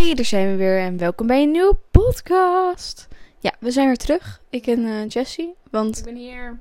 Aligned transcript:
Hey, 0.00 0.14
daar 0.14 0.24
zijn 0.24 0.50
we 0.50 0.56
weer 0.56 0.78
en 0.78 0.98
welkom 0.98 1.26
bij 1.26 1.42
een 1.42 1.50
nieuwe 1.50 1.76
podcast. 1.90 3.08
Ja, 3.38 3.52
we 3.58 3.70
zijn 3.70 3.86
weer 3.86 3.96
terug. 3.96 4.40
Ik 4.50 4.66
en 4.66 4.84
eh, 4.86 5.08
Jessie. 5.08 5.54
Want 5.70 5.98
Ik 5.98 6.04
ben 6.04 6.16
hier. 6.16 6.58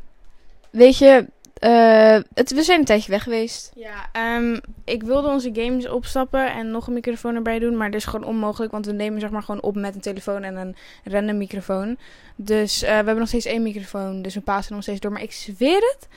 weet 0.70 0.98
je, 0.98 1.26
eh, 1.54 2.20
het, 2.34 2.52
we 2.52 2.64
zijn 2.64 2.80
een 2.80 2.86
tijdje 2.86 3.12
weg 3.12 3.24
geweest. 3.24 3.72
Ja, 3.76 4.10
ehm, 4.12 4.60
ik 4.86 5.04
wilde 5.04 5.28
onze 5.28 5.50
games 5.54 5.88
opstappen 5.88 6.54
en 6.54 6.72
nog 6.72 6.88
een 6.88 6.94
microfoon 6.94 7.36
erbij 7.36 7.60
doen, 7.60 7.78
maar 7.78 7.92
dat 7.92 8.00
is 8.00 8.06
gewoon 8.06 8.28
onmogelijk, 8.28 8.72
want 8.72 8.86
we 8.86 8.92
nemen 8.92 9.20
zeg 9.20 9.30
maar 9.30 9.44
gewoon 9.44 9.62
op 9.62 9.76
met 9.76 9.96
een 9.96 10.02
telefoon 10.02 10.44
en 10.44 10.56
een 10.56 10.76
random 11.04 11.38
microfoon. 11.38 11.98
Dus 12.36 12.82
eh, 12.82 12.90
we 12.90 12.96
hebben 12.96 13.18
nog 13.18 13.28
steeds 13.28 13.46
één 13.46 13.64
microfoon, 13.64 14.22
dus 14.22 14.34
we 14.34 14.42
passen 14.42 14.74
nog 14.74 14.84
steeds 14.84 15.00
door. 15.00 15.12
Maar 15.12 15.24
ik 15.24 15.32
zweer 15.32 15.96
het, 15.96 16.08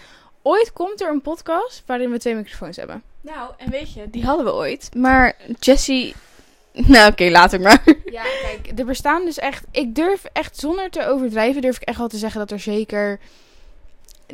ooit 0.43 0.73
komt 0.73 1.00
er 1.00 1.11
een 1.11 1.23
podcast 1.23 1.82
waarin 1.86 2.11
we 2.11 2.18
twee 2.18 2.34
microfoons 2.34 2.77
hebben. 2.77 3.02
Nou, 3.20 3.52
en 3.59 3.70
weet 3.70 3.93
je, 3.93 4.11
die 4.11 4.25
hadden 4.25 4.45
we 4.45 4.52
ooit. 4.52 4.95
Maar 4.95 5.36
Jessie... 5.61 6.14
Nou, 6.86 7.11
oké, 7.11 7.29
later 7.30 7.61
maar. 7.61 7.82
Ja, 8.05 8.23
kijk, 8.23 8.78
er 8.78 8.84
bestaan 8.84 9.24
dus 9.24 9.38
echt, 9.38 9.65
ik 9.70 9.95
durf 9.95 10.24
echt 10.33 10.59
zonder 10.59 10.91
te 10.91 11.06
overdrijven, 11.06 11.62
durf 11.62 11.77
ik 11.77 11.83
echt 11.88 11.98
wel 11.98 12.09
te 12.09 12.16
zeggen 12.16 12.41
dat 12.41 12.51
er 12.51 12.60
zeker 12.60 13.20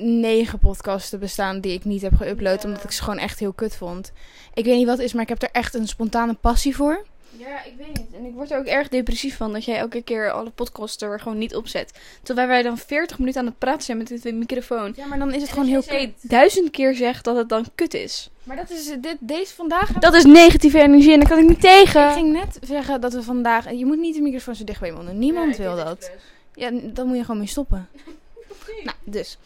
negen 0.01 0.59
podcasten 0.59 1.19
bestaan 1.19 1.61
die 1.61 1.73
ik 1.73 1.85
niet 1.85 2.03
heb 2.03 2.13
geüpload, 2.23 2.61
Ja. 2.63 2.65
omdat 2.65 2.85
ik 2.85 2.91
ze 2.93 3.03
gewoon 3.03 3.19
echt 3.19 3.39
heel 3.39 3.53
kut 3.53 3.77
vond. 3.77 4.13
Ik 4.55 4.65
weet 4.65 4.77
niet 4.77 4.87
wat 4.87 4.97
het 4.97 5.07
is, 5.07 5.13
maar 5.13 5.23
ik 5.23 5.29
heb 5.29 5.43
er 5.43 5.49
echt 5.53 5.75
een 5.75 5.89
spontane 5.89 6.35
passie 6.35 6.77
voor. 6.77 7.05
Ja, 7.39 7.65
ik 7.65 7.73
weet 7.79 7.89
niet. 7.99 8.07
En 8.19 8.25
ik 8.25 8.35
word 8.35 8.51
er 8.51 8.59
ook 8.59 8.67
erg 8.67 8.89
depressief 8.89 9.37
van 9.37 9.53
dat 9.53 9.65
jij 9.65 9.79
elke 9.79 10.03
keer 10.03 10.31
alle 10.31 10.51
podcasts 10.51 11.03
er 11.03 11.21
gewoon 11.21 11.39
niet 11.39 11.55
opzet. 11.55 11.93
Terwijl 12.23 12.49
wij 12.49 12.63
dan 12.63 12.79
40 12.79 13.19
minuten 13.19 13.41
aan 13.41 13.47
het 13.47 13.59
praten 13.59 13.83
zijn 13.83 13.99
met 13.99 14.09
dit 14.09 14.35
microfoon. 14.35 14.93
Ja, 14.97 15.07
maar 15.07 15.19
dan 15.19 15.35
is 15.35 15.43
het 15.43 15.51
gewoon 15.51 15.69
heel 15.69 15.81
Oké, 15.81 16.13
duizend 16.21 16.71
keer 16.71 16.95
zegt 16.95 17.25
dat 17.25 17.37
het 17.37 17.49
dan 17.49 17.65
kut 17.75 17.95
is. 17.95 18.31
Maar 18.43 18.57
dat 18.57 18.71
is 18.71 18.85
dit, 19.01 19.17
deze 19.19 19.55
vandaag. 19.55 19.93
Dat 19.93 20.15
is 20.15 20.25
negatieve 20.25 20.81
energie 20.81 21.13
en 21.13 21.19
daar 21.21 21.29
kan 21.29 21.39
ik 21.39 21.49
niet 21.49 21.61
tegen. 21.61 22.07
Ik 22.09 22.13
ging 22.15 22.33
net 22.33 22.59
zeggen 22.63 23.01
dat 23.01 23.13
we 23.13 23.23
vandaag. 23.23 23.73
Je 23.73 23.87
moet 23.87 23.99
niet 23.99 24.15
de 24.15 24.21
microfoon 24.21 24.55
zo 24.55 24.65
dicht 24.65 24.81
bij 24.81 24.89
je 24.89 24.95
mond 24.95 25.07
doen. 25.07 25.19
Niemand 25.19 25.57
wil 25.57 25.77
dat. 25.77 26.11
Ja, 26.55 26.71
dan 26.83 27.07
moet 27.07 27.17
je 27.17 27.23
gewoon 27.25 27.39
mee 27.39 27.49
stoppen. 27.49 27.89
Nou, 28.85 28.97
dus. 29.05 29.39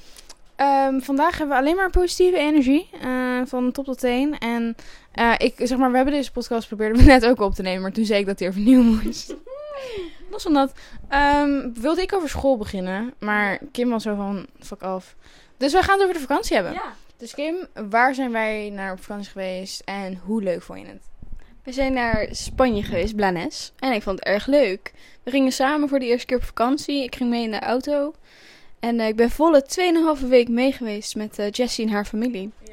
Ehm, 0.56 1.00
vandaag 1.00 1.38
hebben 1.38 1.56
we 1.56 1.62
alleen 1.62 1.76
maar 1.76 1.90
positieve 1.90 2.36
energie. 2.38 2.88
eh, 3.02 3.40
van 3.44 3.72
top 3.72 3.84
tot 3.84 3.98
teen. 3.98 4.38
En 4.38 4.76
eh, 5.12 5.34
ik 5.38 5.54
zeg 5.56 5.78
maar, 5.78 5.90
we 5.90 5.96
hebben 5.96 6.14
deze 6.14 6.32
podcast 6.32 6.66
probeerden 6.66 6.98
we 6.98 7.04
net 7.12 7.26
ook 7.26 7.40
op 7.40 7.54
te 7.54 7.62
nemen. 7.62 7.82
Maar 7.82 7.92
toen 7.92 8.04
zei 8.04 8.20
ik 8.20 8.26
dat 8.26 8.38
hij 8.38 8.48
overnieuw 8.48 8.82
moest. 8.82 9.34
Los 10.30 10.42
van 10.42 10.52
dat. 10.54 10.72
ehm, 11.08 11.72
wilde 11.74 12.02
ik 12.02 12.14
over 12.14 12.28
school 12.28 12.56
beginnen. 12.56 13.14
Maar 13.18 13.58
Kim 13.72 13.88
was 13.88 14.02
zo 14.02 14.14
van, 14.14 14.46
fuck 14.60 14.82
af. 14.82 15.16
Dus 15.56 15.72
wij 15.72 15.82
gaan 15.82 15.94
het 15.94 16.02
over 16.02 16.14
de 16.14 16.26
vakantie 16.26 16.54
hebben. 16.54 16.72
Ja. 16.72 16.94
Dus 17.16 17.34
Kim, 17.34 17.66
waar 17.90 18.14
zijn 18.14 18.32
wij 18.32 18.70
naar 18.70 18.92
op 18.92 19.02
vakantie 19.02 19.30
geweest? 19.30 19.82
En 19.84 20.20
hoe 20.24 20.42
leuk 20.42 20.62
vond 20.62 20.80
je 20.80 20.86
het? 20.86 21.02
We 21.64 21.72
zijn 21.72 21.92
naar 21.92 22.28
Spanje 22.30 22.82
geweest, 22.82 23.16
Blanes. 23.16 23.72
En 23.78 23.92
ik 23.92 24.02
vond 24.02 24.18
het 24.18 24.28
erg 24.28 24.46
leuk. 24.46 24.92
We 25.22 25.30
gingen 25.30 25.52
samen 25.52 25.88
voor 25.88 25.98
de 25.98 26.06
eerste 26.06 26.26
keer 26.26 26.36
op 26.36 26.42
vakantie. 26.44 27.02
Ik 27.02 27.14
ging 27.16 27.30
mee 27.30 27.42
in 27.42 27.50
de 27.50 27.60
auto. 27.60 28.14
En 28.80 29.00
eh, 29.00 29.06
ik 29.08 29.16
ben 29.16 29.30
volle 29.30 29.66
2,5 30.20 30.26
week 30.28 30.48
mee 30.48 30.72
geweest 30.72 31.14
met 31.16 31.38
eh, 31.38 31.50
Jessie 31.50 31.86
en 31.86 31.92
haar 31.92 32.04
familie. 32.04 32.50
Ja. 32.64 32.72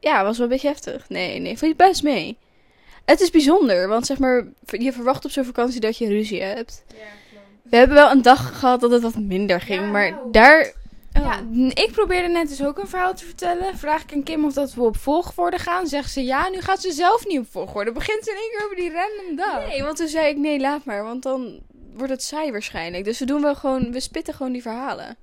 Ja, 0.00 0.24
was 0.24 0.36
wel 0.36 0.46
een 0.46 0.52
beetje 0.52 0.68
heftig. 0.68 1.08
Nee, 1.08 1.38
nee, 1.38 1.58
vond 1.58 1.70
je 1.70 1.76
best 1.76 2.02
mee. 2.02 2.38
Het 3.04 3.20
is 3.20 3.30
bijzonder, 3.30 3.88
want 3.88 4.06
zeg 4.06 4.18
maar, 4.18 4.46
je 4.66 4.92
verwacht 4.92 5.24
op 5.24 5.30
zo'n 5.30 5.44
vakantie 5.44 5.80
dat 5.80 5.98
je 5.98 6.08
ruzie 6.08 6.42
hebt. 6.42 6.84
Ja, 6.88 6.94
klopt. 7.30 7.46
We 7.62 7.76
hebben 7.76 7.96
wel 7.96 8.10
een 8.10 8.22
dag 8.22 8.58
gehad 8.58 8.80
dat 8.80 8.90
het 8.90 9.02
wat 9.02 9.18
minder 9.18 9.60
ging, 9.60 9.80
Ja, 9.80 9.90
maar 9.90 10.10
nou. 10.10 10.30
daar... 10.30 10.72
Oh. 11.14 11.24
Ja, 11.24 11.42
ik 11.68 11.90
probeerde 11.92 12.28
net 12.28 12.48
dus 12.48 12.64
ook 12.64 12.78
een 12.78 12.88
verhaal 12.88 13.14
te 13.14 13.24
vertellen. 13.24 13.78
Vraag 13.78 14.02
ik 14.02 14.12
aan 14.12 14.22
Kim 14.22 14.44
of 14.44 14.52
dat 14.52 14.74
we 14.74 14.82
op 14.82 14.96
volgorde 14.96 15.58
gaan. 15.58 15.86
Zegt 15.86 16.12
ze 16.12 16.24
ja, 16.24 16.48
nu 16.48 16.60
gaat 16.60 16.80
ze 16.80 16.92
zelf 16.92 17.26
niet 17.26 17.38
op 17.38 17.46
volgorde. 17.50 17.92
Begint 17.92 18.24
ze 18.24 18.30
in 18.30 18.36
één 18.36 18.50
keer 18.50 18.64
over 18.64 18.76
die 18.76 18.92
random 18.92 19.36
dag. 19.36 19.68
Nee, 19.68 19.82
want 19.82 19.96
toen 19.96 20.08
zei 20.08 20.28
ik 20.28 20.36
nee, 20.36 20.60
laat 20.60 20.84
maar, 20.84 21.04
want 21.04 21.22
dan 21.22 21.60
wordt 21.94 22.12
het 22.12 22.22
saai 22.22 22.50
waarschijnlijk. 22.50 23.04
Dus 23.04 23.18
we 23.18 23.24
doen 23.24 23.42
wel 23.42 23.54
gewoon, 23.54 23.92
we 23.92 24.00
spitten 24.00 24.34
gewoon 24.34 24.52
die 24.52 24.62
verhalen. 24.62 25.16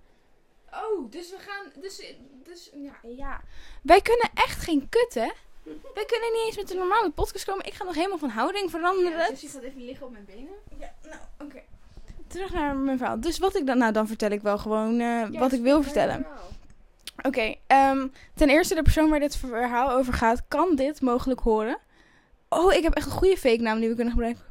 Oh, 0.71 1.11
dus 1.11 1.29
we 1.29 1.37
gaan. 1.39 1.81
Dus, 1.81 2.01
dus 2.43 2.69
ja, 2.73 3.09
ja. 3.17 3.41
Wij 3.85 4.01
kunnen 4.01 4.29
echt 4.33 4.61
geen 4.61 4.89
kut, 4.89 5.13
hè? 5.13 5.29
Wij 5.93 6.05
kunnen 6.05 6.31
niet 6.33 6.43
eens 6.45 6.55
met 6.55 6.71
een 6.71 6.77
normale 6.77 7.11
podcast 7.11 7.45
komen. 7.45 7.65
Ik 7.65 7.73
ga 7.73 7.83
nog 7.83 7.95
helemaal 7.95 8.17
van 8.17 8.29
houding 8.29 8.71
veranderen. 8.71 9.37
gaat 9.37 9.61
even 9.61 9.85
liggen 9.85 10.05
op 10.05 10.11
mijn 10.11 10.25
benen. 10.25 10.53
Ja, 10.79 10.93
nou, 11.03 11.21
oké. 11.39 11.61
Terug 12.27 12.53
naar 12.53 12.75
mijn 12.75 12.97
verhaal. 12.97 13.19
Dus 13.19 13.37
wat 13.37 13.55
ik 13.55 13.65
dan. 13.65 13.77
Nou, 13.77 13.91
dan 13.91 14.07
vertel 14.07 14.29
ik 14.29 14.41
wel 14.41 14.57
gewoon 14.57 14.99
eh, 14.99 15.39
wat 15.39 15.51
ik 15.51 15.61
wil 15.61 15.83
vertellen. 15.83 16.25
Oké, 17.21 17.55
ehm, 17.67 18.07
ten 18.33 18.49
eerste 18.49 18.75
de 18.75 18.81
persoon 18.81 19.09
waar 19.09 19.19
dit 19.19 19.37
verhaal 19.37 19.91
over 19.91 20.13
gaat, 20.13 20.41
kan 20.47 20.75
dit 20.75 21.01
mogelijk 21.01 21.39
horen. 21.39 21.77
Oh, 22.49 22.73
ik 22.73 22.83
heb 22.83 22.93
echt 22.93 23.05
een 23.05 23.11
goede 23.11 23.37
fake 23.37 23.61
naam 23.61 23.79
die 23.79 23.89
we 23.89 23.95
kunnen 23.95 24.13
gebruiken. 24.13 24.43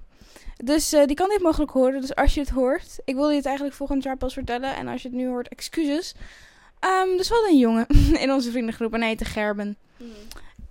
Dus 0.56 0.92
eh, 0.92 1.06
die 1.06 1.16
kan 1.16 1.28
dit 1.28 1.42
mogelijk 1.42 1.70
horen. 1.70 2.00
Dus 2.00 2.14
als 2.14 2.34
je 2.34 2.40
het 2.40 2.50
hoort, 2.50 2.98
ik 3.04 3.14
wilde 3.14 3.30
je 3.30 3.36
het 3.36 3.46
eigenlijk 3.46 3.76
volgend 3.76 4.02
jaar 4.02 4.16
pas 4.16 4.32
vertellen. 4.32 4.76
En 4.76 4.88
als 4.88 5.02
je 5.02 5.08
het 5.08 5.16
nu 5.16 5.28
hoort, 5.28 5.48
excuses. 5.48 6.14
Ehm, 6.84 7.16
dus 7.16 7.28
we 7.28 7.34
hadden 7.34 7.52
een 7.52 7.58
jongen 7.58 7.86
in 8.24 8.32
onze 8.32 8.50
vriendengroep 8.50 8.94
en 8.94 9.00
hij 9.00 9.08
heette 9.08 9.24
Gerben. 9.24 9.76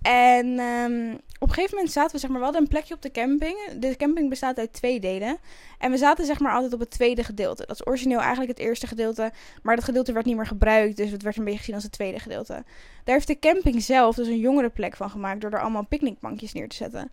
En 0.02 0.58
ehm, 0.58 1.14
op 1.38 1.48
een 1.48 1.54
gegeven 1.54 1.74
moment 1.74 1.92
zaten 1.92 2.12
we, 2.12 2.18
zeg 2.18 2.30
maar, 2.30 2.38
we 2.38 2.44
hadden 2.44 2.62
een 2.62 2.68
plekje 2.68 2.94
op 2.94 3.02
de 3.02 3.10
camping. 3.10 3.56
De 3.78 3.96
camping 3.96 4.28
bestaat 4.28 4.58
uit 4.58 4.72
twee 4.72 5.00
delen. 5.00 5.38
En 5.78 5.90
we 5.90 5.96
zaten, 5.96 6.26
zeg 6.26 6.40
maar, 6.40 6.52
altijd 6.52 6.72
op 6.72 6.80
het 6.80 6.90
tweede 6.90 7.24
gedeelte. 7.24 7.64
Dat 7.66 7.80
is 7.80 7.86
origineel 7.86 8.18
eigenlijk 8.18 8.50
het 8.50 8.58
eerste 8.58 8.86
gedeelte. 8.86 9.32
Maar 9.62 9.76
dat 9.76 9.84
gedeelte 9.84 10.12
werd 10.12 10.26
niet 10.26 10.36
meer 10.36 10.46
gebruikt. 10.46 10.96
Dus 10.96 11.10
het 11.10 11.22
werd 11.22 11.36
een 11.36 11.44
beetje 11.44 11.58
gezien 11.58 11.74
als 11.74 11.82
het 11.82 11.92
tweede 11.92 12.18
gedeelte. 12.18 12.52
Daar 13.04 13.14
heeft 13.14 13.26
de 13.26 13.38
camping 13.38 13.82
zelf 13.82 14.14
dus 14.14 14.26
een 14.26 14.38
jongere 14.38 14.70
plek 14.70 14.96
van 14.96 15.10
gemaakt. 15.10 15.40
Door 15.40 15.50
er 15.50 15.60
allemaal 15.60 15.86
picknickbankjes 15.86 16.52
neer 16.52 16.68
te 16.68 16.76
zetten. 16.76 17.10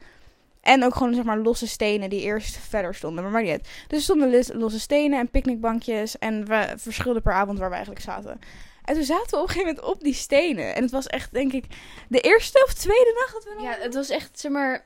En 0.62 0.84
ook 0.84 0.96
gewoon, 0.96 1.14
zeg 1.14 1.24
maar, 1.24 1.38
losse 1.38 1.68
stenen 1.68 2.10
die 2.10 2.22
eerst 2.22 2.58
verder 2.58 2.96
stonden. 2.96 3.32
Maar 3.32 3.44
niet. 3.44 3.62
Dus 3.88 3.98
er 3.98 4.02
stonden 4.02 4.44
losse 4.54 4.80
stenen 4.80 5.20
en 5.20 5.30
picknickbankjes. 5.30 6.18
En 6.18 6.46
we 6.46 6.74
verschilden 6.76 7.22
per 7.22 7.34
avond 7.34 7.60
waar 7.60 7.70
we 7.70 7.76
eigenlijk 7.76 8.06
zaten. 8.06 8.40
En 8.86 8.94
toen 8.96 9.04
zaten 9.04 9.30
we 9.30 9.36
op 9.36 9.42
een 9.42 9.48
gegeven 9.48 9.68
moment 9.76 9.86
op 9.94 10.04
die 10.04 10.14
stenen. 10.14 10.76
En 10.76 10.82
het 10.82 10.92
was 10.92 11.08
echt, 11.08 11.34
denk 11.34 11.54
ik, 11.54 11.66
de 12.10 12.20
eerste 12.20 12.64
of 12.68 12.74
tweede 12.74 13.14
nacht 13.20 13.34
dat 13.34 13.44
we 13.44 13.54
nog... 13.54 13.64
Ja, 13.64 13.78
het 13.80 13.94
was 13.94 14.10
echt, 14.10 14.40
zeg 14.40 14.52
maar, 14.52 14.86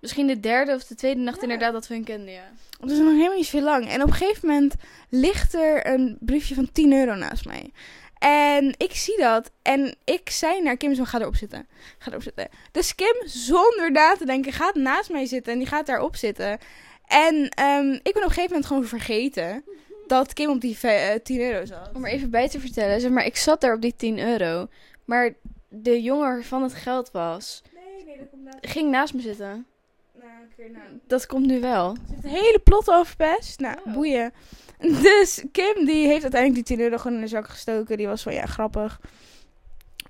misschien 0.00 0.26
de 0.26 0.40
derde 0.40 0.74
of 0.74 0.84
de 0.84 0.94
tweede 0.94 1.20
nacht 1.20 1.36
Ja. 1.36 1.42
inderdaad 1.42 1.72
dat 1.72 1.86
we 1.86 1.94
hem 1.94 2.04
kenden, 2.04 2.32
ja. 2.34 2.50
Dus 2.80 2.98
nog 2.98 3.12
helemaal 3.12 3.36
niet 3.36 3.48
veel 3.48 3.62
lang. 3.62 3.88
En 3.88 4.02
op 4.02 4.08
een 4.08 4.14
gegeven 4.14 4.48
moment 4.48 4.74
ligt 5.08 5.54
er 5.54 5.86
een 5.86 6.16
briefje 6.20 6.54
van 6.54 6.72
10 6.72 6.92
euro 6.92 7.14
naast 7.14 7.44
mij. 7.44 7.72
En 8.18 8.74
ik 8.76 8.94
zie 8.94 9.18
dat. 9.18 9.50
En 9.62 9.96
ik 10.04 10.30
zei 10.30 10.62
naar 10.62 10.76
Kim 10.76 10.94
zo, 10.94 11.04
ga 11.04 11.20
erop 11.20 11.36
zitten. 11.36 11.66
Ga 11.98 12.10
erop 12.10 12.22
zitten. 12.22 12.48
Dus 12.72 12.94
Kim, 12.94 13.14
zonder 13.24 13.92
na 13.92 14.16
te 14.16 14.24
denken, 14.24 14.52
gaat 14.52 14.74
naast 14.74 15.10
mij 15.10 15.26
zitten. 15.26 15.52
En 15.52 15.58
die 15.58 15.68
gaat 15.68 15.86
daarop 15.86 16.16
zitten. 16.16 16.58
En 17.06 17.48
ehm, 17.48 17.92
ik 17.92 18.02
ben 18.02 18.16
op 18.16 18.22
een 18.22 18.22
gegeven 18.22 18.48
moment 18.48 18.66
gewoon 18.66 18.84
vergeten 18.86 19.64
dat 20.08 20.32
Kim 20.32 20.50
op 20.50 20.60
die 20.60 20.76
ve- 20.78 20.88
eh, 20.88 21.20
10 21.22 21.40
euro 21.40 21.64
zat. 21.64 21.90
Om 21.94 22.04
er 22.04 22.10
even 22.10 22.30
bij 22.30 22.48
te 22.48 22.60
vertellen, 22.60 23.00
zeg 23.00 23.10
maar, 23.10 23.24
ik 23.24 23.36
zat 23.36 23.60
daar 23.60 23.74
op 23.74 23.80
die 23.80 23.94
10 23.96 24.18
euro. 24.18 24.66
Maar 25.04 25.32
de 25.68 26.02
jongen 26.02 26.26
waarvan 26.28 26.62
het 26.62 26.74
geld 26.74 27.10
was, 27.10 27.62
Nee, 27.74 28.04
nee, 28.04 28.18
dat 28.18 28.28
komt 28.30 28.42
naast 28.44 28.58
ging 28.60 28.90
naast 28.90 29.14
me 29.14 29.20
zitten. 29.20 29.66
Nou, 30.14 30.70
nou. 30.72 30.84
Dat 31.06 31.26
komt 31.26 31.46
nu 31.46 31.60
wel. 31.60 31.96
Het 32.14 32.26
hele 32.26 32.60
plot 32.64 32.90
over 32.90 33.06
verpest. 33.06 33.60
Nou, 33.60 33.76
Oh. 33.86 33.92
boeien. 33.92 34.32
Dus 35.02 35.44
Kim, 35.52 35.84
die 35.84 36.06
heeft 36.06 36.22
uiteindelijk 36.22 36.54
die 36.66 36.76
10 36.76 36.84
euro 36.84 36.96
gewoon 36.96 37.16
in 37.16 37.22
de 37.22 37.28
zak 37.28 37.48
gestoken. 37.48 37.96
Die 37.96 38.06
was 38.06 38.22
van, 38.22 38.34
ja, 38.34 38.46
grappig. 38.46 39.00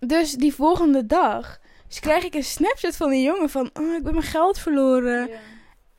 Dus 0.01 0.33
die 0.33 0.55
volgende 0.55 1.07
dag 1.07 1.59
dus 1.89 2.01
krijg 2.01 2.25
ik 2.25 2.34
een 2.34 2.45
snapchat 2.45 2.97
van 2.97 3.11
die 3.11 3.23
jongen 3.23 3.51
van... 3.51 3.71
Oh, 3.81 3.95
ik 3.95 4.03
ben 4.03 4.13
mijn 4.15 4.27
geld 4.27 4.59
verloren. 4.59 5.31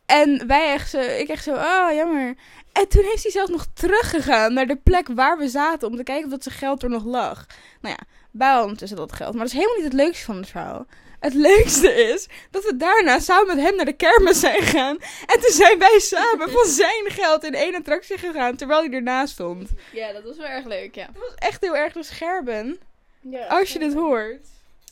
En 0.07 0.47
wij 0.47 0.73
echt 0.73 0.89
zo... 0.89 0.99
Ik 0.99 1.27
echt 1.27 1.43
zo, 1.43 1.53
oh, 1.53 1.87
jammer. 1.93 2.35
En 2.71 2.87
toen 2.87 3.03
heeft 3.03 3.23
hij 3.23 3.31
zelfs 3.31 3.51
nog 3.51 3.65
teruggegaan 3.73 4.53
naar 4.53 4.67
de 4.67 4.75
plek 4.75 5.07
waar 5.07 5.37
we 5.37 5.47
zaten... 5.47 5.87
om 5.87 5.95
te 5.95 6.03
kijken 6.03 6.25
of 6.25 6.31
dat 6.31 6.43
zijn 6.43 6.55
geld 6.55 6.83
er 6.83 6.89
nog 6.89 7.05
lag. 7.05 7.45
Nou 7.81 7.95
ja, 7.97 8.05
bij 8.31 8.59
ondertussen 8.59 8.97
dat 8.97 9.13
geld. 9.13 9.33
Maar 9.33 9.43
dat 9.43 9.53
is 9.53 9.59
helemaal 9.59 9.75
niet 9.75 9.91
het 9.91 10.01
leukste 10.01 10.25
van 10.25 10.35
het 10.35 10.49
verhaal. 10.49 10.85
Het 11.19 11.33
leukste 11.33 11.93
is 11.93 12.27
dat 12.51 12.63
we 12.63 12.77
daarna 12.77 13.19
samen 13.19 13.55
met 13.55 13.65
hem 13.65 13.75
naar 13.75 13.85
de 13.85 13.93
kermis 13.93 14.39
zijn 14.39 14.61
gegaan. 14.61 14.97
En 15.25 15.39
toen 15.39 15.51
zijn 15.51 15.79
wij 15.79 15.99
samen 15.99 16.49
van 16.49 16.65
zijn 16.65 17.05
geld 17.05 17.43
in 17.43 17.53
één 17.53 17.75
attractie 17.75 18.17
gegaan, 18.17 18.55
terwijl 18.55 18.81
hij 18.81 18.91
ernaast 18.91 19.33
stond. 19.33 19.69
Ja, 19.93 20.11
dat 20.13 20.23
was 20.23 20.37
wel 20.37 20.45
erg 20.45 20.65
leuk, 20.65 20.95
ja. 20.95 21.05
Dat 21.05 21.21
was 21.21 21.35
echt 21.35 21.61
heel 21.61 21.75
erg 21.75 21.93
dus 21.93 22.09
Gerben, 22.09 22.79
ja 23.21 23.47
als 23.47 23.73
je 23.73 23.79
dit 23.79 23.93
hoort. 23.93 24.45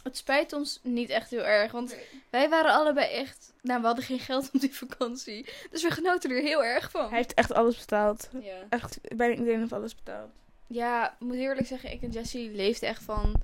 Het 0.05 0.17
spijt 0.17 0.53
ons 0.53 0.79
niet 0.83 1.09
echt 1.09 1.29
heel 1.29 1.45
erg, 1.45 1.71
want 1.71 1.95
wij 2.29 2.49
waren 2.49 2.71
allebei 2.71 3.11
echt... 3.11 3.53
Nou, 3.61 3.79
we 3.81 3.85
hadden 3.85 4.05
geen 4.05 4.19
geld 4.19 4.49
op 4.53 4.59
die 4.59 4.75
vakantie. 4.75 5.45
Dus 5.71 5.83
we 5.83 5.91
genoten 5.91 6.31
er 6.31 6.41
heel 6.41 6.63
erg 6.63 6.91
van. 6.91 7.07
Hij 7.07 7.17
heeft 7.17 7.33
echt 7.33 7.53
alles 7.53 7.77
betaald. 7.77 8.29
Ja. 8.41 8.55
Echt, 8.69 8.99
bijna 9.15 9.35
iedereen 9.35 9.59
heeft 9.59 9.73
alles 9.73 9.95
betaald. 9.95 10.29
Ja, 10.67 11.11
ik 11.11 11.19
moet 11.19 11.35
eerlijk 11.35 11.67
zeggen, 11.67 11.91
ik 11.91 12.01
en 12.01 12.09
Jessie 12.09 12.51
leefden 12.51 12.89
echt 12.89 13.03
van 13.03 13.41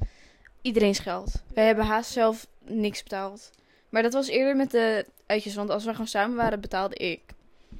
iedereen's 0.62 1.00
geld. 1.00 1.32
Wij 1.54 1.66
hebben 1.66 1.86
haast 1.86 2.12
zelf 2.12 2.48
niks 2.60 3.04
betaald. 3.04 3.52
Maar 3.90 4.02
dat 4.02 4.14
was 4.14 4.28
eerder 4.28 4.56
met 4.56 4.72
de 4.72 5.06
uitjes, 5.26 5.56
want 5.56 5.70
als 5.70 5.84
we 5.86 5.92
gewoon 5.92 6.08
samen 6.08 6.36
waren, 6.36 6.62
betaalde 6.62 6.96
ik. 6.96 7.22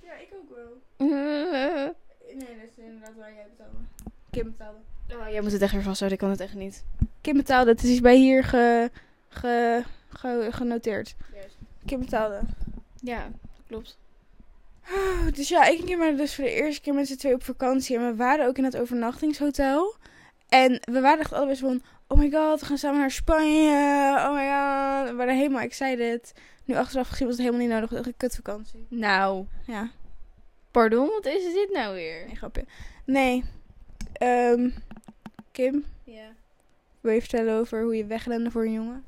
Ja, 0.04 0.14
ik 0.14 0.30
ook 0.34 0.56
wel. 0.56 1.08
Nee, 2.34 2.60
dat 2.60 2.70
is 2.78 2.84
inderdaad 2.84 3.16
waar 3.18 3.34
jij 3.34 3.46
betaalde. 3.50 3.78
Kim 4.32 4.44
betaalde. 4.44 4.80
Oh, 5.12 5.30
jij 5.30 5.42
moet 5.42 5.52
het 5.52 5.62
echt 5.62 5.72
weer 5.74 5.84
vasthouden, 5.84 6.20
ik 6.20 6.24
kan 6.26 6.34
het 6.34 6.40
echt 6.50 6.54
niet. 6.56 6.84
Kim 7.22 7.38
betaalde, 7.38 7.72
het 7.72 7.84
is 7.84 8.00
bij 8.02 8.16
hier 8.18 8.44
ge, 8.44 8.92
ge, 9.30 9.84
ge- 10.10 10.48
genoteerd. 10.52 11.16
Kim 11.86 12.00
betaalde. 12.00 12.40
Ja, 13.02 13.32
klopt. 13.68 13.98
Oh, 14.92 15.28
dus 15.34 15.50
ja, 15.50 15.66
ik 15.66 15.78
ging 15.86 15.98
maar 15.98 16.16
dus 16.16 16.36
voor 16.36 16.44
de 16.44 16.52
eerste 16.54 16.82
keer 16.82 16.94
met 16.94 17.08
z'n 17.08 17.16
twee 17.16 17.34
op 17.34 17.44
vakantie. 17.44 17.98
En 17.98 18.06
we 18.08 18.16
waren 18.16 18.48
ook 18.48 18.58
in 18.58 18.64
het 18.64 18.78
overnachtingshotel. 18.78 19.96
En 20.50 20.80
we 20.92 21.00
waren 21.00 21.20
echt 21.20 21.34
allebei 21.34 21.56
zo 21.56 21.68
van... 21.68 21.82
Oh 22.08 22.18
my 22.18 22.30
god, 22.32 22.60
we 22.60 22.66
gaan 22.66 22.78
samen 22.78 23.00
naar 23.00 23.12
Spanje. 23.12 23.70
Oh 24.18 24.34
my 24.34 24.48
god. 24.48 25.10
We 25.10 25.16
waren 25.18 25.36
helemaal 25.38 25.62
excited. 25.62 26.34
Nu 26.66 26.76
achteraf 26.76 27.08
gezien 27.08 27.28
was 27.28 27.36
het 27.38 27.46
helemaal 27.46 27.66
niet 27.68 27.76
nodig. 27.76 27.90
Het 27.90 27.98
was 27.98 28.08
echt 28.08 28.08
een 28.22 28.28
kutvakantie. 28.30 28.86
Nou, 28.90 29.46
Ja, 29.66 29.90
pardon, 30.72 31.08
wat 31.08 31.26
is 31.26 31.54
dit 31.54 31.70
nou 31.72 31.94
weer? 31.96 32.26
nee, 32.26 32.36
grapje. 32.36 32.66
Nee. 33.06 33.44
Ehm, 34.14 34.70
Kim, 35.62 35.86
Ja. 36.04 36.34
wil 37.02 37.14
je 37.14 37.20
vertellen 37.20 37.60
over 37.60 37.84
hoe 37.84 37.96
je 37.96 38.06
wegrende 38.06 38.52
voor 38.52 38.66
een 38.66 38.74
jongen? 38.74 39.06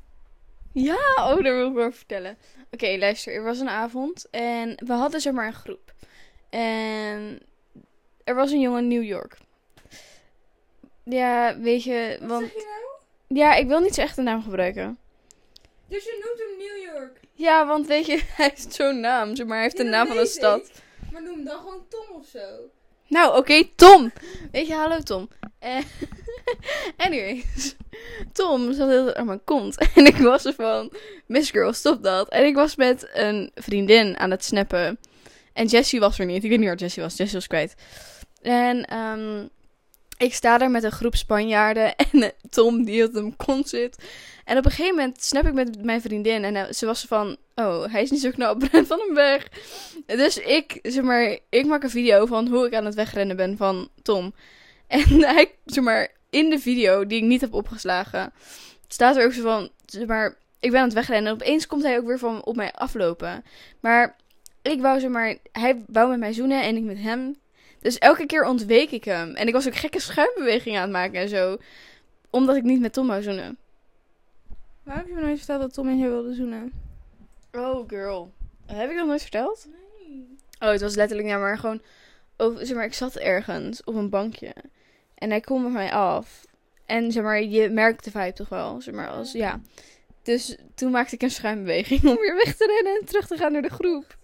Ja, 0.72 0.96
oh, 1.16 1.42
daar 1.42 1.54
wil 1.56 1.68
ik 1.68 1.74
wel 1.74 1.92
vertellen. 1.92 2.38
Oké, 2.70 2.96
luister, 2.98 3.34
er 3.34 3.42
was 3.42 3.58
een 3.60 3.68
avond 3.68 4.30
en 4.30 4.76
we 4.86 4.92
hadden 4.92 5.20
zeg 5.20 5.32
maar 5.32 5.46
een 5.46 5.52
groep. 5.52 5.94
En 6.50 7.40
er 8.24 8.34
was 8.34 8.50
een 8.50 8.60
jongen 8.60 8.82
in 8.82 8.88
New 8.88 9.02
York. 9.02 9.36
Ja, 11.04 11.58
weet 11.58 11.84
je, 11.84 12.18
want... 12.20 12.46
je 12.46 12.64
nou? 13.28 13.38
Ja, 13.40 13.54
ik 13.54 13.66
wil 13.66 13.80
niet 13.80 13.94
zo 13.94 14.00
echt 14.00 14.16
de 14.16 14.22
naam 14.22 14.42
gebruiken. 14.42 14.98
Dus 15.88 16.04
je 16.04 16.24
noemt 16.24 16.38
hem 16.38 16.58
New 16.58 16.94
York. 16.94 17.20
Ja, 17.32 17.66
want 17.66 17.86
weet 17.86 18.06
je, 18.06 18.22
hij 18.36 18.48
heeft 18.48 18.74
zo'n 18.74 19.00
naam, 19.00 19.36
zeg 19.36 19.46
maar, 19.46 19.54
hij 19.54 19.64
heeft 19.64 19.76
de 19.76 19.84
naam 19.84 20.06
van 20.06 20.18
een 20.18 20.26
stad. 20.26 20.70
Maar 21.12 21.22
noem 21.22 21.44
dan 21.44 21.58
gewoon 21.58 21.86
Tom 21.88 22.16
of 22.16 22.26
zo. 22.26 22.70
Nou, 23.08 23.36
oké, 23.36 23.64
Tom. 23.74 24.12
Weet 24.52 24.66
je, 24.66 24.74
hallo 24.74 25.00
Tom. 25.00 25.28
Eh, 25.58 25.76
anyways, 26.96 27.76
Tom 28.32 28.72
zat 28.72 28.88
heel 28.88 29.14
aan 29.14 29.26
mijn 29.26 29.44
kont. 29.44 29.76
En 29.94 30.06
ik 30.06 30.16
was 30.16 30.44
er 30.44 30.54
van, 30.54 30.92
Miss 31.26 31.50
Girl, 31.50 31.72
stop 31.72 32.02
dat. 32.02 32.28
En 32.28 32.44
ik 32.44 32.54
was 32.54 32.76
met 32.76 33.10
een 33.12 33.50
vriendin 33.54 34.18
aan 34.18 34.30
het 34.30 34.44
snappen. 34.44 34.98
En 35.52 35.66
Jessie 35.66 36.00
was 36.00 36.18
er 36.18 36.26
niet. 36.26 36.44
Ik 36.44 36.50
weet 36.50 36.58
niet 36.58 36.68
waar 36.68 36.76
Jessie 36.76 37.02
was. 37.02 37.16
Jessie 37.16 37.38
was 37.38 37.46
kwijt. 37.46 37.74
En 38.42 38.84
ehm, 38.84 39.46
ik 40.18 40.34
sta 40.34 40.58
daar 40.58 40.70
met 40.70 40.82
een 40.82 40.92
groep 40.92 41.16
Spanjaarden. 41.16 41.94
En 42.12 42.32
Tom, 42.50 42.84
die 42.84 43.04
op 43.04 43.12
mijn 43.12 43.36
kont 43.36 43.68
zit. 43.68 44.04
En 44.44 44.58
op 44.58 44.64
een 44.64 44.70
gegeven 44.70 44.94
moment 44.94 45.22
snap 45.22 45.46
ik 45.46 45.52
met 45.52 45.84
mijn 45.84 46.00
vriendin. 46.00 46.44
En 46.44 46.56
eh, 46.56 46.72
ze 46.72 46.86
was 46.86 47.04
van, 47.04 47.36
oh, 47.54 47.92
hij 47.92 48.02
is 48.02 48.10
niet 48.10 48.20
zo 48.20 48.30
knap. 48.30 48.62
Van 48.86 49.00
hem 49.00 49.14
weg. 49.14 49.48
Dus 50.06 50.38
ik, 50.38 50.78
zeg 50.82 51.04
maar, 51.04 51.38
ik 51.48 51.66
maak 51.66 51.82
een 51.82 51.90
video 51.90 52.26
van 52.26 52.48
hoe 52.48 52.66
ik 52.66 52.74
aan 52.74 52.84
het 52.84 52.94
wegrennen 52.94 53.36
ben 53.36 53.56
van 53.56 53.88
Tom. 54.02 54.34
En 54.86 55.22
hij, 55.34 55.54
zeg 55.64 55.84
maar, 55.84 56.10
in 56.34 56.50
de 56.50 56.58
video 56.58 57.06
die 57.06 57.18
ik 57.18 57.24
niet 57.24 57.40
heb 57.40 57.54
opgeslagen, 57.54 58.32
staat 58.88 59.16
er 59.16 59.24
ook 59.24 59.32
zo 59.32 59.42
van, 59.42 59.70
maar, 60.06 60.36
ik 60.60 60.70
ben 60.70 60.80
aan 60.80 60.86
het 60.86 60.94
wegrennen. 60.94 61.32
En 61.32 61.40
opeens 61.40 61.66
komt 61.66 61.82
hij 61.82 61.98
ook 61.98 62.06
weer 62.06 62.18
van 62.18 62.44
op 62.44 62.56
mij 62.56 62.72
aflopen. 62.72 63.44
Maar 63.80 64.16
ik 64.62 64.80
wou, 64.80 65.00
zeg 65.00 65.10
maar, 65.10 65.36
hij 65.52 65.82
wou 65.86 66.10
met 66.10 66.18
mij 66.18 66.32
zoenen 66.32 66.62
en 66.62 66.76
ik 66.76 66.82
met 66.82 66.98
hem. 66.98 67.36
Dus 67.80 67.98
elke 67.98 68.26
keer 68.26 68.44
ontweek 68.44 68.90
ik 68.90 69.04
hem. 69.04 69.34
En 69.34 69.46
ik 69.46 69.52
was 69.52 69.66
ook 69.66 69.74
gekke 69.74 70.00
schuimbewegingen 70.00 70.78
aan 70.78 70.84
het 70.84 70.92
maken 70.92 71.20
en 71.20 71.28
zo. 71.28 71.56
Omdat 72.30 72.56
ik 72.56 72.62
niet 72.62 72.80
met 72.80 72.92
Tom 72.92 73.06
wou 73.06 73.22
zoenen. 73.22 73.58
Waarom 74.82 75.04
heb 75.04 75.14
je 75.14 75.20
me 75.20 75.26
nooit 75.26 75.38
verteld 75.38 75.60
dat 75.60 75.74
Tom 75.74 75.88
en 75.88 75.98
je 75.98 76.08
wilde 76.08 76.34
zoenen? 76.34 76.72
Oh, 77.52 77.88
girl. 77.88 78.32
Heb 78.66 78.90
ik 78.90 78.96
dat 78.96 79.06
nooit 79.06 79.22
verteld? 79.22 79.68
Nee. 79.70 80.36
Oh, 80.58 80.68
het 80.68 80.80
was 80.80 80.94
letterlijk 80.94 81.28
ja, 81.28 81.38
maar 81.38 81.58
gewoon. 81.58 81.82
Oh, 82.36 82.56
zeg 82.56 82.74
maar, 82.76 82.84
ik 82.84 82.94
zat 82.94 83.16
ergens 83.16 83.84
op 83.84 83.94
een 83.94 84.10
bankje. 84.10 84.54
En 85.24 85.30
hij 85.30 85.40
kwam 85.40 85.62
met 85.62 85.72
mij 85.72 85.92
af. 85.92 86.44
En 86.86 87.12
zeg 87.12 87.22
maar, 87.22 87.42
je 87.42 87.70
merkt 87.70 88.04
de 88.04 88.10
vibe 88.10 88.32
toch 88.32 88.48
wel. 88.48 88.80
Zeg 88.80 88.94
maar, 88.94 89.08
als 89.08 89.32
ja. 89.32 89.60
Dus 90.22 90.56
toen 90.74 90.90
maakte 90.90 91.14
ik 91.14 91.22
een 91.22 91.30
schuimbeweging 91.30 92.00
om 92.04 92.16
weer 92.16 92.34
weg 92.44 92.56
te 92.56 92.66
rennen 92.66 93.00
en 93.00 93.06
terug 93.06 93.26
te 93.26 93.36
gaan 93.36 93.52
naar 93.52 93.62
de 93.62 93.70
groep. 93.70 94.16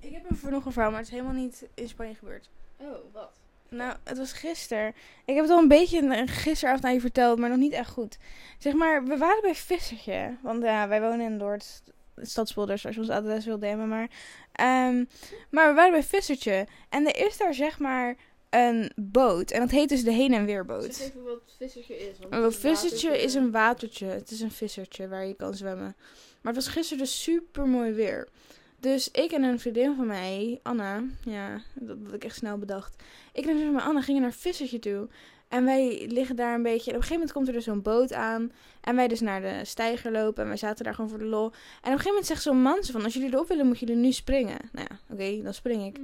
Ik 0.00 0.12
heb 0.12 0.24
een 0.30 0.50
nog 0.50 0.64
een 0.64 0.72
verhaal, 0.72 0.90
maar 0.90 1.00
het 1.00 1.08
is 1.08 1.14
helemaal 1.14 1.42
niet 1.42 1.66
in 1.74 1.88
Spanje 1.88 2.14
gebeurd. 2.14 2.48
Oh, 2.76 2.88
wat? 3.12 3.30
Nou, 3.68 3.96
het 4.04 4.18
was 4.18 4.32
gisteren. 4.32 4.94
Ik 5.24 5.34
heb 5.34 5.44
het 5.44 5.52
al 5.52 5.58
een 5.58 5.68
beetje 5.68 6.26
gisteravond 6.26 6.84
aan 6.84 6.92
je 6.92 7.00
verteld, 7.00 7.38
maar 7.38 7.48
nog 7.48 7.58
niet 7.58 7.72
echt 7.72 7.90
goed. 7.90 8.18
Zeg 8.58 8.72
maar, 8.72 9.04
we 9.04 9.16
waren 9.16 9.42
bij 9.42 9.54
Vissertje. 9.54 10.36
Want 10.42 10.62
ja, 10.62 10.88
wij 10.88 11.00
wonen 11.00 11.20
in 11.20 11.36
Noord, 11.36 11.82
Stadspolders, 12.16 12.86
als 12.86 12.94
je 12.94 13.00
ons 13.00 13.10
adres 13.10 13.44
wil 13.44 13.58
nemen. 13.58 13.88
Maar, 13.88 14.08
ehm, 14.52 15.04
maar 15.50 15.68
we 15.68 15.74
waren 15.74 15.92
bij 15.92 16.02
Vissertje. 16.02 16.66
En 16.88 17.06
er 17.06 17.26
is 17.26 17.36
daar 17.36 17.54
zeg 17.54 17.78
maar 17.78 18.16
een 18.52 18.92
boot. 18.96 19.50
En 19.50 19.60
dat 19.60 19.70
heet 19.70 19.88
dus 19.88 20.04
de 20.04 20.12
heen- 20.12 20.32
en 20.34 20.44
weerboot. 20.44 20.84
even 20.84 21.22
wat 21.24 21.40
vissertje 21.58 21.96
is. 21.98 22.18
Want 22.18 22.32
Een 22.44 22.52
vissertje 22.52 23.22
is 23.22 23.34
een 23.34 23.50
watertje. 23.50 24.06
Het 24.06 24.30
is 24.30 24.40
een 24.40 24.50
vissertje 24.50 25.08
waar 25.08 25.26
je 25.26 25.34
kan 25.34 25.54
zwemmen. 25.54 25.94
Maar 26.40 26.52
het 26.54 26.64
was 26.64 26.72
gisteren 26.72 27.02
dus 27.02 27.22
super 27.22 27.66
mooi 27.66 27.92
weer. 27.92 28.28
Dus 28.80 29.10
ik 29.10 29.32
en 29.32 29.42
een 29.42 29.60
vriendin 29.60 29.94
van 29.96 30.06
mij, 30.06 30.60
Anna, 30.62 31.02
ja, 31.24 31.60
dat 31.74 31.96
had 32.04 32.14
ik 32.14 32.24
echt 32.24 32.36
snel 32.36 32.58
bedacht. 32.58 32.94
Ik 33.32 33.42
en 33.42 33.48
een 33.50 33.56
vriendin 33.56 33.64
van 33.64 33.74
mij, 33.74 33.84
Anna, 33.84 34.00
gingen 34.00 34.22
naar 34.22 34.32
vissertje 34.32 34.78
toe. 34.78 35.08
En 35.48 35.64
wij 35.64 36.06
liggen 36.08 36.36
daar 36.36 36.54
een 36.54 36.62
beetje. 36.62 36.90
En 36.90 36.96
op 36.96 37.02
een 37.02 37.08
gegeven 37.08 37.14
moment 37.14 37.32
komt 37.32 37.46
er 37.48 37.52
dus 37.52 37.64
zo'n 37.64 37.82
boot 37.82 38.12
aan. 38.12 38.52
En 38.80 38.96
wij 38.96 39.08
dus 39.08 39.20
naar 39.20 39.40
de 39.40 39.60
steiger 39.64 40.12
lopen. 40.12 40.42
En 40.42 40.48
wij 40.48 40.56
zaten 40.58 40.84
daar 40.84 40.94
gewoon 40.94 41.10
voor 41.10 41.18
de 41.18 41.24
lol. 41.24 41.44
En 41.44 41.50
op 41.50 41.54
een 41.82 41.90
gegeven 41.90 42.08
moment 42.08 42.26
zegt 42.26 42.42
zo'n 42.42 42.62
man 42.62 42.84
van... 42.84 43.04
Als 43.04 43.14
jullie 43.14 43.32
erop 43.32 43.48
willen, 43.48 43.66
moeten 43.66 43.86
jullie 43.86 44.02
nu 44.02 44.12
springen. 44.12 44.58
Nou 44.72 44.86
ja, 44.90 44.98
oké, 45.14 45.42
dan 45.42 45.54
spring 45.54 45.86
ik. 45.86 46.00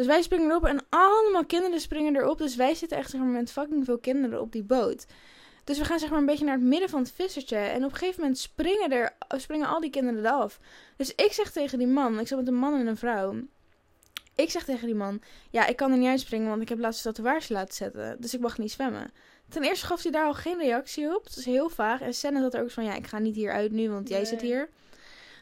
Dus 0.00 0.08
wij 0.08 0.22
springen 0.22 0.50
erop 0.50 0.64
en 0.64 0.80
allemaal 0.88 1.44
kinderen 1.44 1.80
springen 1.80 2.16
erop. 2.16 2.38
Dus 2.38 2.56
wij 2.56 2.74
zitten 2.74 2.98
echt 2.98 3.10
zeg 3.10 3.20
maar, 3.20 3.30
met 3.30 3.52
fucking 3.52 3.84
veel 3.84 3.98
kinderen 3.98 4.40
op 4.40 4.52
die 4.52 4.62
boot. 4.62 5.06
Dus 5.64 5.78
we 5.78 5.84
gaan 5.84 5.98
zeg 5.98 6.10
maar 6.10 6.18
een 6.18 6.26
beetje 6.26 6.44
naar 6.44 6.54
het 6.54 6.64
midden 6.64 6.88
van 6.88 7.00
het 7.00 7.12
vissertje. 7.12 7.56
En 7.56 7.84
op 7.84 7.90
een 7.90 7.96
gegeven 7.96 8.20
moment 8.20 8.38
springen, 8.38 8.92
er, 8.92 9.12
springen 9.36 9.68
al 9.68 9.80
die 9.80 9.90
kinderen 9.90 10.24
eraf. 10.26 10.60
Dus 10.96 11.14
ik 11.14 11.32
zeg 11.32 11.50
tegen 11.50 11.78
die 11.78 11.86
man, 11.86 12.20
ik 12.20 12.28
zat 12.28 12.38
met 12.38 12.48
een 12.48 12.54
man 12.54 12.74
en 12.74 12.86
een 12.86 12.96
vrouw. 12.96 13.34
Ik 14.34 14.50
zeg 14.50 14.64
tegen 14.64 14.86
die 14.86 14.94
man, 14.94 15.20
ja, 15.50 15.66
ik 15.66 15.76
kan 15.76 15.92
er 15.92 15.98
niet 15.98 16.08
uitspringen, 16.08 16.48
want 16.48 16.62
ik 16.62 16.68
heb 16.68 16.78
laatst 16.78 17.06
een 17.06 17.12
tatoeage 17.12 17.52
laten 17.52 17.74
zetten. 17.74 18.16
Dus 18.20 18.34
ik 18.34 18.40
mag 18.40 18.58
niet 18.58 18.72
zwemmen. 18.72 19.12
Ten 19.48 19.62
eerste 19.62 19.86
gaf 19.86 20.02
hij 20.02 20.12
daar 20.12 20.26
al 20.26 20.34
geen 20.34 20.58
reactie 20.58 21.14
op. 21.16 21.24
Het 21.24 21.36
is 21.36 21.44
heel 21.44 21.68
vaag. 21.68 22.00
En 22.00 22.14
Senna 22.14 22.40
zat 22.40 22.54
er 22.54 22.62
ook 22.62 22.70
van, 22.70 22.84
ja, 22.84 22.94
ik 22.94 23.06
ga 23.06 23.18
niet 23.18 23.34
hier 23.34 23.52
uit 23.52 23.72
nu, 23.72 23.90
want 23.90 24.08
jij 24.08 24.18
Nee. 24.18 24.26
zit 24.26 24.40
hier. 24.40 24.68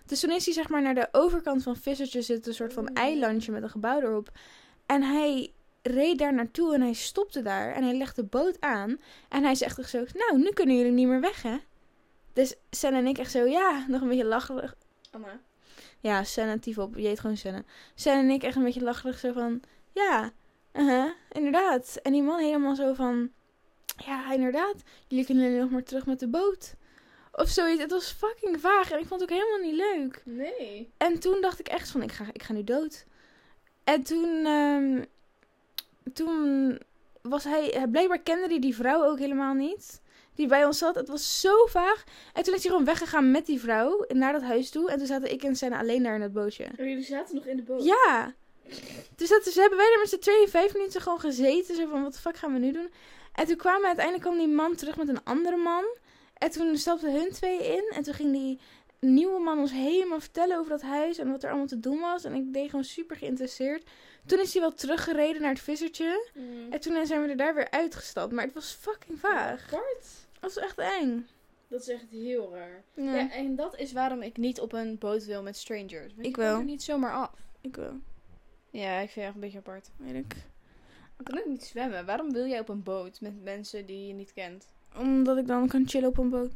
Dus 0.09 0.21
toen 0.21 0.31
is 0.31 0.45
hij 0.45 0.55
zeg 0.55 0.69
maar 0.69 0.83
naar 0.83 0.95
de 0.95 1.09
overkant 1.13 1.63
van 1.63 1.77
Vissertje 1.77 2.23
zit 2.23 2.47
een 2.47 2.55
soort 2.55 2.73
van 2.73 2.89
eilandje 2.89 3.53
met 3.53 3.63
een 3.63 3.71
gebouw 3.71 4.01
erop. 4.01 4.31
En 4.87 5.03
hij 5.03 5.53
reed 5.83 6.19
daar 6.19 6.35
naartoe 6.35 6.75
en 6.75 6.81
hij 6.81 6.93
stopte 6.93 7.43
daar 7.43 7.73
en 7.73 7.83
hij 7.83 7.95
legde 7.95 8.23
de 8.23 8.29
boot 8.29 8.61
aan. 8.61 9.01
En 9.29 9.43
hij 9.43 9.55
zegt 9.55 9.79
echt 9.79 9.91
zo, 9.91 10.05
nou, 10.15 10.39
nu 10.39 10.51
kunnen 10.51 10.77
jullie 10.77 10.93
niet 10.93 11.07
meer 11.07 11.21
weg, 11.21 11.43
hè? 11.43 11.57
Dus 12.33 12.55
Sen 12.71 12.95
en 12.95 13.07
ik 13.07 13.19
echt 13.19 13.31
zo, 13.31 13.45
ja, 13.45 13.85
nog 13.89 14.01
een 14.01 14.09
beetje 14.09 14.25
lacherig. 14.25 14.77
Anna. 15.11 15.41
Ja, 16.01 16.25
Sen 16.25 16.49
en 16.49 16.61
Tief 16.61 16.79
op, 16.79 16.97
je 16.97 17.07
heet 17.07 17.21
gewoon 17.21 17.37
Senne. 17.37 17.65
Sen 17.95 18.19
en 18.19 18.31
ik 18.31 18.43
echt 18.43 18.57
een 18.57 18.65
beetje 18.65 18.83
lacherig 18.83 19.19
zo 19.19 19.33
van, 19.33 19.61
ja, 19.93 20.31
uh 20.73 21.05
inderdaad. 21.33 21.99
En 22.03 22.13
die 22.13 22.23
man 22.23 22.39
helemaal 22.39 22.75
zo 22.75 22.95
van, 22.95 23.31
ja, 23.97 24.33
inderdaad, 24.33 24.83
jullie 25.09 25.25
kunnen 25.25 25.59
nog 25.59 25.71
maar 25.71 25.83
terug 25.83 26.07
met 26.07 26.21
de 26.21 26.29
boot. 26.29 26.75
Of 27.39 27.49
zoiets, 27.49 27.83
het 27.83 27.91
was 27.91 28.11
fucking 28.11 28.61
vaag 28.61 28.91
en 28.91 28.99
ik 28.99 29.07
vond 29.07 29.21
het 29.21 29.31
ook 29.31 29.39
helemaal 29.39 29.71
niet 29.71 29.77
leuk. 29.77 30.23
Nee. 30.25 30.91
En 30.97 31.19
toen 31.19 31.41
dacht 31.41 31.61
ik 31.61 31.69
echt 31.69 31.91
van, 31.91 32.03
ik 32.03 32.13
ga, 32.13 32.25
ik 32.33 32.43
ga 32.43 32.53
nu 32.53 32.65
dood. 32.65 33.05
En 33.85 34.03
toen, 34.03 34.47
ehm, 34.47 35.05
toen 36.13 36.79
was 37.23 37.45
hij, 37.45 37.87
blijkbaar 37.91 38.21
kende 38.21 38.47
hij 38.47 38.59
die 38.59 38.75
vrouw 38.75 39.05
ook 39.05 39.19
helemaal 39.19 39.55
niet. 39.55 40.01
Die 40.35 40.47
bij 40.47 40.65
ons 40.65 40.79
zat. 40.79 40.95
Het 40.95 41.09
was 41.09 41.41
zo 41.41 41.67
vaag. 41.67 42.05
En 42.33 42.43
toen 42.43 42.55
is 42.55 42.63
hij 42.63 42.71
gewoon 42.71 42.87
weggegaan 42.87 43.31
met 43.31 43.47
die 43.47 43.61
vrouw 43.61 44.05
naar 44.09 44.33
dat 44.33 44.43
huis 44.43 44.71
toe. 44.71 44.91
En 44.91 44.99
toen 44.99 45.07
zaten 45.07 45.33
ik 45.33 45.43
en 45.43 45.57
Senna 45.57 45.79
alleen 45.79 46.03
daar 46.03 46.15
in 46.15 46.21
het 46.21 46.33
bootje. 46.33 46.65
Oh, 46.65 46.87
jullie 46.87 47.03
zaten 47.03 47.35
nog 47.35 47.45
in 47.45 47.57
de 47.57 47.63
boot. 47.63 47.85
Ja. 47.85 48.35
Dus 49.17 49.29
dat, 49.29 49.45
dus 49.45 49.55
hebben 49.55 49.79
wij 49.79 49.93
er 49.93 49.99
met 49.99 50.09
z'n 50.09 50.19
tweeën 50.19 50.49
vijf 50.49 50.73
minuten 50.73 51.01
gewoon 51.01 51.21
gezeten. 51.21 51.75
Zo 51.77 51.89
van, 51.89 52.03
wat 52.03 52.13
de 52.13 52.19
fuck 52.19 52.37
gaan 52.37 52.53
we 52.53 52.59
nu 52.59 52.73
doen? 52.73 52.91
En 53.35 53.47
toen 53.47 53.57
kwamen 53.57 53.87
uiteindelijk 53.87 54.25
kwam 54.25 54.39
die 54.39 54.49
man 54.49 54.75
terug 54.75 54.97
met 54.97 55.09
een 55.09 55.25
andere 55.25 55.57
man. 55.57 55.85
En 56.39 56.51
toen 56.51 56.77
stapten 56.77 57.13
hun 57.13 57.31
twee 57.31 57.65
in. 57.77 57.93
En 57.95 58.03
toen 58.03 58.15
ging 58.15 58.33
die 58.33 58.59
nieuwe 59.01 59.41
man 59.41 59.59
ons 59.59 59.73
helemaal 59.73 60.21
vertellen 60.21 60.59
over 60.59 60.71
dat 60.71 60.83
huis. 60.83 61.19
En 61.19 61.31
wat 61.31 61.43
er 61.43 61.49
allemaal 61.49 61.67
te 61.67 61.81
doen 61.81 62.01
was. 62.01 62.25
En 62.25 62.35
ik 62.35 62.53
deed 62.53 62.71
gewoon 62.71 62.85
super 62.85 63.17
geïnteresseerd. 63.17 63.91
Toen 64.27 64.41
is 64.41 64.53
hij 64.53 64.63
wel 64.63 64.75
teruggereden 64.75 65.41
naar 65.41 65.51
het 65.51 65.61
vissertje. 65.61 66.29
Mm. 66.35 66.73
En 66.73 66.81
toen 66.81 67.07
zijn 67.07 67.23
we 67.23 67.29
er 67.29 67.37
daar 67.37 67.55
weer 67.55 67.71
uitgestapt. 67.71 68.33
Maar 68.33 68.45
het 68.45 68.55
was 68.55 68.73
fucking 68.81 69.19
vaag. 69.19 69.65
Apart. 69.73 70.07
Het 70.33 70.55
was 70.55 70.57
echt 70.57 70.79
eng. 70.79 71.27
Dat 71.69 71.81
is 71.81 71.89
echt 71.89 72.05
heel 72.11 72.55
raar. 72.55 72.83
Ja, 72.95 73.15
Ja, 73.15 73.31
en 73.33 73.57
dat 73.57 73.79
is 73.79 73.93
waarom 73.93 74.23
ik 74.23 74.37
niet 74.37 74.61
op 74.61 74.73
een 74.73 74.99
boot 74.99 75.25
wil 75.25 75.43
met 75.43 75.57
strangers. 75.57 76.15
Want 76.15 76.27
Ik 76.27 76.39
er 76.39 76.65
niet 76.65 76.83
zomaar 76.83 77.13
af. 77.13 77.31
ik 77.61 77.77
wel. 77.77 78.01
Ja, 78.71 78.99
ik 78.99 79.11
vind 79.11 79.15
het 79.15 79.25
echt 79.25 79.35
een 79.35 79.41
beetje 79.41 79.59
apart. 79.59 79.91
Weet 79.97 80.15
ik. 80.15 80.35
Ik 81.19 81.25
kan 81.25 81.39
ook 81.39 81.47
niet 81.47 81.65
zwemmen. 81.65 82.07
Waarom 82.07 82.33
wil 82.33 82.47
jij 82.47 82.61
op 82.61 82.69
een 82.69 82.83
boot 82.83 83.21
met 83.21 83.43
mensen 83.43 83.87
die 83.87 84.07
je 84.07 84.13
niet 84.13 84.33
kent? 84.33 84.69
Omdat 84.97 85.39
ik 85.39 85.47
dan 85.47 85.69
kan 85.69 85.89
chillen 85.89 86.09
op 86.09 86.19
een 86.19 86.31
boot. 86.31 86.53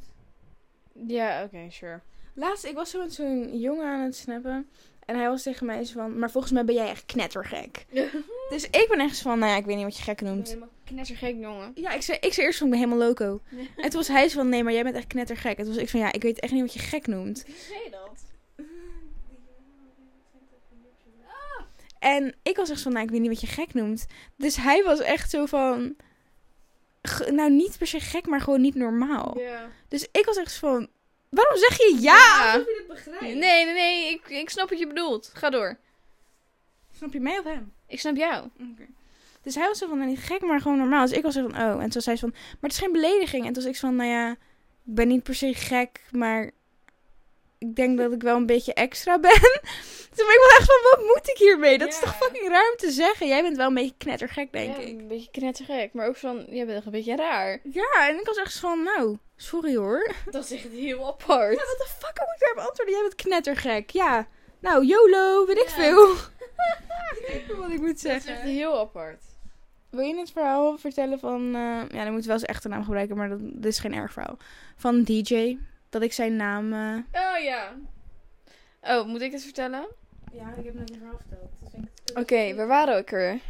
Ja, 1.06 1.44
oké, 1.44 1.66
sure. 1.70 2.00
Laatst, 2.34 2.64
ik 2.64 2.74
was 2.74 2.90
zo 2.90 2.98
met 2.98 3.12
zo'n 3.14 3.58
jongen 3.60 3.86
aan 3.86 4.00
het 4.00 4.16
snappen. 4.16 4.68
En 5.06 5.16
hij 5.16 5.28
was 5.28 5.42
tegen 5.42 5.66
mij 5.66 5.84
zo 5.84 5.92
van, 5.92 6.18
maar 6.18 6.30
volgens 6.30 6.52
mij 6.52 6.64
ben 6.64 6.74
jij 6.74 6.88
echt 6.88 7.06
knettergek. 7.06 7.84
Dus 8.50 8.64
ik 8.64 8.86
ben 8.88 9.00
echt 9.00 9.18
van, 9.20 9.38
nou 9.38 9.50
ja, 9.52 9.56
ik 9.58 9.64
weet 9.64 9.76
niet 9.76 9.84
wat 9.84 9.96
je 9.96 10.02
gek 10.02 10.20
Ik 10.20 10.24
ben 10.26 10.34
noemt. 10.34 10.48
helemaal 10.48 10.68
knettergek, 10.84 11.36
jongen. 11.40 11.72
Ja, 11.74 11.92
ik 11.92 12.02
zei, 12.02 12.18
ik 12.20 12.32
zei 12.32 12.46
eerst 12.46 12.58
van, 12.58 12.66
ik 12.66 12.72
ben 12.78 12.82
helemaal 12.88 13.06
loco. 13.08 13.40
En 13.76 13.90
toen 13.90 13.98
was 14.00 14.08
hij 14.08 14.28
zo 14.28 14.38
van, 14.38 14.48
nee, 14.48 14.62
maar 14.64 14.72
jij 14.72 14.82
bent 14.82 14.96
echt 14.96 15.06
knettergek. 15.06 15.58
En 15.58 15.64
toen 15.64 15.72
was 15.74 15.82
ik 15.82 15.88
van, 15.88 16.00
ja, 16.00 16.12
ik 16.12 16.22
weet 16.22 16.40
echt 16.40 16.52
niet 16.52 16.60
wat 16.62 16.72
je 16.72 16.78
gek 16.78 17.06
noemt. 17.06 17.44
Wie 17.46 17.54
zei 17.68 17.90
dat? 17.90 18.20
En 21.98 22.34
ik 22.42 22.56
was 22.56 22.70
echt 22.70 22.80
van, 22.80 22.92
nou, 22.92 23.04
ik 23.04 23.10
weet 23.10 23.20
niet 23.20 23.30
wat 23.30 23.40
je 23.40 23.46
gek 23.46 23.74
noemt. 23.74 24.06
Dus 24.36 24.56
hij 24.56 24.82
was 24.84 25.00
echt 25.00 25.30
zo 25.30 25.46
van, 25.46 25.96
nou 27.30 27.50
niet 27.50 27.78
per 27.78 27.87
se 27.87 28.00
gek, 28.00 28.26
maar 28.26 28.40
gewoon 28.40 28.61
niet 28.61 28.75
normaal. 28.75 29.38
Ja. 29.38 29.71
Dus 29.88 30.09
ik 30.12 30.25
was 30.25 30.37
echt 30.37 30.54
van, 30.54 30.88
waarom 31.28 31.56
zeg 31.56 31.76
je 31.76 31.97
ja? 32.00 32.16
Ja. 32.16 32.52
Alsof 32.52 32.66
je 32.66 32.75
dit 32.78 32.87
begrijpt. 32.87 33.21
Nee, 33.21 33.35
nee, 33.35 33.64
nee, 33.64 34.11
ik, 34.11 34.28
ik 34.28 34.50
snap 34.50 34.68
wat 34.68 34.78
je 34.78 34.87
bedoelt. 34.87 35.30
Ga 35.35 35.50
door. 35.50 35.78
Snap 36.97 37.12
je 37.12 37.21
mij 37.21 37.38
of 37.38 37.44
hem? 37.44 37.73
Ik 37.87 38.00
snap 38.00 38.16
jou. 38.16 38.49
Dus 39.42 39.54
hij 39.54 39.66
was 39.66 39.78
zo 39.78 39.88
van, 39.88 39.99
nou, 39.99 40.11
niet 40.11 40.18
gek, 40.18 40.40
maar 40.40 40.61
gewoon 40.61 40.78
normaal. 40.78 41.06
Dus 41.06 41.16
ik 41.16 41.23
was 41.23 41.35
zo 41.35 41.49
van, 41.49 41.62
oh. 41.62 41.82
En 41.82 41.90
toen 41.90 42.02
zei 42.02 42.16
ze 42.16 42.23
van, 42.23 42.32
maar 42.32 42.71
het 42.71 42.73
is 42.73 42.78
geen 42.78 42.92
belediging. 42.92 43.47
En 43.47 43.52
toen 43.52 43.62
was 43.62 43.73
ik 43.73 43.78
zo 43.78 43.87
van, 43.87 43.97
nou 43.97 44.11
ja, 44.11 44.30
ik 44.30 44.94
ben 44.94 45.09
niet 45.09 45.23
per 45.23 45.35
se 45.35 45.54
gek, 45.54 46.00
maar 46.11 46.50
ik 47.59 47.76
denk 47.76 47.99
dat 47.99 48.12
ik 48.12 48.23
wel 48.23 48.37
een 48.37 48.47
beetje 48.47 48.75
extra 48.75 49.18
ben. 49.18 49.61
Toen 50.14 50.26
ben 50.26 50.35
ik 50.35 50.40
wel 50.49 50.59
echt 50.59 50.66
van, 50.66 50.90
wat 50.90 51.07
moet 51.07 51.28
ik 51.31 51.37
hiermee? 51.38 51.78
Dat 51.78 51.88
is 51.88 51.99
toch 51.99 52.16
fucking 52.16 52.49
raar 52.49 52.71
om 52.71 52.76
te 52.76 52.90
zeggen? 52.90 53.26
Jij 53.26 53.42
bent 53.42 53.57
wel 53.57 53.66
een 53.69 53.75
beetje 53.75 53.95
knettergek, 53.99 54.52
denk 54.52 54.76
Ja, 54.76 54.83
ik. 54.83 54.88
Een 55.00 55.09
beetje 55.09 55.31
knettergek, 55.31 55.92
maar 55.92 56.07
ook 56.09 56.16
van, 56.16 56.45
jij 56.49 56.64
bent 56.66 56.76
echt 56.76 56.87
een 56.87 56.92
beetje 56.92 57.16
raar. 57.16 57.59
Ja, 57.62 58.09
en 58.09 58.19
ik 58.19 58.26
was 58.26 58.37
echt 58.37 58.59
van, 58.59 58.83
nou, 58.83 59.19
sorry 59.37 59.76
hoor. 59.76 60.12
Dat 60.31 60.45
is 60.45 60.50
echt 60.52 60.69
heel 60.73 61.07
apart. 61.07 61.52
Ja, 61.59 61.64
wat 61.66 61.78
de 61.78 61.87
fuck, 61.99 62.19
moet 62.19 62.35
ik 62.35 62.40
daarop 62.40 62.59
antwoorden? 62.59 62.95
Jij 62.95 63.02
bent 63.02 63.14
knettergek. 63.14 63.90
Ja, 63.90 64.26
nou, 64.61 64.85
YOLO, 64.87 65.47
weet 65.47 65.59
ik 65.59 65.69
Ja. 65.69 65.75
veel. 65.75 66.12
ik 66.12 67.25
weet 67.49 67.57
wat 67.59 67.71
ik 67.71 67.78
moet 67.81 67.87
Dat 67.87 67.95
is 67.97 68.00
zeggen. 68.00 68.33
echt 68.35 68.42
heel 68.42 68.78
apart. 68.78 69.23
Wil 69.90 70.04
je 70.04 70.16
het 70.19 70.31
verhaal 70.31 70.78
vertellen 70.78 71.19
van... 71.19 71.47
eh, 71.54 71.83
ja, 71.99 72.04
dan 72.04 72.12
moet 72.12 72.23
je 72.23 72.28
wel 72.28 72.38
zijn 72.38 72.50
echte 72.50 72.69
naam 72.69 72.85
gebruiken, 72.85 73.16
maar 73.16 73.28
dat, 73.28 73.38
dit 73.42 73.64
is 73.64 73.78
geen 73.78 73.95
erg 73.95 74.12
verhaal. 74.12 74.37
Van 74.76 75.02
DJ. 75.02 75.57
Dat 75.88 76.02
ik 76.02 76.12
zijn 76.12 76.37
naam... 76.37 76.73
eh, 76.73 77.23
Oh 77.33 77.42
ja. 77.42 77.73
Oh, 78.83 79.07
moet 79.07 79.21
ik 79.21 79.33
het 79.33 79.42
vertellen? 79.42 79.87
Ja, 80.32 80.54
ik 80.58 80.64
heb 80.64 80.74
net 80.74 80.90
een 80.90 80.96
verhaal 80.96 81.18
verteld. 81.18 81.50
Oké, 82.14 82.54
waar 82.54 82.66
waren 82.66 82.94
we 82.94 83.00
ook 83.00 83.10
weer? 83.10 83.40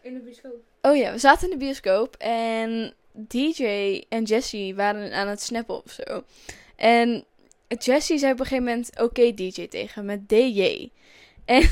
In 0.00 0.14
de 0.14 0.20
bioscoop. 0.20 0.62
Oh 0.82 0.96
ja, 0.96 1.12
we 1.12 1.18
zaten 1.18 1.50
in 1.50 1.58
de 1.58 1.64
bioscoop 1.64 2.16
en 2.18 2.94
DJ 3.12 4.04
en 4.08 4.22
Jessie 4.22 4.74
waren 4.74 5.12
aan 5.12 5.28
het 5.28 5.42
snappen 5.42 5.84
of 5.84 5.90
zo. 5.90 6.24
En 6.76 7.24
Jessie 7.78 8.18
zei 8.18 8.32
op 8.32 8.40
een 8.40 8.46
gegeven 8.46 8.64
moment 8.64 9.00
oké 9.00 9.34
DJ 9.34 9.66
tegen 9.68 10.04
met 10.04 10.28
DJ. 10.28 10.88
En 11.44 11.68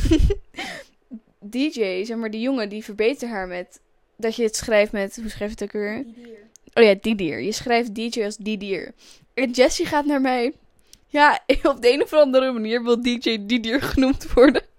DJ, 1.54 2.04
zeg 2.04 2.16
maar 2.16 2.30
die 2.30 2.40
jongen, 2.40 2.68
die 2.68 2.84
verbeterde 2.84 3.34
haar 3.34 3.46
met 3.46 3.80
dat 4.16 4.36
je 4.36 4.42
het 4.42 4.56
schrijft 4.56 4.92
met, 4.92 5.16
hoe 5.16 5.30
schrijf 5.30 5.50
je 5.50 5.56
het 5.58 5.62
ook 5.62 5.80
weer? 5.80 6.04
Oh 6.74 6.82
ja, 6.82 6.94
Didier. 7.00 7.40
Je 7.40 7.52
schrijft 7.52 7.94
DJ 7.94 8.24
als 8.24 8.36
Didier. 8.36 8.94
En 9.34 9.50
Jessie 9.50 9.86
gaat 9.86 10.04
naar 10.04 10.20
mij. 10.20 10.52
Ja, 11.12 11.40
op 11.62 11.82
de 11.82 11.92
een 11.92 12.02
of 12.02 12.12
andere 12.12 12.52
manier 12.52 12.82
wil 12.82 13.02
DJ 13.02 13.38
Didier 13.40 13.82
genoemd 13.82 14.32
worden. 14.32 14.62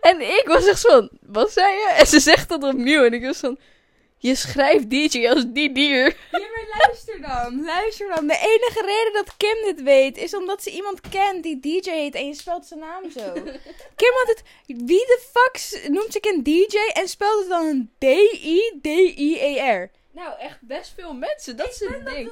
En 0.00 0.20
ik 0.20 0.44
was 0.46 0.66
echt 0.66 0.80
van, 0.80 1.10
wat 1.20 1.52
zei 1.52 1.72
je? 1.72 1.94
En 1.98 2.06
ze 2.06 2.20
zegt 2.20 2.48
dat 2.48 2.62
opnieuw. 2.62 3.04
En 3.04 3.12
ik 3.12 3.22
was 3.22 3.38
van, 3.38 3.58
je 4.18 4.34
schrijft 4.34 4.90
DJ 4.90 5.28
als 5.28 5.44
Didier. 5.46 6.16
Ja, 6.30 6.38
maar 6.38 6.80
luister 6.82 7.20
dan. 7.20 7.64
Luister 7.64 8.08
dan. 8.14 8.26
De 8.26 8.36
enige 8.38 8.82
reden 8.86 9.12
dat 9.12 9.36
Kim 9.36 9.62
dit 9.64 9.82
weet, 9.82 10.16
is 10.16 10.34
omdat 10.34 10.62
ze 10.62 10.70
iemand 10.70 11.00
kent 11.08 11.42
die 11.42 11.60
DJ 11.60 11.90
heet 11.90 12.14
en 12.14 12.26
je 12.26 12.34
spelt 12.34 12.66
zijn 12.66 12.80
naam 12.80 13.10
zo. 13.10 13.32
Kim 14.00 14.12
had 14.12 14.28
het... 14.28 14.42
Wie 14.66 15.06
de 15.06 15.22
fuck 15.32 15.88
noemt 15.90 16.12
zich 16.12 16.24
een 16.24 16.42
DJ 16.42 16.76
en 16.92 17.08
spelt 17.08 17.38
het 17.38 17.48
dan 17.48 17.66
een 17.66 17.90
D-I-D-I-E-R? 17.98 19.90
Nou, 20.14 20.38
echt 20.38 20.58
best 20.60 20.92
veel 20.96 21.12
mensen. 21.12 21.56
Dat 21.56 21.68
is 21.68 21.80
het 21.80 22.06
ding. 22.06 22.30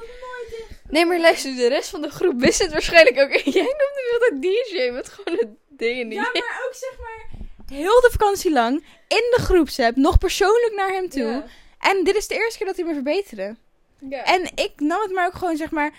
Nee, 0.93 1.05
maar 1.05 1.19
luister, 1.19 1.55
de 1.55 1.67
rest 1.67 1.89
van 1.89 2.01
de 2.01 2.09
groep 2.09 2.39
wist 2.39 2.61
het 2.61 2.71
waarschijnlijk 2.71 3.19
ook. 3.19 3.31
Jij 3.53 3.61
noemde 3.61 4.01
me 4.03 4.17
altijd 4.19 4.41
DJ 4.41 4.89
met 4.91 5.09
gewoon 5.09 5.39
een 5.39 5.57
D 5.77 5.81
en 5.81 6.11
Ja, 6.11 6.21
maar 6.33 6.61
ook 6.67 6.73
zeg 6.75 6.95
maar 6.99 7.41
heel 7.67 8.01
de 8.01 8.09
vakantie 8.11 8.51
lang 8.51 8.75
in 9.07 9.33
de 9.35 9.41
groepsapp 9.41 9.95
nog 9.95 10.17
persoonlijk 10.17 10.73
naar 10.75 10.91
hem 10.91 11.09
toe. 11.09 11.23
Ja. 11.23 11.45
En 11.79 12.03
dit 12.03 12.15
is 12.15 12.27
de 12.27 12.35
eerste 12.35 12.57
keer 12.57 12.67
dat 12.67 12.75
hij 12.75 12.85
me 12.85 12.93
verbeterde. 12.93 13.55
Ja. 14.09 14.23
En 14.23 14.51
ik 14.55 14.71
nam 14.77 15.01
het 15.01 15.11
maar 15.11 15.25
ook 15.25 15.35
gewoon 15.35 15.57
zeg 15.57 15.71
maar... 15.71 15.91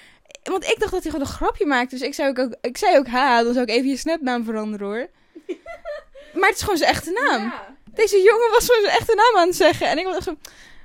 Want 0.42 0.64
ik 0.64 0.78
dacht 0.78 0.92
dat 0.92 1.02
hij 1.02 1.10
gewoon 1.12 1.26
een 1.26 1.32
grapje 1.32 1.66
maakte. 1.66 1.94
Dus 1.94 2.06
ik 2.06 2.14
zei 2.14 2.28
ook, 2.28 2.38
ook, 2.38 2.54
ik 2.60 2.76
zei 2.76 2.98
ook 2.98 3.06
ha, 3.06 3.42
dan 3.42 3.52
zou 3.52 3.64
ik 3.64 3.70
even 3.70 3.88
je 3.88 3.96
snapnaam 3.96 4.44
veranderen 4.44 4.86
hoor. 4.86 5.08
maar 6.38 6.48
het 6.48 6.56
is 6.56 6.62
gewoon 6.62 6.78
zijn 6.78 6.90
echte 6.90 7.10
naam. 7.10 7.42
Ja. 7.42 7.76
Deze 7.94 8.16
jongen 8.22 8.50
was 8.50 8.66
gewoon 8.66 8.84
zijn 8.84 8.98
echte 8.98 9.14
naam 9.14 9.40
aan 9.42 9.46
het 9.46 9.56
zeggen. 9.56 9.86
En 9.86 9.98
ik 9.98 10.04
was 10.04 10.16
echt 10.16 10.24
zo... 10.24 10.36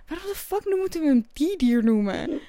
Waarom 0.10 0.28
de 0.28 0.36
fuck 0.36 0.66
nu 0.66 0.76
moeten 0.76 1.02
we 1.02 1.08
hem 1.08 1.28
die 1.34 1.58
dier 1.58 1.84
noemen? 1.84 2.30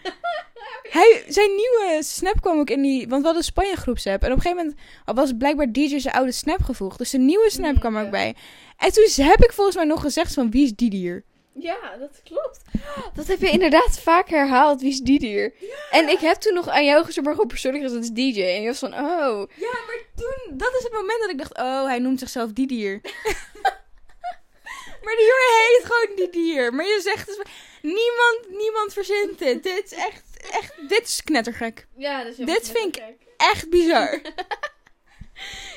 Hij, 0.91 1.25
zijn 1.29 1.49
nieuwe 1.49 1.99
snap 2.03 2.41
kwam 2.41 2.59
ook 2.59 2.71
in 2.71 2.83
die... 2.83 3.09
Want 3.09 3.21
we 3.21 3.27
hadden 3.27 3.45
Spanje 3.45 3.77
groepsapp. 3.77 4.23
En 4.23 4.31
op 4.31 4.37
een 4.37 4.43
gegeven 4.43 4.65
moment 4.65 4.81
was 5.05 5.33
blijkbaar 5.39 5.73
DJ 5.73 5.99
zijn 5.99 6.15
oude 6.15 6.33
snap 6.33 6.63
gevoegd. 6.63 6.99
Dus 6.99 7.11
de 7.11 7.19
nieuwe 7.19 7.51
snap 7.51 7.73
Mm, 7.73 7.79
kwam 7.79 7.95
ja. 7.95 8.03
ook 8.03 8.11
bij. 8.11 8.35
En 8.77 8.93
toen 8.93 9.27
heb 9.27 9.45
ik 9.45 9.53
volgens 9.53 9.77
mij 9.77 9.85
nog 9.85 10.01
gezegd 10.01 10.35
van 10.35 10.51
wie 10.51 10.65
is 10.65 10.75
die 10.75 10.91
dier? 10.91 11.25
Ja, 11.53 11.97
dat 11.99 12.21
klopt. 12.25 12.61
Dat 13.15 13.27
heb 13.27 13.41
je 13.41 13.51
inderdaad 13.51 14.01
vaak 14.01 14.29
herhaald. 14.29 14.81
Wie 14.81 14.91
is 14.91 15.01
Didier? 15.01 15.53
En 15.91 16.09
ik 16.09 16.19
heb 16.19 16.37
toen 16.37 16.55
nog 16.55 16.69
aan 16.69 16.85
jou 16.85 17.05
gezegd, 17.05 17.25
maar 17.25 17.35
gewoon 17.35 17.49
persoonlijk 17.49 17.85
dat 17.85 18.03
is 18.03 18.11
DJ. 18.11 18.43
En 18.43 18.63
je 18.63 18.67
was 18.67 18.79
van, 18.79 18.93
oh. 18.95 19.49
Ja, 19.57 19.73
maar 19.87 20.01
toen... 20.17 20.57
Dat 20.59 20.75
is 20.79 20.83
het 20.83 20.93
moment 20.93 21.21
dat 21.21 21.31
ik 21.31 21.39
dacht... 21.39 21.59
Oh, 21.59 21.85
hij 21.85 21.99
noemt 21.99 22.19
zichzelf 22.19 22.53
die 22.53 22.67
dier. 22.67 23.01
maar 25.05 25.17
die 25.17 25.27
jongen 25.27 25.67
heet 25.67 25.81
gewoon 25.85 26.17
die 26.17 26.31
dier. 26.31 26.75
Maar 26.75 26.85
je 26.85 27.01
zegt... 27.03 27.27
Dus, 27.27 27.39
niemand, 27.83 28.41
niemand 28.49 28.93
verzint 28.93 29.39
dit. 29.39 29.63
Dit 29.63 29.85
is 29.85 29.93
echt... 29.93 30.23
echt 30.51 30.89
dit 30.89 31.03
is 31.03 31.23
knettergek. 31.25 31.87
Ja, 31.97 32.25
dat 32.25 32.39
is 32.39 32.47
Dit 32.47 32.71
vind 32.71 32.97
ik 32.97 33.03
Echt 33.37 33.71
bizar. 33.71 34.21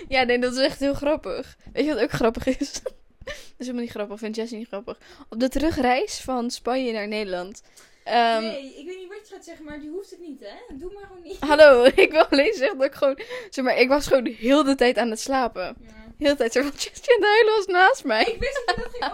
Ja, 0.08 0.24
nee, 0.24 0.40
dat 0.40 0.54
is 0.54 0.60
echt 0.60 0.80
heel 0.80 0.94
grappig. 0.94 1.58
Weet 1.74 1.86
je 1.86 1.94
wat 1.94 2.04
ook 2.04 2.12
grappig 2.12 2.46
is? 2.60 2.74
dat 2.84 3.34
is 3.58 3.66
helemaal 3.66 3.82
niet 3.82 3.92
grappig, 3.92 4.20
vind 4.20 4.36
Jessie 4.36 4.58
niet 4.58 4.68
grappig. 4.68 4.98
Op 5.30 5.40
de 5.40 5.50
terugreis 5.50 6.20
van 6.20 6.52
Spanje 6.52 6.92
naar 6.92 7.08
Nederland. 7.08 7.62
ehm, 8.04 8.42
nee, 8.42 8.76
ik 8.80 8.86
weet 8.86 8.98
niet 8.98 9.08
wat 9.08 9.28
je 9.28 9.34
gaat 9.34 9.46
zeggen, 9.46 9.66
maar 9.66 9.80
die 9.80 9.90
hoeft 9.90 10.10
het 10.10 10.20
niet, 10.20 10.40
hè? 10.40 10.76
Doe 10.76 10.94
maar 10.94 11.04
gewoon 11.04 11.22
niet. 11.22 11.40
Hallo, 11.40 11.84
ik 11.96 12.12
wil 12.12 12.26
alleen 12.26 12.54
zeggen 12.54 12.78
dat 12.78 12.88
ik 12.88 12.94
gewoon... 12.94 13.20
Zeg 13.50 13.66
maar, 13.66 13.78
ik 13.78 13.88
was 13.88 14.08
gewoon 14.08 14.26
heel 14.26 14.64
de 14.64 14.76
tijd 14.76 14.98
aan 14.98 15.10
het 15.10 15.20
slapen. 15.20 15.76
Heel 16.24 16.32
de 16.32 16.38
tijd 16.38 16.52
zo 16.52 16.62
van, 16.62 16.72
Jessie 16.72 17.16
aan 17.16 17.22
het 17.22 17.30
huilen 17.30 17.56
was 17.56 17.66
naast 17.66 18.04
mij. 18.04 18.24
Ik 18.24 18.40
wist 18.40 18.62
dat 18.66 18.76
ging. 18.92 19.14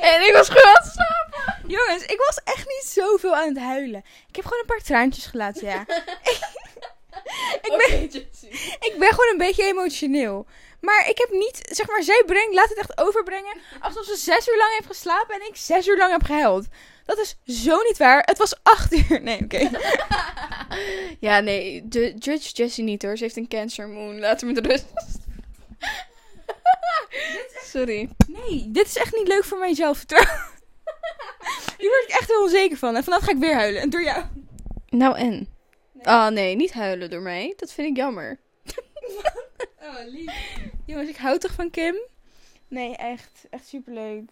En 0.12 0.26
ik 0.26 0.32
was 0.32 0.48
gewoon 0.48 0.66
aan 0.66 0.82
het 0.82 0.92
slapen. 0.92 1.70
Jongens, 1.70 2.02
ik 2.02 2.18
was 2.18 2.40
echt 2.44 2.66
niet 2.66 2.84
zoveel 2.84 3.36
aan 3.36 3.48
het 3.48 3.58
huilen. 3.58 4.04
Ik 4.28 4.36
heb 4.36 4.44
gewoon 4.44 4.60
een 4.60 4.66
paar 4.66 4.82
traantjes 4.82 5.26
gelaten, 5.26 5.66
ja. 5.66 5.80
ik, 7.66 7.84
ben, 7.86 8.02
ik 8.80 8.94
ben 8.98 9.08
gewoon 9.08 9.30
een 9.30 9.38
beetje 9.38 9.64
emotioneel. 9.64 10.46
Maar 10.80 11.08
ik 11.08 11.18
heb 11.18 11.30
niet, 11.30 11.58
zeg 11.62 11.88
maar, 11.88 12.02
zij 12.02 12.22
brengt, 12.26 12.54
laat 12.54 12.68
het 12.68 12.78
echt 12.78 13.00
overbrengen. 13.00 13.56
Alsof 13.80 14.04
ze 14.04 14.16
zes 14.16 14.48
uur 14.48 14.56
lang 14.56 14.72
heeft 14.72 14.86
geslapen 14.86 15.34
en 15.34 15.46
ik 15.46 15.56
zes 15.56 15.86
uur 15.86 15.96
lang 15.96 16.12
heb 16.12 16.22
gehuild. 16.22 16.66
Dat 17.04 17.18
is 17.18 17.36
zo 17.64 17.82
niet 17.82 17.96
waar. 17.96 18.22
Het 18.24 18.38
was 18.38 18.54
acht 18.62 18.92
uur. 18.92 19.22
Nee, 19.22 19.40
oké. 19.42 19.70
Ja, 21.20 21.40
nee, 21.40 21.88
de, 21.88 22.14
judge 22.18 22.50
Jessie 22.52 22.84
niet 22.84 23.02
hoor. 23.02 23.16
Ze 23.16 23.22
heeft 23.22 23.36
een 23.36 23.48
cancer 23.48 23.88
moon. 23.88 24.18
Laat 24.18 24.40
hem 24.40 24.52
met 24.52 24.66
rust. 24.66 24.86
Sorry. 27.62 28.08
Nee, 28.26 28.70
dit 28.70 28.86
is 28.86 28.96
echt 28.96 29.14
niet 29.14 29.28
leuk 29.28 29.44
voor 29.44 29.58
mijn 29.58 29.74
zelfvertrouwen. 29.74 30.48
Hier 31.78 31.88
word 31.88 32.02
ik 32.02 32.14
echt 32.18 32.28
heel 32.28 32.42
onzeker 32.42 32.76
van. 32.76 32.96
En 32.96 33.04
vanaf 33.04 33.22
ga 33.22 33.30
ik 33.30 33.38
weer 33.38 33.54
huilen. 33.54 33.82
En 33.82 33.90
door 33.90 34.02
jou. 34.02 34.24
Nou 34.88 35.16
en? 35.16 35.48
Oh 36.02 36.28
nee, 36.28 36.56
niet 36.56 36.72
huilen 36.72 37.10
door 37.10 37.22
mij. 37.22 37.54
Dat 37.56 37.72
vind 37.72 37.88
ik 37.88 37.96
jammer. 37.96 38.38
Oh, 39.82 40.06
lief. 40.06 40.32
Jongens, 40.86 41.08
ik 41.08 41.16
hou 41.16 41.38
toch 41.38 41.52
van 41.52 41.70
Kim? 41.70 41.96
Nee, 42.68 42.96
echt. 42.96 43.46
Echt 43.50 43.66
superleuk. 43.66 44.30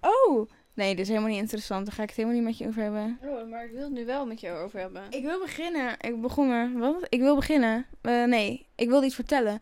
Oh. 0.00 0.50
Nee, 0.74 0.90
dit 0.90 0.98
is 1.00 1.08
helemaal 1.08 1.30
niet 1.30 1.40
interessant. 1.40 1.86
Daar 1.86 1.94
ga 1.94 2.02
ik 2.02 2.08
het 2.08 2.16
helemaal 2.16 2.38
niet 2.38 2.46
met 2.46 2.58
je 2.58 2.66
over 2.66 2.82
hebben. 2.82 3.18
Oh, 3.22 3.48
maar 3.48 3.64
ik 3.64 3.70
wil 3.70 3.82
het 3.82 3.92
nu 3.92 4.04
wel 4.04 4.26
met 4.26 4.40
jou 4.40 4.58
over 4.58 4.78
hebben. 4.78 5.02
Ik 5.10 5.22
wil 5.22 5.40
beginnen. 5.40 5.96
Ik 6.00 6.20
begon 6.20 6.50
er. 6.50 6.78
Wat? 6.78 7.06
Ik 7.08 7.20
wil 7.20 7.34
beginnen. 7.34 7.86
Eh, 8.02 8.24
nee, 8.24 8.66
ik 8.74 8.88
wilde 8.88 9.06
iets 9.06 9.14
vertellen. 9.14 9.60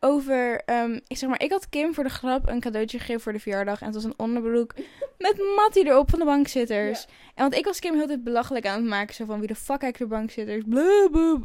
Over, 0.00 0.60
ehm, 0.64 0.98
ik 1.06 1.16
zeg 1.16 1.28
maar, 1.28 1.42
ik 1.42 1.50
had 1.50 1.68
Kim 1.68 1.94
voor 1.94 2.04
de 2.04 2.10
grap 2.10 2.48
een 2.48 2.60
cadeautje 2.60 2.98
gegeven 2.98 3.20
voor 3.20 3.32
de 3.32 3.40
verjaardag. 3.40 3.80
En 3.80 3.86
het 3.86 3.94
was 3.94 4.04
een 4.04 4.14
onderbroek 4.16 4.74
met 5.18 5.38
Mattie 5.56 5.86
erop 5.86 6.10
van 6.10 6.18
de 6.18 6.24
bankzitters. 6.24 7.06
En 7.34 7.42
want 7.42 7.54
ik 7.54 7.64
was 7.64 7.78
Kim 7.78 7.94
heel 7.94 8.06
tijd 8.06 8.24
belachelijk 8.24 8.66
aan 8.66 8.80
het 8.80 8.88
maken. 8.88 9.14
Zo 9.14 9.24
van, 9.24 9.38
wie 9.38 9.48
de 9.48 9.54
fuck 9.54 9.78
kijkt 9.78 9.98
de 9.98 10.06
bankzitters? 10.06 10.64
Blub, 10.66 11.10
blub. 11.10 11.44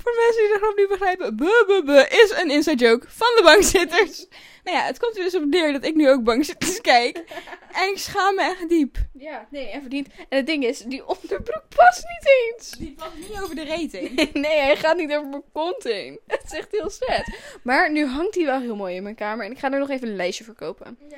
Voor 0.00 0.12
mensen 0.36 0.44
die 0.44 0.52
de 0.52 0.58
grap 0.58 0.76
niet 0.76 0.88
begrijpen. 0.88 1.36
Buh, 1.36 1.66
buh, 1.66 1.84
buh, 1.84 2.22
is 2.22 2.30
een 2.42 2.50
inside 2.50 2.84
joke 2.84 3.06
van 3.08 3.28
de 3.36 3.42
bankzitters. 3.42 4.26
nou 4.64 4.76
ja, 4.76 4.82
het 4.84 4.98
komt 4.98 5.16
er 5.16 5.22
dus 5.24 5.34
op 5.34 5.44
neer 5.44 5.72
dat 5.72 5.84
ik 5.84 5.94
nu 5.94 6.10
ook 6.10 6.24
bankzitters 6.24 6.80
kijk. 6.80 7.22
En 7.72 7.90
ik 7.90 7.98
schaam 7.98 8.34
me 8.34 8.42
echt 8.42 8.68
diep. 8.68 8.96
Ja, 9.12 9.46
nee, 9.50 9.68
en 9.68 9.80
verdient. 9.80 10.08
En 10.28 10.36
het 10.36 10.46
ding 10.46 10.64
is, 10.64 10.78
die 10.78 11.06
onderbroek 11.06 11.62
past 11.76 12.04
niet 12.04 12.28
eens. 12.54 12.70
Die 12.70 12.94
past 12.94 13.16
niet 13.16 13.40
over 13.42 13.54
de 13.54 13.64
rating. 13.64 14.32
Nee, 14.32 14.58
hij 14.60 14.76
gaat 14.76 14.96
niet 14.96 15.12
over 15.12 15.28
mijn 15.28 15.42
kont 15.52 15.82
heen. 15.84 16.18
Het 16.26 16.42
is 16.44 16.52
echt 16.52 16.70
heel 16.72 16.90
sad. 16.90 17.22
Maar 17.62 17.92
nu 17.92 18.06
hangt 18.06 18.34
hij 18.34 18.44
wel 18.44 18.60
heel 18.60 18.76
mooi 18.76 18.94
in 18.96 19.02
mijn 19.02 19.14
kamer. 19.14 19.44
En 19.44 19.50
ik 19.52 19.58
ga 19.58 19.72
er 19.72 19.78
nog 19.78 19.90
even 19.90 20.08
een 20.08 20.16
lijstje 20.16 20.44
voor 20.44 20.54
kopen. 20.54 20.98
Ja, 21.08 21.16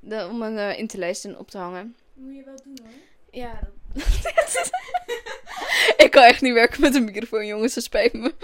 De- 0.00 0.28
om 0.30 0.42
hem 0.42 0.56
eh, 0.58 0.78
in 0.78 0.86
te 0.86 0.98
lijsten 0.98 1.30
en 1.30 1.38
op 1.38 1.50
te 1.50 1.58
hangen. 1.58 1.96
moet 2.14 2.34
je 2.36 2.42
wel 2.44 2.56
doen 2.64 2.78
hoor. 2.82 2.92
Ja, 3.30 3.52
dat 3.60 3.70
ik 6.04 6.08
kan 6.10 6.22
echt 6.22 6.40
niet 6.40 6.52
werken 6.52 6.80
met 6.80 6.94
een 6.94 7.04
microfoon, 7.04 7.46
jongens. 7.46 7.74
Dat 7.74 7.84
spijt 7.84 8.12
me. 8.12 8.34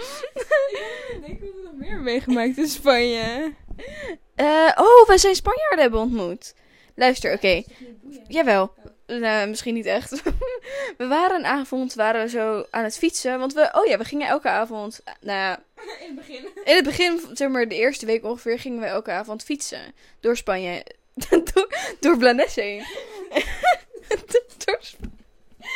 Ik 1.25 1.39
heb 1.39 1.53
nog 1.63 1.73
meer 1.73 1.99
meegemaakt 1.99 2.57
in 2.57 2.67
Spanje. 2.67 3.53
Eh, 4.35 4.71
oh, 4.75 5.07
wij 5.07 5.17
zijn 5.17 5.35
Spanjaarden 5.35 5.79
hebben 5.79 5.99
ontmoet. 5.99 6.53
Luister, 6.95 7.33
oké. 7.33 7.63
Jawel. 8.27 8.73
Nou, 9.07 9.47
misschien 9.49 9.73
niet 9.73 9.85
echt. 9.85 10.11
we 10.97 11.07
waren 11.07 11.35
een 11.39 11.45
avond, 11.45 11.93
waren 11.93 12.21
we 12.23 12.29
zo 12.29 12.65
aan 12.71 12.83
het 12.83 12.97
fietsen. 12.97 13.39
Want 13.39 13.53
we, 13.53 13.69
oh 13.73 13.85
ja, 13.85 13.97
we 13.97 14.05
gingen 14.05 14.27
elke 14.27 14.49
avond, 14.49 15.01
nou 15.21 15.39
ja, 15.39 15.63
In 15.99 16.05
het 16.05 16.15
begin. 16.15 16.47
in 16.63 16.75
het 16.75 16.85
begin, 16.85 17.21
zeg 17.33 17.49
maar 17.49 17.67
de 17.67 17.75
eerste 17.75 18.05
week 18.05 18.23
ongeveer, 18.23 18.59
gingen 18.59 18.79
we 18.79 18.85
elke 18.85 19.11
avond 19.11 19.43
fietsen. 19.43 19.93
Door 20.19 20.37
Spanje. 20.37 20.85
door, 21.53 21.67
door 21.99 22.17
Blanes 22.17 22.55
heen. 22.55 22.83
door 24.65 24.77
Sp- 24.81 25.05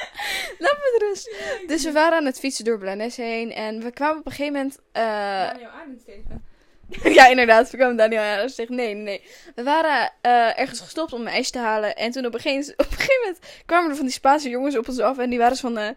Laat 0.64 0.78
me 0.78 1.06
rust. 1.08 1.36
Dus 1.68 1.84
we 1.84 1.92
waren 1.92 2.18
aan 2.18 2.26
het 2.26 2.40
fietsen 2.40 2.66
door 2.66 2.78
Blanes 2.78 3.16
heen. 3.16 3.54
En 3.54 3.84
we 3.84 3.92
kwamen 3.92 4.20
op 4.20 4.26
een 4.26 4.32
gegeven 4.32 4.54
moment... 4.54 4.80
eh, 4.92 5.04
Daniel 5.04 5.70
Arends 5.70 6.04
tegen. 6.06 6.46
ja, 7.18 7.28
inderdaad. 7.28 7.70
We 7.70 7.78
kwamen 7.78 7.96
Daniel 7.98 8.22
Harris 8.22 8.56
tegen. 8.56 8.76
Nee, 8.76 8.94
nee, 8.94 9.04
nee. 9.04 9.22
We 9.56 9.64
waren 9.64 10.14
eh, 10.22 10.60
ergens 10.60 10.80
gestopt 10.80 11.14
om 11.14 11.22
een 11.22 11.28
ijs 11.28 11.50
te 11.50 11.60
halen. 11.60 11.96
En 11.96 12.12
toen 12.12 12.26
op 12.26 12.34
een, 12.34 12.40
gegeven, 12.40 12.74
op 12.74 12.86
een 12.86 12.98
gegeven 12.98 13.22
moment 13.24 13.40
kwamen 13.66 13.90
er 13.90 13.96
van 13.96 14.06
die 14.06 14.14
Spaanse 14.14 14.50
jongens 14.50 14.78
op 14.78 14.88
ons 14.88 15.00
af. 15.00 15.18
En 15.18 15.30
die 15.30 15.40
waren 15.40 15.58
van... 15.58 15.78
eh 15.78 15.90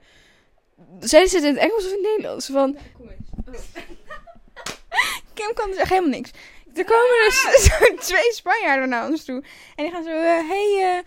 zeiden 1.01 1.31
ze 1.31 1.37
het 1.37 1.45
in 1.47 1.55
het 1.55 1.63
Engels 1.63 1.85
of 1.85 1.93
in 1.93 1.99
het 2.03 2.11
Nederlands? 2.11 2.47
Van... 2.47 2.77
Kom 2.97 3.09
eens. 3.09 3.61
Kim 5.35 5.55
kan 5.55 5.69
dus 5.71 5.79
echt 5.79 5.89
helemaal 5.89 6.11
niks. 6.11 6.31
Er 6.75 6.85
komen 6.85 7.17
dus 7.27 8.07
twee 8.07 8.33
Spanjaarden 8.33 8.89
naar 8.89 9.09
ons 9.09 9.25
toe. 9.25 9.43
En 9.77 9.85
die 9.85 9.91
gaan 9.91 10.05
zo, 10.05 10.11
hey, 10.11 11.03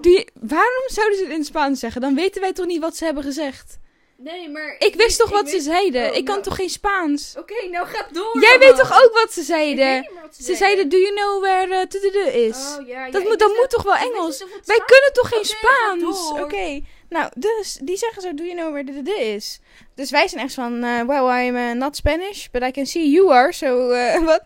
die, 0.00 0.28
waarom 0.40 0.84
zouden 0.86 1.16
ze 1.16 1.22
het 1.22 1.32
in 1.32 1.38
het 1.38 1.46
Spaans 1.46 1.80
zeggen? 1.80 2.00
Dan 2.00 2.14
weten 2.14 2.40
wij 2.40 2.52
toch 2.52 2.66
niet 2.66 2.80
wat 2.80 2.96
ze 2.96 3.04
hebben 3.04 3.22
gezegd? 3.22 3.78
Nee, 4.16 4.48
maar... 4.48 4.76
Ik 4.78 4.94
wist 4.94 5.18
toch 5.18 5.30
wat 5.30 5.48
ze 5.48 5.60
zeiden? 5.60 6.10
Oh, 6.10 6.16
ik 6.16 6.24
kan 6.24 6.34
nou. 6.34 6.42
toch 6.42 6.56
geen 6.56 6.70
Spaans? 6.70 7.34
Oké, 7.38 7.68
nou 7.70 7.86
ga 7.86 8.06
door. 8.12 8.40
Jij 8.40 8.58
weet 8.58 8.76
toch 8.76 9.02
ook 9.04 9.10
wat 9.12 9.32
ze 9.32 9.40
Ik 9.40 9.46
zeiden? 9.46 9.86
weet 9.86 10.00
niet 10.00 10.12
meer 10.12 10.22
wat 10.22 10.34
Ze 10.34 10.54
zeiden, 10.54 10.88
do 10.88 10.96
you 10.96 11.14
know 11.14 11.40
where 11.40 11.88
uh, 11.90 12.34
is? 12.34 12.56
Oh, 12.56 12.86
ja, 12.86 13.04
ja, 13.04 13.10
dat 13.10 13.22
moet, 13.22 13.38
moet 13.56 13.70
toch 13.70 13.82
wel 13.82 13.94
Engels? 13.94 14.44
Wij 14.64 14.82
kunnen 14.86 15.12
toch 15.12 15.28
geen 15.28 15.44
ga 15.44 15.56
Spaans? 15.56 16.30
Oké. 16.30 16.80
Nou, 17.08 17.30
dus 17.34 17.78
die 17.82 17.96
zeggen 17.96 18.22
zo, 18.22 18.34
do 18.34 18.42
you 18.44 18.56
know 18.56 18.70
where 18.70 18.84
tududu 18.84 19.14
is? 19.14 19.60
Dus 19.94 20.10
wij 20.10 20.28
zijn 20.28 20.44
echt 20.44 20.54
van, 20.54 20.84
eh, 20.84 21.02
well, 21.02 21.46
I'm 21.46 21.56
uh, 21.56 21.72
not 21.72 21.96
Spanish, 21.96 22.46
but 22.50 22.62
I 22.62 22.70
can 22.70 22.86
see 22.86 23.10
you 23.10 23.32
are, 23.32 23.52
so 23.52 23.90
uh, 23.90 24.24
wat? 24.30 24.42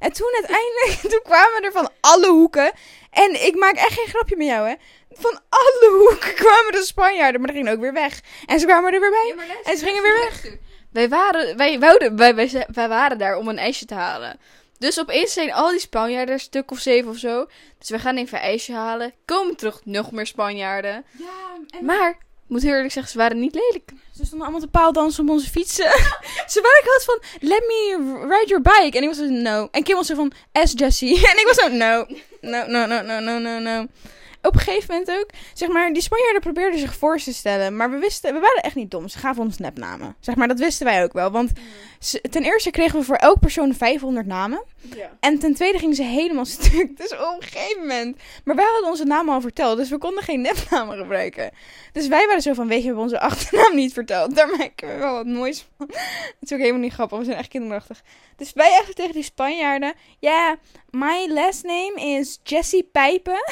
En 0.00 0.12
toen 0.12 0.32
uiteindelijk, 0.34 0.98
toen 1.12 1.22
kwamen 1.22 1.64
er 1.64 1.72
van 1.72 1.90
alle 2.00 2.28
hoeken. 2.28 2.72
En 3.10 3.46
ik 3.46 3.54
maak 3.54 3.74
echt 3.74 3.92
geen 3.92 4.06
grapje 4.06 4.36
met 4.36 4.46
jou, 4.46 4.68
hè. 4.68 4.74
Van 5.10 5.40
alle 5.48 5.96
hoeken 5.98 6.34
kwamen 6.34 6.72
de 6.72 6.82
Spanjaarden, 6.84 7.40
maar 7.40 7.50
die 7.50 7.58
gingen 7.58 7.74
ook 7.74 7.80
weer 7.80 7.92
weg. 7.92 8.20
En 8.46 8.60
ze 8.60 8.66
kwamen 8.66 8.92
er 8.92 9.00
weer 9.00 9.10
bij. 9.10 9.26
Ja, 9.28 9.34
maar 9.34 9.46
luister, 9.46 9.72
En 9.72 9.78
ze 9.78 9.84
gingen 9.84 10.02
weer 10.02 10.18
luister. 10.18 10.58
Wij 10.92 11.08
waren, 11.08 11.56
wij, 11.56 11.78
wouden, 11.78 12.16
wij, 12.16 12.34
wij, 12.34 12.88
waren 12.88 13.18
daar 13.18 13.36
om 13.36 13.48
een 13.48 13.58
ijsje 13.58 13.84
te 13.84 13.94
halen. 13.94 14.38
Dus 14.78 15.00
opeens 15.00 15.32
zijn 15.32 15.52
al 15.52 15.70
die 15.70 15.80
Spanjaarden, 15.80 16.34
een 16.34 16.40
stuk 16.40 16.70
of 16.70 16.78
zeven 16.78 17.10
of 17.10 17.16
zo. 17.16 17.46
Dus 17.78 17.88
we 17.88 17.98
gaan 17.98 18.16
even 18.16 18.40
ijsje 18.40 18.72
halen. 18.72 19.12
Komen 19.24 19.56
terug, 19.56 19.80
nog 19.84 20.12
meer 20.12 20.26
Spanjaarden. 20.26 21.04
Ja, 21.18 21.78
en 21.78 21.84
Maar, 21.84 22.18
moet 22.50 22.62
heel 22.62 22.74
eerlijk 22.74 22.92
zeggen, 22.92 23.12
ze 23.12 23.18
waren 23.18 23.40
niet 23.40 23.54
lelijk. 23.54 23.90
Ze 24.16 24.24
stonden 24.24 24.40
allemaal 24.40 24.60
te 24.60 24.68
paaldansen 24.68 25.24
op 25.24 25.30
onze 25.30 25.50
fietsen. 25.50 25.84
ze 26.52 26.60
waren 26.60 26.82
gewoon 26.82 27.00
van, 27.00 27.48
let 27.48 27.60
me 27.66 27.96
ride 28.28 28.46
your 28.46 28.62
bike. 28.62 28.96
En 28.96 29.02
ik 29.02 29.08
was 29.08 29.16
zo, 29.16 29.24
no. 29.24 29.68
En 29.70 29.82
Kim 29.82 29.96
was 29.96 30.06
zo 30.06 30.14
van, 30.14 30.32
as 30.52 30.72
Jessie. 30.76 31.14
en 31.30 31.38
ik 31.38 31.44
was 31.46 31.56
zo, 31.56 31.68
no. 31.68 32.06
No, 32.40 32.66
no, 32.66 32.86
no, 32.86 33.02
no, 33.02 33.20
no, 33.20 33.38
no, 33.38 33.58
no. 33.58 33.86
Op 34.42 34.54
een 34.54 34.60
gegeven 34.60 34.88
moment 34.94 35.10
ook, 35.18 35.30
zeg 35.54 35.68
maar, 35.68 35.92
die 35.92 36.02
Spanjaarden 36.02 36.40
probeerden 36.40 36.78
zich 36.78 36.94
voor 36.94 37.18
te 37.18 37.32
stellen. 37.34 37.76
Maar 37.76 37.90
we 37.90 37.96
wisten, 37.98 38.34
we 38.34 38.40
waren 38.40 38.62
echt 38.62 38.74
niet 38.74 38.90
dom. 38.90 39.08
Ze 39.08 39.18
gaven 39.18 39.42
ons 39.42 39.58
nepnamen. 39.58 40.16
Zeg 40.20 40.34
maar, 40.34 40.48
dat 40.48 40.58
wisten 40.58 40.86
wij 40.86 41.02
ook 41.02 41.12
wel. 41.12 41.30
Want 41.30 41.50
ze- 41.98 42.20
ten 42.30 42.42
eerste 42.42 42.70
kregen 42.70 42.98
we 42.98 43.04
voor 43.04 43.16
elk 43.16 43.40
persoon 43.40 43.74
500 43.74 44.26
namen. 44.26 44.62
Ja. 44.96 45.16
En 45.20 45.38
ten 45.38 45.54
tweede 45.54 45.78
gingen 45.78 45.94
ze 45.96 46.02
helemaal 46.02 46.44
stuk. 46.60 46.96
Dus 46.96 47.12
op 47.12 47.18
een 47.40 47.42
gegeven 47.48 47.80
moment. 47.80 48.16
Maar 48.44 48.56
wij 48.56 48.64
hadden 48.64 48.90
onze 48.90 49.04
naam 49.04 49.28
al 49.28 49.40
verteld. 49.40 49.76
Dus 49.76 49.88
we 49.90 49.98
konden 49.98 50.22
geen 50.22 50.40
nepnamen 50.40 50.96
gebruiken. 50.98 51.50
Dus 51.92 52.06
wij 52.08 52.26
waren 52.26 52.42
zo 52.42 52.52
van: 52.52 52.68
Weet 52.68 52.76
je, 52.76 52.80
we 52.82 52.86
hebben 52.86 53.04
onze 53.04 53.20
achternaam 53.30 53.74
niet 53.74 53.92
verteld. 53.92 54.36
Daar 54.36 54.48
maken 54.56 54.88
we 54.88 54.94
wel 54.94 55.14
wat 55.14 55.26
moois 55.26 55.66
van. 55.76 55.86
Het 56.40 56.50
is 56.50 56.52
ook 56.52 56.58
helemaal 56.58 56.80
niet 56.80 56.92
grappig. 56.92 57.18
We 57.18 57.24
zijn 57.24 57.36
echt 57.36 57.48
kinderachtig. 57.48 58.02
Dus 58.36 58.52
wij 58.52 58.78
echt 58.80 58.96
tegen 58.96 59.12
die 59.12 59.22
Spanjaarden: 59.22 59.92
Ja, 60.18 60.56
my 60.90 61.26
last 61.28 61.64
name 61.64 61.92
is 62.18 62.40
Jessie 62.42 62.88
Pijpen. 62.92 63.42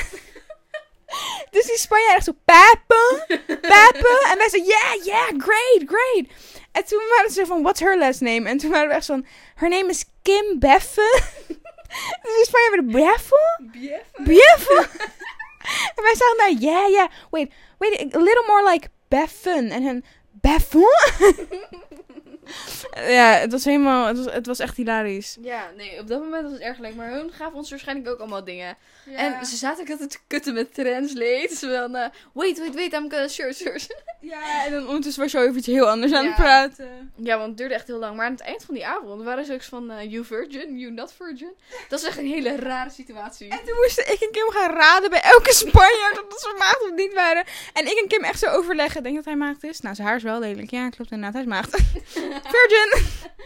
Dus 1.51 1.66
die 1.66 1.79
Spanjaarden 1.79 2.16
echt 2.16 2.25
zo, 2.25 2.33
Papen, 2.44 3.38
Papen. 3.61 4.21
En 4.31 4.38
wij 4.38 4.49
zo, 4.49 4.57
yeah, 4.57 5.05
yeah, 5.05 5.29
great, 5.38 5.83
great. 5.87 6.27
En 6.73 6.85
toen 6.85 7.03
waren 7.16 7.31
ze 7.31 7.47
van, 7.47 7.62
what's 7.62 7.81
her 7.81 7.99
last 7.99 8.21
name? 8.21 8.49
En 8.49 8.59
toen 8.59 8.71
waren 8.71 8.88
we 8.88 8.94
echt 8.94 9.07
van, 9.07 9.27
her 9.55 9.68
name 9.68 9.88
is 9.88 10.05
Kim 10.23 10.59
Beffen. 10.59 11.23
dus 12.23 12.35
die 12.37 12.44
Spanjaarden, 12.44 12.90
Beffen? 12.90 13.71
Beffen? 14.16 14.90
en 15.97 16.03
wij 16.03 16.14
zaten 16.14 16.37
daar, 16.37 16.53
yeah, 16.53 16.90
yeah, 16.90 17.09
wait, 17.31 17.53
wait, 17.79 18.14
a 18.14 18.18
little 18.18 18.44
more 18.47 18.71
like 18.71 18.88
Beffen. 19.09 19.71
En 19.71 19.83
hun, 19.83 20.05
Beffen? 20.31 20.88
ja, 23.19 23.33
het 23.33 23.53
was 23.53 23.65
helemaal, 23.65 24.07
het 24.07 24.17
was, 24.17 24.35
het 24.35 24.47
was 24.47 24.59
echt 24.59 24.77
hilarisch. 24.77 25.37
Ja, 25.41 25.71
nee, 25.77 26.01
op 26.01 26.09
dat 26.09 26.21
moment 26.21 26.43
was 26.43 26.53
het 26.53 26.61
erg 26.61 26.79
leuk. 26.79 26.95
Maar 26.95 27.11
hun 27.11 27.31
gaven 27.33 27.57
ons 27.57 27.71
waarschijnlijk 27.71 28.09
ook 28.09 28.19
allemaal 28.19 28.45
dingen. 28.45 28.77
En 29.17 29.47
ze 29.47 29.57
zaten 29.57 29.83
ook 29.83 29.91
altijd 29.91 30.11
te 30.11 30.19
kutten 30.27 30.55
met 30.55 30.75
translate. 30.75 31.55
Ze 31.59 31.79
van, 31.81 31.97
eh, 31.97 32.09
wait, 32.33 32.59
wait, 32.59 32.75
wait, 32.75 32.93
I'm 32.93 33.11
gonna 33.11 33.29
sure, 33.29 33.53
sure. 33.53 33.81
Ja, 34.21 34.65
en 34.67 34.73
dan 34.73 34.87
ondertussen 34.87 35.23
was 35.23 35.33
je 35.33 35.39
over 35.39 35.57
iets 35.57 35.67
heel 35.67 35.89
anders 35.89 36.13
aan 36.13 36.27
het 36.27 36.35
praten. 36.35 37.13
Ja, 37.17 37.37
want 37.37 37.49
het 37.49 37.57
duurde 37.57 37.75
echt 37.75 37.87
heel 37.87 37.99
lang. 37.99 38.17
Maar 38.17 38.27
aan 38.27 38.33
het 38.33 38.41
eind 38.41 38.65
van 38.65 38.75
die 38.75 38.87
avond 38.87 39.23
waren 39.23 39.45
ze 39.45 39.53
ook 39.53 39.63
van, 39.63 39.91
eh, 39.91 40.11
you 40.11 40.25
virgin, 40.25 40.79
you 40.79 40.93
not 40.93 41.13
virgin. 41.13 41.53
Dat 41.89 42.01
is 42.01 42.07
echt 42.07 42.19
een 42.19 42.27
hele 42.27 42.57
rare 42.57 42.91
situatie. 42.91 43.49
En 43.49 43.59
toen 43.65 43.77
moesten 43.83 44.13
ik 44.13 44.21
en 44.21 44.31
Kim 44.31 44.51
gaan 44.51 44.75
raden 44.75 45.11
bij 45.11 45.21
elke 45.21 45.53
Spanjaard 45.53 46.27
of 46.27 46.39
ze 46.41 46.55
maagd 46.59 46.83
of 46.83 46.93
niet 46.97 47.15
waren. 47.15 47.45
En 47.73 47.87
ik 47.87 47.99
en 48.03 48.09
Kim 48.09 48.25
echt 48.25 48.39
zo 48.39 48.47
overleggen. 48.47 49.03
Denk 49.03 49.15
dat 49.15 49.25
hij 49.25 49.37
maagd 49.37 49.65
is? 49.65 49.81
Nou, 49.81 49.95
zijn 49.95 50.07
haar 50.07 50.17
is 50.17 50.23
wel 50.23 50.39
lelijk. 50.39 50.71
Ja, 50.71 50.89
klopt 50.89 51.11
inderdaad. 51.11 51.33
Hij 51.33 51.43
is 51.43 51.49
maagd. 51.49 51.77
Virgin. 52.42 53.03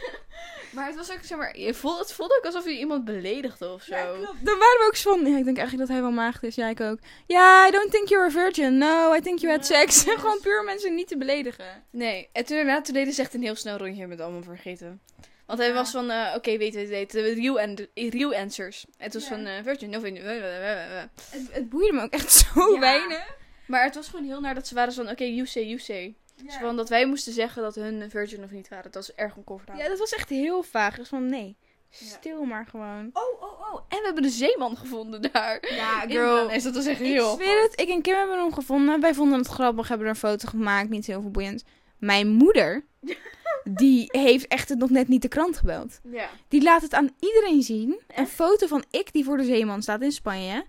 Maar 0.72 0.86
het 0.86 0.96
was 0.96 1.12
ook, 1.12 1.18
zeg 1.22 1.38
maar, 1.38 1.58
je 1.58 1.74
voelde, 1.74 1.98
het 1.98 2.12
voelde 2.12 2.36
ook 2.38 2.44
alsof 2.44 2.64
je 2.64 2.78
iemand 2.78 3.04
beledigde 3.04 3.72
of 3.72 3.82
zo. 3.82 3.94
Dan 3.94 4.58
waren 4.58 4.78
we 4.78 4.84
ook 4.86 4.96
zo 4.96 5.10
van... 5.16 5.26
Ja, 5.30 5.38
ik 5.38 5.44
denk 5.44 5.56
eigenlijk 5.58 5.78
dat 5.78 5.96
hij 5.96 6.00
wel 6.00 6.10
maagd 6.10 6.42
is. 6.42 6.54
Ja, 6.54 6.68
ik 6.68 6.80
ook. 6.80 6.98
Ja, 7.26 7.66
I 7.68 7.70
don't 7.70 7.90
think 7.90 8.08
you're 8.08 8.26
a 8.26 8.30
virgin. 8.30 8.78
No, 8.78 9.14
I 9.14 9.20
think 9.20 9.38
you 9.38 9.52
had 9.52 9.66
sex. 9.66 10.02
Gewoon 10.18 10.40
puur 10.40 10.64
mensen 10.64 10.94
niet 10.94 11.08
te 11.08 11.16
beledigen. 11.16 11.84
Nee, 11.90 12.28
en 12.32 12.44
toen 12.44 12.56
daarna, 12.56 12.80
toen 12.80 12.94
deden 12.94 13.12
ze 13.12 13.20
echt 13.20 13.34
een 13.34 13.42
heel 13.42 13.54
snel 13.54 13.76
rondje 13.76 14.06
met 14.06 14.20
allemaal 14.20 14.42
vergeten. 14.42 15.00
Want 15.46 15.58
hij 15.58 15.68
Ja. 15.68 15.74
was 15.74 15.90
van, 15.90 16.10
eh, 16.10 16.32
oké, 16.36 16.56
weet, 16.56 16.74
weet, 16.74 16.88
weet, 16.88 17.12
de 17.12 17.20
real, 17.34 17.60
and, 17.60 17.86
real 17.94 18.34
answers. 18.34 18.84
Het 18.96 19.14
was 19.14 19.22
Ja. 19.22 19.28
van, 19.28 19.46
eh, 19.46 19.52
virgin, 19.64 19.90
no, 19.90 20.02
eh, 20.02 20.16
eh, 20.16 20.44
eh, 20.44 20.98
eh. 20.98 21.04
Het, 21.30 21.48
het 21.50 21.68
boeide 21.68 21.92
me 21.92 22.02
ook 22.02 22.12
echt 22.12 22.32
zo 22.32 22.72
Ja. 22.72 22.78
weinig. 22.80 23.36
Maar 23.66 23.84
het 23.84 23.94
was 23.94 24.08
gewoon 24.08 24.24
heel 24.24 24.40
naar 24.40 24.54
dat 24.54 24.66
ze 24.66 24.74
waren 24.74 24.92
van, 24.92 25.10
oké, 25.10 25.24
you 25.24 25.46
say, 25.46 25.62
you 25.64 25.78
say. 25.78 26.16
Dus 26.44 26.54
van 26.56 26.76
dat 26.76 26.88
wij 26.88 27.06
moesten 27.06 27.32
zeggen 27.32 27.62
dat 27.62 27.74
hun 27.74 28.10
virgin 28.10 28.44
of 28.44 28.50
niet 28.50 28.68
waren. 28.68 28.84
Dat 28.90 29.06
was 29.06 29.14
erg 29.14 29.36
oncomfortabel. 29.36 29.82
Ja, 29.82 29.88
dat 29.88 29.98
was 29.98 30.12
echt 30.12 30.28
heel 30.28 30.62
vaag. 30.62 30.96
Dus 30.96 31.08
van 31.08 31.28
nee, 31.28 31.56
Ja. 31.88 32.06
stil 32.06 32.44
maar 32.44 32.66
gewoon. 32.66 33.10
Oh, 33.12 33.42
oh, 33.42 33.60
oh. 33.60 33.80
En 33.88 33.98
we 33.98 34.04
hebben 34.04 34.22
de 34.22 34.28
zeeman 34.28 34.76
gevonden 34.76 35.22
daar. 35.32 35.74
Ja, 35.74 36.02
Is 36.50 36.62
dat 36.62 36.74
was 36.74 36.86
echt 36.86 37.00
Ik 37.00 37.06
heel... 37.06 37.34
zweer 37.34 37.62
het, 37.62 37.80
ik 37.80 37.88
en 37.88 38.02
Kim 38.02 38.14
hebben 38.14 38.38
hem 38.38 38.52
gevonden. 38.52 39.00
Wij 39.00 39.14
vonden 39.14 39.38
het 39.38 39.48
grappig, 39.48 39.88
hebben 39.88 40.06
er 40.06 40.12
een 40.12 40.18
foto 40.18 40.48
gemaakt. 40.48 40.88
Niet 40.88 41.06
heel 41.06 41.20
veel 41.20 41.30
boeiend. 41.30 41.64
Mijn 41.98 42.28
moeder, 42.28 42.84
die 43.64 44.04
heeft 44.06 44.46
echt 44.46 44.68
het 44.68 44.78
nog 44.78 44.90
net 44.90 45.08
niet 45.08 45.22
de 45.22 45.28
krant 45.28 45.56
gebeld. 45.56 46.00
Ja. 46.10 46.28
Die 46.48 46.62
laat 46.62 46.82
het 46.82 46.94
aan 46.94 47.10
iedereen 47.20 47.62
zien. 47.62 48.00
Een 48.14 48.26
foto 48.26 48.66
van 48.66 48.84
ik 48.90 49.12
die 49.12 49.24
voor 49.24 49.36
de 49.36 49.44
zeeman 49.44 49.82
staat 49.82 50.00
in 50.02 50.12
Spanje. 50.12 50.64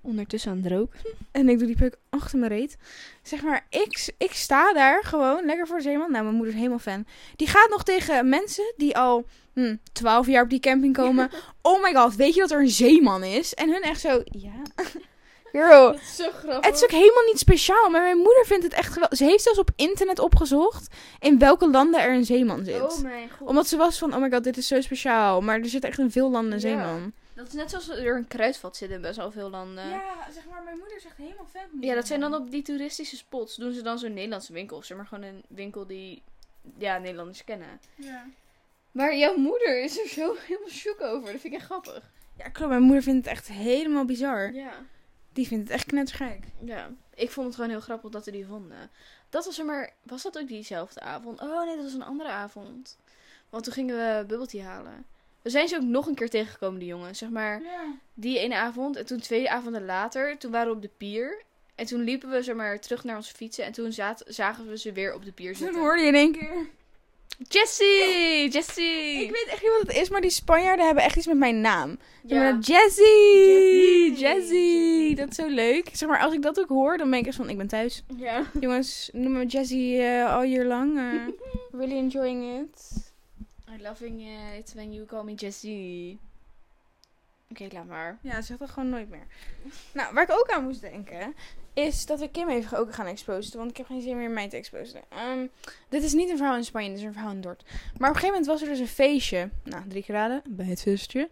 Ondertussen 0.00 0.50
aan 0.50 0.56
het 0.62 0.72
roken. 0.72 1.00
En 1.32 1.48
ik 1.48 1.58
doe 1.58 1.66
die 1.66 1.76
peuk 1.76 1.96
achter 2.10 2.38
mijn 2.38 2.50
reet. 2.52 2.76
Zeg 3.22 3.42
maar, 3.42 3.66
ik, 3.70 4.12
ik 4.18 4.32
sta 4.32 4.72
daar 4.72 5.04
gewoon 5.04 5.44
lekker 5.44 5.66
voor 5.66 5.80
zeeman. 5.80 6.10
Nou, 6.10 6.22
mijn 6.24 6.34
moeder 6.36 6.52
is 6.52 6.58
helemaal 6.58 6.78
fan. 6.78 7.06
Die 7.36 7.46
gaat 7.46 7.68
nog 7.70 7.82
tegen 7.84 8.28
mensen 8.28 8.72
die 8.76 8.96
al 8.96 9.24
hm, 9.54 9.76
12 9.92 10.26
jaar 10.26 10.42
op 10.42 10.50
die 10.50 10.60
camping 10.60 10.94
komen. 10.96 11.30
Oh 11.62 11.82
my 11.82 11.94
god, 11.94 12.16
weet 12.16 12.34
je 12.34 12.40
dat 12.40 12.50
er 12.50 12.60
een 12.60 12.68
zeeman 12.70 13.24
is? 13.24 13.54
En 13.54 13.70
hun 13.72 13.82
echt 13.82 14.00
zo, 14.00 14.22
ja. 14.24 14.52
Girl, 15.52 15.92
Dat 15.92 16.00
is 16.00 16.16
zo 16.16 16.30
grappig. 16.30 16.64
het 16.66 16.74
is 16.74 16.82
ook 16.82 16.90
helemaal 16.90 17.24
niet 17.26 17.38
speciaal, 17.38 17.90
maar 17.90 18.02
mijn 18.02 18.16
moeder 18.16 18.44
vindt 18.46 18.64
het 18.64 18.72
echt 18.72 18.92
geweldig. 18.92 19.18
Ze 19.18 19.24
heeft 19.24 19.42
zelfs 19.42 19.58
op 19.58 19.70
internet 19.76 20.18
opgezocht 20.18 20.94
in 21.20 21.38
welke 21.38 21.70
landen 21.70 22.00
er 22.00 22.12
een 22.14 22.24
zeeman 22.24 22.64
zit. 22.64 22.80
Oh 22.80 23.02
mijn 23.02 23.30
god. 23.38 23.48
Omdat 23.48 23.68
ze 23.68 23.76
was 23.76 23.98
van, 23.98 24.14
oh 24.14 24.20
my 24.20 24.30
god, 24.30 24.44
dit 24.44 24.56
is 24.56 24.66
zo 24.66 24.80
speciaal. 24.80 25.40
Maar 25.40 25.58
er 25.58 25.68
zit 25.68 25.84
echt 25.84 25.98
in 25.98 26.10
veel 26.10 26.30
landen 26.30 26.52
een 26.52 26.60
Ja. 26.60 26.68
zeeman. 26.68 27.12
Dat 27.38 27.46
is 27.46 27.52
net 27.52 27.70
zoals 27.70 27.88
er 27.88 28.16
een 28.16 28.28
kruidvat 28.28 28.76
zit 28.76 28.90
in 28.90 29.00
best 29.00 29.16
wel 29.16 29.30
veel 29.30 29.50
landen. 29.50 29.88
Ja, 29.88 30.30
zeg 30.32 30.46
maar, 30.46 30.62
mijn 30.62 30.78
moeder 30.78 30.96
is 30.96 31.04
echt 31.04 31.16
helemaal 31.16 31.46
fan 31.46 31.80
dat 31.80 32.06
zijn 32.06 32.20
dan 32.20 32.34
op 32.34 32.50
die 32.50 32.62
toeristische 32.62 33.16
spots. 33.16 33.56
Doen 33.56 33.72
ze 33.72 33.82
dan 33.82 33.98
zo'n 33.98 34.12
Nederlandse 34.12 34.52
winkel. 34.52 34.76
Of 34.76 34.84
zeg 34.84 34.96
maar 34.96 35.06
gewoon 35.06 35.24
een 35.24 35.42
winkel 35.48 35.86
die 35.86 36.22
ja, 36.78 36.98
Nederlanders 36.98 37.44
kennen. 37.44 37.80
Ja. 37.94 38.26
Maar 38.92 39.16
jouw 39.16 39.36
moeder 39.36 39.82
is 39.82 39.98
er 39.98 40.08
zo 40.08 40.34
helemaal 40.46 40.68
shook 40.68 41.00
over. 41.00 41.32
Dat 41.32 41.40
vind 41.40 41.52
ik 41.52 41.58
echt 41.58 41.64
grappig. 41.64 42.10
Ja, 42.36 42.48
klopt. 42.48 42.70
Mijn 42.70 42.82
moeder 42.82 43.02
vindt 43.02 43.24
het 43.24 43.34
echt 43.34 43.48
helemaal 43.48 44.04
bizar. 44.04 44.52
Ja. 44.52 44.72
Die 45.32 45.46
vindt 45.46 45.68
het 45.68 45.72
echt 45.72 45.86
knettergek. 45.86 46.44
Ja. 46.64 46.90
ik 47.14 47.30
vond 47.30 47.46
het 47.46 47.54
gewoon 47.54 47.70
heel 47.70 47.80
grappig 47.80 48.10
dat 48.10 48.24
we 48.24 48.30
die 48.30 48.46
vonden. 48.46 48.90
Dat 49.28 49.44
was 49.44 49.58
er 49.58 49.64
maar, 49.64 49.92
was 50.02 50.22
dat 50.22 50.38
ook 50.38 50.48
diezelfde 50.48 51.00
avond? 51.00 51.40
Oh 51.40 51.64
nee, 51.64 51.74
dat 51.74 51.84
was 51.84 51.94
een 51.94 52.02
andere 52.02 52.28
avond. 52.28 52.98
Want 53.48 53.64
toen 53.64 53.72
gingen 53.72 53.96
we 53.96 54.26
bubble 54.26 54.46
tea 54.46 54.64
halen. 54.64 55.06
We 55.42 55.50
zijn 55.50 55.68
ze 55.68 55.76
ook 55.76 55.82
nog 55.82 56.06
een 56.06 56.14
keer 56.14 56.30
tegengekomen, 56.30 56.78
die 56.78 56.88
jongens. 56.88 57.18
Zeg 57.18 57.28
maar, 57.28 57.62
die 58.14 58.38
ene 58.38 58.54
avond. 58.56 58.96
En 58.96 59.06
toen 59.06 59.20
twee 59.20 59.50
avonden 59.50 59.84
later, 59.84 60.38
toen 60.38 60.50
waren 60.50 60.68
we 60.68 60.74
op 60.76 60.82
de 60.82 60.90
pier. 60.96 61.42
En 61.74 61.86
toen 61.86 62.00
liepen 62.00 62.30
we 62.30 62.42
zeg 62.42 62.54
maar, 62.54 62.80
terug 62.80 63.04
naar 63.04 63.16
onze 63.16 63.34
fietsen. 63.34 63.64
En 63.64 63.72
toen 63.72 63.92
zaten, 63.92 64.34
zagen 64.34 64.68
we 64.68 64.78
ze 64.78 64.92
weer 64.92 65.14
op 65.14 65.24
de 65.24 65.32
pier 65.32 65.52
Toen 65.52 65.62
zitten. 65.62 65.80
hoorde 65.80 66.02
je 66.02 66.08
in 66.08 66.14
één 66.14 66.32
keer. 66.32 66.66
Jessie! 67.48 68.48
Jessie! 68.50 69.22
Ik 69.22 69.30
weet 69.30 69.46
echt 69.50 69.62
niet 69.62 69.70
wat 69.78 69.86
het 69.88 69.96
is, 69.96 70.08
maar 70.08 70.20
die 70.20 70.30
Spanjaarden 70.30 70.86
hebben 70.86 71.04
echt 71.04 71.16
iets 71.16 71.26
met 71.26 71.36
mijn 71.36 71.60
naam. 71.60 71.98
Ja. 72.24 72.42
Ja. 72.48 72.58
Jessie! 72.60 74.14
Jessie. 74.16 75.14
Dat 75.14 75.28
is 75.30 75.36
zo 75.36 75.46
leuk. 75.48 75.88
Zeg 75.92 76.08
maar, 76.08 76.20
als 76.20 76.34
ik 76.34 76.42
dat 76.42 76.60
ook 76.60 76.68
hoor, 76.68 76.96
dan 76.98 77.10
ben 77.10 77.18
ik 77.18 77.26
echt 77.26 77.36
van, 77.36 77.48
ik 77.50 77.56
ben 77.56 77.66
thuis. 77.66 78.02
Ja. 78.16 78.42
Jongens, 78.60 79.10
noem 79.12 79.32
me 79.32 79.46
Jessie 79.46 80.02
eh 80.02 80.34
all 80.34 80.48
year 80.48 80.64
lang. 80.66 80.98
eh. 80.98 81.12
really 81.80 81.96
enjoying 81.96 82.60
it. 82.62 83.06
I'm 83.72 83.82
loving 83.82 84.22
it 84.56 84.72
when 84.74 84.92
you 84.92 85.06
call 85.06 85.24
me 85.24 85.34
Jessie. 85.34 86.18
Oké, 87.50 87.68
laat 87.70 87.86
maar. 87.86 88.18
Ja, 88.22 88.34
ze 88.34 88.42
zegt 88.42 88.58
dat 88.58 88.70
gewoon 88.70 88.88
nooit 88.88 89.08
meer. 89.08 89.26
Nou, 89.92 90.14
waar 90.14 90.22
ik 90.22 90.30
ook 90.30 90.50
aan 90.50 90.64
moest 90.64 90.80
denken, 90.80 91.34
is 91.72 92.06
dat 92.06 92.18
we 92.18 92.30
Kim 92.30 92.48
even 92.48 92.78
ook 92.78 92.94
gaan 92.94 93.06
exposen. 93.06 93.58
Want 93.58 93.70
ik 93.70 93.76
heb 93.76 93.86
geen 93.86 94.02
zin 94.02 94.16
meer 94.16 94.24
in 94.24 94.32
mij 94.32 94.48
te 94.48 94.56
exposen. 94.56 95.00
Ehm, 95.08 95.46
dit 95.88 96.02
is 96.02 96.12
niet 96.12 96.30
een 96.30 96.36
verhaal 96.36 96.56
in 96.56 96.64
Spanje, 96.64 96.88
dit 96.88 96.98
is 96.98 97.04
een 97.04 97.12
verhaal 97.12 97.32
in 97.32 97.40
Dort. 97.40 97.62
Maar 97.64 98.08
op 98.10 98.14
een 98.14 98.20
gegeven 98.20 98.28
moment 98.28 98.46
was 98.46 98.62
er 98.62 98.68
dus 98.68 98.78
een 98.78 98.86
feestje. 98.86 99.50
Nou, 99.62 99.88
drie 99.88 100.04
keer 100.04 100.14
raden, 100.14 100.42
bij 100.46 100.66
het 100.66 100.82
feestje. 100.82 101.30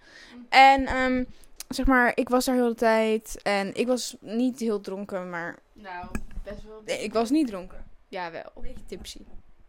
En 0.49 0.87
ehm, 0.87 1.25
zeg 1.69 1.87
maar, 1.87 2.13
ik 2.15 2.29
was 2.29 2.45
daar 2.45 2.55
heel 2.55 2.69
de 2.69 2.75
tijd. 2.75 3.43
En 3.43 3.75
ik 3.75 3.87
was 3.87 4.17
niet 4.21 4.61
heel 4.61 4.81
dronken, 4.81 5.31
maar... 5.31 5.59
Nou, 5.73 6.07
best 6.45 6.65
wel. 6.65 6.83
Nee, 6.85 7.03
ik 7.03 7.13
was 7.13 7.31
niet 7.31 7.47
dronken. 7.47 7.85
Ja, 8.09 8.31
wel. 8.31 8.53
Een 8.55 8.63
beetje 8.63 8.85
tipsy. 8.87 9.21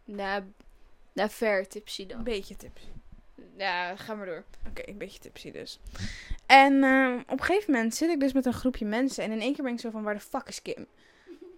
Na, 0.04 0.44
na 1.18 1.28
ver 1.28 1.68
tipsy 1.68 2.02
Een 2.02 2.08
dan. 2.08 2.22
beetje 2.22 2.56
tipsy. 2.56 2.86
Ja, 3.56 3.96
ga 3.96 4.14
maar 4.14 4.26
door. 4.26 4.44
Oké, 4.68 4.82
een 4.84 4.98
beetje 4.98 5.18
tipsy 5.18 5.50
dus. 5.50 5.78
En 6.46 6.84
ehm, 6.84 7.18
op 7.18 7.38
een 7.38 7.44
gegeven 7.44 7.72
moment 7.72 7.94
zit 7.94 8.10
ik 8.10 8.20
dus 8.20 8.32
met 8.32 8.46
een 8.46 8.52
groepje 8.52 8.84
mensen. 8.84 9.24
En 9.24 9.32
in 9.32 9.40
één 9.40 9.54
keer 9.54 9.64
ben 9.64 9.72
ik 9.72 9.80
zo 9.80 9.90
van, 9.90 10.02
waar 10.02 10.14
de 10.14 10.20
fuck 10.20 10.48
is 10.48 10.62
Kim? 10.62 10.86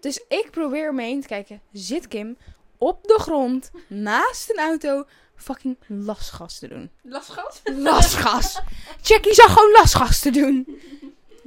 Dus 0.01 0.25
ik 0.29 0.49
probeer 0.51 0.89
om 0.89 0.95
me 0.97 1.03
heen 1.03 1.21
te 1.21 1.27
kijken. 1.27 1.61
Zit 1.73 2.09
Kim 2.09 2.37
op 2.79 3.05
de 3.05 3.19
grond, 3.19 3.71
naast 3.87 4.51
een 4.51 4.59
auto, 4.59 5.05
fucking 5.37 5.77
lasgas 5.87 6.59
te 6.59 6.69
doen. 6.69 6.91
Lastgas? 7.03 7.61
Lasgas! 7.65 8.61
Jackie 9.03 9.35
zag 9.35 9.53
gewoon 9.53 9.73
lasgas 9.73 10.21
te 10.21 10.31
doen. 10.31 10.81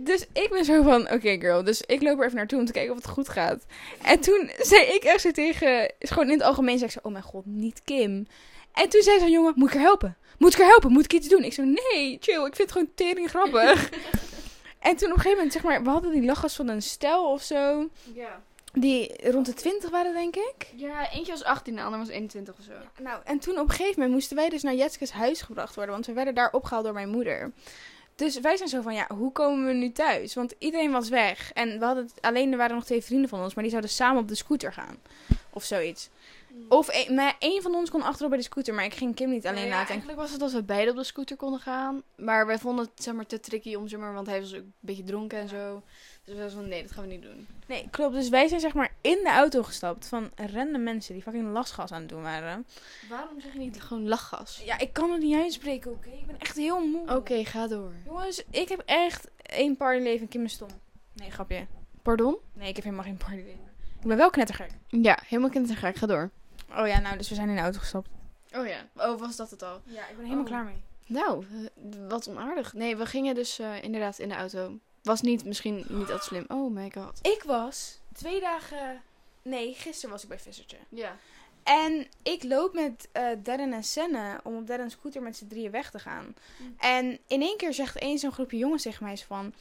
Dus 0.03 0.25
ik 0.33 0.49
ben 0.49 0.65
zo 0.65 0.83
van, 0.83 1.11
oké 1.11 1.37
girl. 1.39 1.63
Dus 1.63 1.81
ik 1.81 2.01
loop 2.01 2.19
er 2.19 2.25
even 2.25 2.37
naartoe 2.37 2.59
om 2.59 2.65
te 2.65 2.71
kijken 2.71 2.91
of 2.91 2.97
het 2.97 3.07
goed 3.07 3.29
gaat. 3.29 3.65
En 4.01 4.19
toen 4.19 4.51
zei 4.57 4.81
ik 4.81 5.03
echt 5.03 5.21
zo 5.21 5.31
tegen, 5.31 5.93
is 5.97 6.09
gewoon 6.09 6.29
in 6.29 6.37
het 6.37 6.47
algemeen, 6.47 6.77
zei 6.77 6.89
ik 6.89 6.95
zo, 6.95 7.07
oh 7.07 7.11
mijn 7.11 7.23
god, 7.23 7.45
niet 7.45 7.81
Kim. 7.83 8.27
En 8.73 8.89
toen 8.89 9.01
zei 9.01 9.19
zo'n 9.19 9.31
jongen, 9.31 9.53
moet 9.55 9.67
ik 9.67 9.73
haar 9.73 9.83
helpen? 9.83 10.17
Moet 10.37 10.53
ik 10.53 10.59
haar 10.59 10.69
helpen? 10.69 10.91
Moet 10.91 11.05
ik 11.05 11.13
iets 11.13 11.27
doen? 11.27 11.43
Ik 11.43 11.53
zo, 11.53 11.63
nee, 11.63 12.17
chill, 12.19 12.45
ik 12.45 12.55
vind 12.55 12.57
het 12.57 12.71
gewoon 12.71 12.91
tering 12.95 13.29
grappig. 13.29 13.89
en 14.79 14.95
toen 14.95 15.09
op 15.09 15.15
een 15.15 15.21
gegeven 15.21 15.35
moment, 15.35 15.53
zeg 15.53 15.63
maar, 15.63 15.83
we 15.83 15.89
hadden 15.89 16.11
die 16.11 16.23
lachgas 16.23 16.55
van 16.55 16.67
een 16.67 16.81
stel 16.81 17.31
of 17.31 17.41
zo. 17.41 17.89
Ja. 18.13 18.41
Die 18.73 19.31
rond 19.31 19.45
de 19.45 19.53
20 19.53 19.89
waren, 19.89 20.13
denk 20.13 20.35
ik. 20.35 20.67
Ja, 20.75 21.11
eentje 21.11 21.31
was 21.31 21.43
18, 21.43 21.75
de 21.75 21.81
ander 21.81 21.99
was 21.99 22.09
21 22.09 22.55
of 22.59 22.63
zo. 22.63 23.03
Nou, 23.03 23.21
en 23.23 23.39
toen 23.39 23.59
op 23.59 23.69
een 23.69 23.69
gegeven 23.69 23.93
moment 23.95 24.11
moesten 24.11 24.35
wij 24.35 24.49
dus 24.49 24.63
naar 24.63 24.73
Jetskes 24.73 25.11
huis 25.11 25.41
gebracht 25.41 25.75
worden. 25.75 25.93
Want 25.93 26.05
we 26.05 26.13
werden 26.13 26.35
daar 26.35 26.51
opgehaald 26.51 26.83
door 26.83 26.93
mijn 26.93 27.09
moeder. 27.09 27.51
Dus 28.15 28.39
wij 28.39 28.58
zijn 28.58 28.69
zo 28.69 28.82
van, 28.82 28.93
ja, 28.93 29.08
hoe 29.15 29.32
komen 29.32 29.65
we 29.65 29.73
nu 29.73 29.91
thuis? 29.91 30.34
Want 30.34 30.56
iedereen 30.58 30.91
was 30.91 31.10
weg. 31.10 31.52
En 31.54 31.80
we 31.80 31.86
hadden 31.86 32.10
alleen, 32.21 32.52
er 32.52 32.58
waren 32.58 32.76
nog 32.76 32.86
twee 32.86 33.04
vrienden 33.04 33.30
van 33.30 33.43
ons. 33.43 33.54
Maar 33.54 33.63
die 33.63 33.71
zouden 33.71 33.91
samen 33.91 34.21
op 34.21 34.28
de 34.28 34.36
scooter 34.36 34.73
gaan. 34.73 34.97
Of 35.53 35.63
zoiets. 35.63 36.09
Of 36.69 36.87
een, 37.07 37.15
maar 37.15 37.35
één 37.39 37.61
van 37.61 37.75
ons 37.75 37.89
kon 37.89 38.01
achterop 38.01 38.29
bij 38.29 38.37
de 38.37 38.43
scooter. 38.45 38.73
Maar 38.73 38.85
ik 38.85 38.93
ging 38.93 39.15
Kim 39.15 39.29
niet 39.29 39.45
alleen 39.45 39.59
Nee, 39.59 39.67
ja, 39.69 39.75
laten. 39.75 39.89
eigenlijk 39.89 40.19
was 40.19 40.31
het 40.31 40.39
dat 40.39 40.51
we 40.51 40.63
beide 40.63 40.91
op 40.91 40.97
de 40.97 41.03
scooter 41.03 41.35
konden 41.35 41.59
gaan. 41.59 42.03
Maar 42.15 42.45
wij 42.45 42.57
vonden 42.59 42.85
het 42.85 43.03
zeg 43.03 43.13
maar, 43.13 43.25
te 43.25 43.39
tricky 43.39 43.75
om, 43.75 43.87
zeg 43.87 43.99
maar, 43.99 44.13
want 44.13 44.27
hij 44.27 44.39
was 44.39 44.53
ook 44.53 44.59
een 44.59 44.73
beetje 44.79 45.03
dronken 45.03 45.39
en 45.39 45.47
zo. 45.47 45.81
Dus 46.23 46.33
we 46.33 46.39
waren 46.39 46.51
van, 46.51 46.67
nee, 46.67 46.81
dat 46.81 46.91
gaan 46.91 47.03
we 47.03 47.09
niet 47.09 47.21
doen. 47.21 47.47
Nee, 47.67 47.87
klopt. 47.91 48.13
Dus 48.13 48.29
wij 48.29 48.47
zijn 48.47 48.59
zeg 48.59 48.73
maar 48.73 48.93
in 49.01 49.19
de 49.23 49.29
auto 49.29 49.63
gestapt 49.63 50.07
van 50.07 50.31
random 50.35 50.83
mensen 50.83 51.13
die 51.13 51.23
fucking 51.23 51.51
lastgas 51.51 51.91
aan 51.91 51.99
het 51.99 52.09
doen 52.09 52.21
waren. 52.21 52.65
Waarom 53.09 53.41
zeg 53.41 53.53
je 53.53 53.59
niet 53.59 53.81
gewoon 53.81 54.07
lachgas? 54.07 54.61
Ja, 54.65 54.79
ik 54.79 54.93
kan 54.93 55.11
het 55.11 55.21
niet 55.21 55.35
uitspreken, 55.35 55.91
oké? 55.91 56.09
Ik 56.09 56.25
ben 56.27 56.39
echt 56.39 56.57
heel 56.57 56.87
moe. 56.87 57.15
Oké, 57.15 57.45
ga 57.45 57.67
door. 57.67 57.91
Jongens, 58.05 58.43
ik 58.49 58.69
heb 58.69 58.81
echt 58.85 59.27
één 59.41 59.77
partyleven. 59.77 60.27
Kim 60.27 60.43
is 60.43 60.53
stom. 60.53 60.67
Nee, 61.13 61.31
grapje. 61.31 61.65
Pardon? 62.01 62.37
Nee, 62.53 62.69
ik 62.69 62.75
heb 62.75 62.83
helemaal 62.83 63.05
geen 63.05 63.17
partyleven. 63.17 63.71
Ik 64.03 64.09
ben 64.09 64.17
wel 64.17 64.29
knettergek. 64.29 64.69
Ja, 64.87 65.19
helemaal 65.25 65.49
kindergek. 65.49 65.95
Ga 65.95 66.05
door. 66.05 66.29
Oh 66.77 66.87
ja, 66.87 66.99
nou, 66.99 67.17
dus 67.17 67.29
we 67.29 67.35
zijn 67.35 67.49
in 67.49 67.55
de 67.55 67.61
auto 67.61 67.79
gestapt. 67.79 68.09
Oh 68.55 68.67
ja. 68.67 68.87
Oh, 68.95 69.19
was 69.19 69.35
dat 69.35 69.49
het 69.51 69.63
al? 69.63 69.81
Ja, 69.85 70.01
ik 70.01 70.15
ben 70.15 70.23
helemaal 70.25 70.43
Oh. 70.43 70.49
klaar 70.49 70.63
mee. 70.63 70.83
Nou, 71.05 71.45
eh, 71.51 72.09
wat 72.09 72.27
onaardig. 72.29 72.73
Nee, 72.73 72.95
we 72.95 73.05
gingen 73.05 73.35
dus 73.35 73.59
eh, 73.59 73.83
inderdaad 73.83 74.19
in 74.19 74.29
de 74.29 74.35
auto. 74.35 74.77
Was 75.03 75.21
niet, 75.21 75.45
misschien 75.45 75.75
niet 75.75 75.99
altijd 76.01 76.23
slim. 76.23 76.45
Oh 76.47 76.73
my 76.73 76.91
god. 76.93 77.19
Ik 77.21 77.43
was 77.43 77.99
twee 78.13 78.39
dagen... 78.39 79.01
Nee, 79.41 79.73
gisteren 79.73 80.11
was 80.11 80.23
ik 80.23 80.29
bij 80.29 80.39
Vissertje. 80.39 80.77
Ja. 80.89 81.17
En 81.63 82.07
ik 82.23 82.43
loop 82.43 82.73
met 82.73 83.07
eh 83.11 83.27
Darren 83.43 83.73
en 83.73 83.83
Senne 83.83 84.39
om 84.43 84.55
op 84.55 84.67
Darren's 84.67 84.93
scooter 84.93 85.21
met 85.21 85.37
z'n 85.37 85.47
drieën 85.47 85.71
weg 85.71 85.91
te 85.91 85.99
gaan. 85.99 86.35
Mm. 86.59 86.75
En 86.79 87.19
in 87.27 87.41
één 87.41 87.57
keer 87.57 87.73
zegt 87.73 87.97
één 87.97 88.17
zo'n 88.19 88.31
groepje 88.31 88.57
jongens 88.57 88.83
tegen 88.83 89.03
mij 89.05 89.15
zo 89.15 89.25
van... 89.27 89.53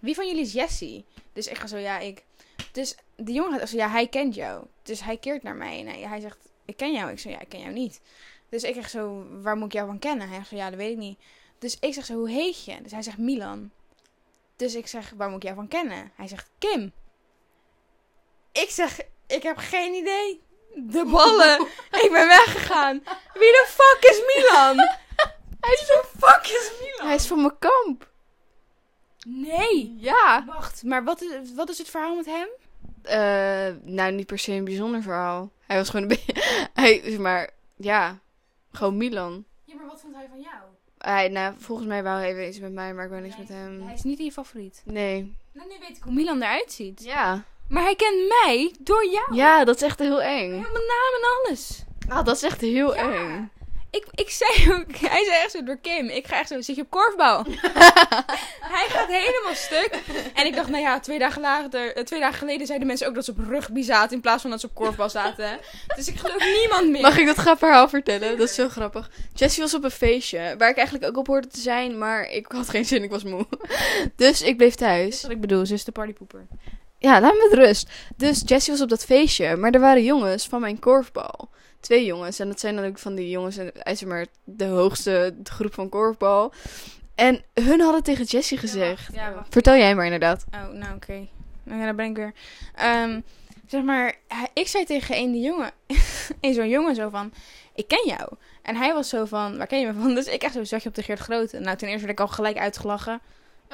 Wie 0.00 0.14
van 0.14 0.26
jullie 0.26 0.42
is 0.42 0.52
Jessie? 0.52 1.04
Dus 1.32 1.46
ik 1.46 1.58
ga 1.58 1.66
zo, 1.66 1.76
ja, 1.76 1.98
ik. 1.98 2.24
Dus 2.72 2.96
de 3.16 3.32
jongen 3.32 3.58
gaat 3.58 3.68
zo, 3.68 3.76
ja, 3.76 3.88
hij 3.88 4.06
kent 4.06 4.34
jou. 4.34 4.64
Dus 4.82 5.02
hij 5.02 5.16
keert 5.16 5.42
naar 5.42 5.56
mij 5.56 5.80
en 5.80 6.08
hij, 6.08 6.20
zegt, 6.20 6.38
ik 6.64 6.76
ken 6.76 6.92
jou. 6.92 7.10
Ik 7.10 7.18
zeg, 7.18 7.32
ja, 7.32 7.40
ik 7.40 7.48
ken 7.48 7.60
jou 7.60 7.72
niet. 7.72 8.00
Dus 8.48 8.62
ik 8.62 8.74
zeg 8.74 8.88
zo, 8.88 9.26
waar 9.42 9.56
moet 9.56 9.66
ik 9.66 9.72
jou 9.72 9.86
van 9.86 9.98
kennen? 9.98 10.28
Hij 10.28 10.36
zegt, 10.36 10.50
ja, 10.50 10.70
dat 10.70 10.78
weet 10.78 10.92
ik 10.92 10.96
niet. 10.96 11.18
Dus 11.58 11.78
ik 11.80 11.94
zeg 11.94 12.04
zo, 12.04 12.14
hoe 12.14 12.30
heet 12.30 12.64
je? 12.64 12.82
Dus 12.82 12.92
hij 12.92 13.02
zegt, 13.02 13.18
Milan. 13.18 13.70
Dus 14.56 14.74
ik 14.74 14.86
zeg, 14.86 15.12
waar 15.16 15.28
moet 15.28 15.36
ik 15.36 15.42
jou 15.42 15.54
van 15.54 15.68
kennen? 15.68 16.12
Hij 16.14 16.28
zegt, 16.28 16.50
Kim. 16.58 16.92
Ik 18.52 18.70
zeg, 18.70 19.00
ik 19.26 19.42
heb 19.42 19.56
geen 19.56 19.94
idee. 19.94 20.42
De 20.74 21.04
ballen. 21.04 21.60
ik 22.04 22.08
ben 22.12 22.26
weggegaan. 22.26 22.98
Wie 23.32 23.52
de 23.52 23.66
fuck 23.68 24.10
is 24.10 24.34
Milan? 24.34 24.76
Hij 25.60 25.72
is 25.72 25.92
fuck 26.18 26.46
is 26.46 26.72
Milan? 26.80 27.06
Hij 27.06 27.14
is 27.14 27.26
van 27.26 27.40
mijn 27.40 27.58
kamp. 27.58 28.08
Nee. 29.26 29.96
Ja. 29.98 30.44
Wacht, 30.46 30.82
maar 30.82 31.04
wat 31.04 31.22
is, 31.22 31.54
wat 31.54 31.68
is 31.68 31.78
het 31.78 31.90
verhaal 31.90 32.14
met 32.14 32.26
hem? 32.26 32.48
Eh, 33.04 33.74
nou, 33.82 34.12
niet 34.12 34.26
per 34.26 34.38
se 34.38 34.52
een 34.52 34.64
bijzonder 34.64 35.02
verhaal. 35.02 35.50
Hij 35.66 35.76
was 35.76 35.88
gewoon 35.88 36.02
een 36.02 36.08
beetje... 36.16 36.42
Hij, 36.74 37.16
maar, 37.18 37.50
ja. 37.76 38.18
Gewoon 38.72 38.96
Milan. 38.96 39.44
Ja, 39.64 39.74
maar 39.74 39.86
wat 39.86 40.00
vond 40.00 40.14
hij 40.14 40.26
van 40.30 40.40
jou? 40.40 40.54
Hij, 40.98 41.28
nou, 41.28 41.54
volgens 41.58 41.88
mij 41.88 42.02
wou 42.02 42.18
hij 42.18 42.30
even 42.30 42.48
iets 42.48 42.58
met 42.60 42.72
mij, 42.72 42.94
maar 42.94 43.04
ik 43.04 43.10
wou 43.10 43.22
niks 43.22 43.36
met 43.36 43.48
hem. 43.48 43.82
Hij 43.82 43.94
is 43.94 44.02
niet 44.02 44.18
je 44.18 44.32
favoriet. 44.32 44.82
Nee. 44.84 45.36
Nou, 45.52 45.68
nu 45.68 45.74
weet 45.80 45.96
ik 45.96 46.02
hoe 46.02 46.12
Milan 46.12 46.42
eruit 46.42 46.72
ziet. 46.72 47.04
Ja. 47.04 47.42
Maar 47.68 47.82
hij 47.82 47.96
kent 47.96 48.28
mij 48.44 48.74
door 48.80 49.06
jou. 49.06 49.34
Ja, 49.34 49.64
dat 49.64 49.76
is 49.76 49.82
echt 49.82 49.98
heel 49.98 50.22
eng. 50.22 50.50
Helemaal 50.50 50.72
naam 50.72 51.14
en 51.20 51.46
alles. 51.48 51.84
Ah, 52.08 52.24
dat 52.24 52.36
is 52.36 52.42
echt 52.42 52.60
heel 52.60 52.94
Ja. 52.94 53.12
eng. 53.12 53.50
Ik, 53.94 54.06
ik 54.14 54.30
zei 54.30 54.72
ook, 54.72 54.96
hij 55.14 55.24
zei 55.24 55.42
echt 55.42 55.50
zo 55.50 55.62
door 55.62 55.78
Kim, 55.78 56.08
ik 56.08 56.26
ga 56.26 56.38
echt 56.38 56.48
zo, 56.48 56.60
zit 56.60 56.76
je 56.76 56.82
op 56.82 56.90
korfbal? 56.90 57.44
hij 58.74 58.86
gaat 58.88 59.08
helemaal 59.08 59.54
stuk. 59.54 59.98
En 60.34 60.46
ik 60.46 60.54
dacht, 60.54 60.68
nou 60.68 60.82
ja, 60.82 61.00
twee 61.00 61.18
dagen, 61.18 61.40
later, 61.40 61.96
eh, 61.96 62.04
twee 62.04 62.20
dagen 62.20 62.38
geleden 62.38 62.66
zeiden 62.66 62.86
mensen 62.86 63.08
ook 63.08 63.14
dat 63.14 63.24
ze 63.24 63.30
op 63.30 63.38
rugby 63.48 63.82
zaten 63.82 64.16
in 64.16 64.20
plaats 64.20 64.42
van 64.42 64.50
dat 64.50 64.60
ze 64.60 64.66
op 64.66 64.74
korfbal 64.74 65.10
zaten. 65.10 65.58
Dus 65.96 66.08
ik 66.08 66.18
geloof 66.18 66.44
niemand 66.60 66.90
meer. 66.90 67.00
Mag 67.00 67.18
ik 67.18 67.26
dat 67.26 67.36
grap 67.36 67.58
verhaal 67.58 67.88
vertellen? 67.88 68.38
Dat 68.38 68.48
is 68.48 68.54
zo 68.54 68.68
grappig. 68.68 69.10
Jessie 69.34 69.62
was 69.62 69.74
op 69.74 69.84
een 69.84 69.90
feestje, 69.90 70.54
waar 70.58 70.70
ik 70.70 70.76
eigenlijk 70.76 71.06
ook 71.06 71.16
op 71.16 71.26
hoorde 71.26 71.48
te 71.48 71.60
zijn, 71.60 71.98
maar 71.98 72.30
ik 72.30 72.46
had 72.48 72.68
geen 72.68 72.84
zin, 72.84 73.02
ik 73.02 73.10
was 73.10 73.24
moe. 73.24 73.46
Dus 74.16 74.42
ik 74.42 74.56
bleef 74.56 74.74
thuis. 74.74 75.22
wat 75.22 75.30
ik 75.30 75.40
bedoel, 75.40 75.66
ze 75.66 75.74
is 75.74 75.84
de 75.84 75.92
partypoeper. 75.92 76.46
Ja, 76.98 77.20
laat 77.20 77.32
me 77.32 77.48
met 77.50 77.58
rust. 77.58 77.88
Dus 78.16 78.42
Jessie 78.46 78.72
was 78.72 78.82
op 78.82 78.88
dat 78.88 79.04
feestje, 79.04 79.56
maar 79.56 79.70
er 79.70 79.80
waren 79.80 80.04
jongens 80.04 80.46
van 80.46 80.60
mijn 80.60 80.78
korfbal. 80.78 81.50
Twee 81.84 82.04
jongens, 82.04 82.38
en 82.38 82.48
dat 82.48 82.60
zijn 82.60 82.76
dan 82.76 82.84
ook 82.84 82.98
van 82.98 83.14
die 83.14 83.30
jongens 83.30 83.58
zeg 83.84 84.04
maar 84.04 84.26
de 84.44 84.64
hoogste 84.64 85.34
groep 85.42 85.74
van 85.74 85.88
korfbal. 85.88 86.52
En 87.14 87.42
hun 87.54 87.80
hadden 87.80 88.02
tegen 88.02 88.24
Jessie 88.24 88.58
gezegd. 88.58 89.14
Ja. 89.14 89.46
Vertel 89.50 89.76
jij 89.76 89.94
maar 89.94 90.04
inderdaad. 90.04 90.44
Oh, 90.54 90.68
nou 90.68 90.94
oké. 90.94 91.28
Nou 91.62 91.78
ja, 91.78 91.84
daar 91.84 91.94
ben 91.94 92.06
ik 92.06 92.16
weer. 92.16 92.32
Ehm, 92.74 93.20
zeg 93.66 93.82
maar, 93.82 94.14
ik 94.52 94.68
zei 94.68 94.84
tegen 94.84 95.16
een 95.16 95.32
die 95.32 95.42
jongen, 95.42 95.70
een 96.40 96.54
zo'n 96.54 96.68
jongen 96.68 96.94
zo 96.94 97.08
van, 97.08 97.32
ik 97.74 97.88
ken 97.88 98.06
jou. 98.06 98.28
En 98.62 98.76
hij 98.76 98.94
was 98.94 99.08
zo 99.08 99.24
van, 99.24 99.56
waar 99.56 99.66
ken 99.66 99.80
je 99.80 99.86
me 99.86 100.00
van? 100.00 100.14
Dus 100.14 100.26
ik 100.26 100.42
echt 100.42 100.54
zo, 100.54 100.64
zag 100.64 100.82
je 100.82 100.88
op 100.88 100.94
de 100.94 101.02
Geert 101.02 101.18
Grote? 101.18 101.58
Nou, 101.58 101.76
ten 101.76 101.88
eerste 101.88 102.06
werd 102.06 102.18
ik 102.18 102.26
al 102.26 102.32
gelijk 102.32 102.58
uitgelachen. 102.58 103.20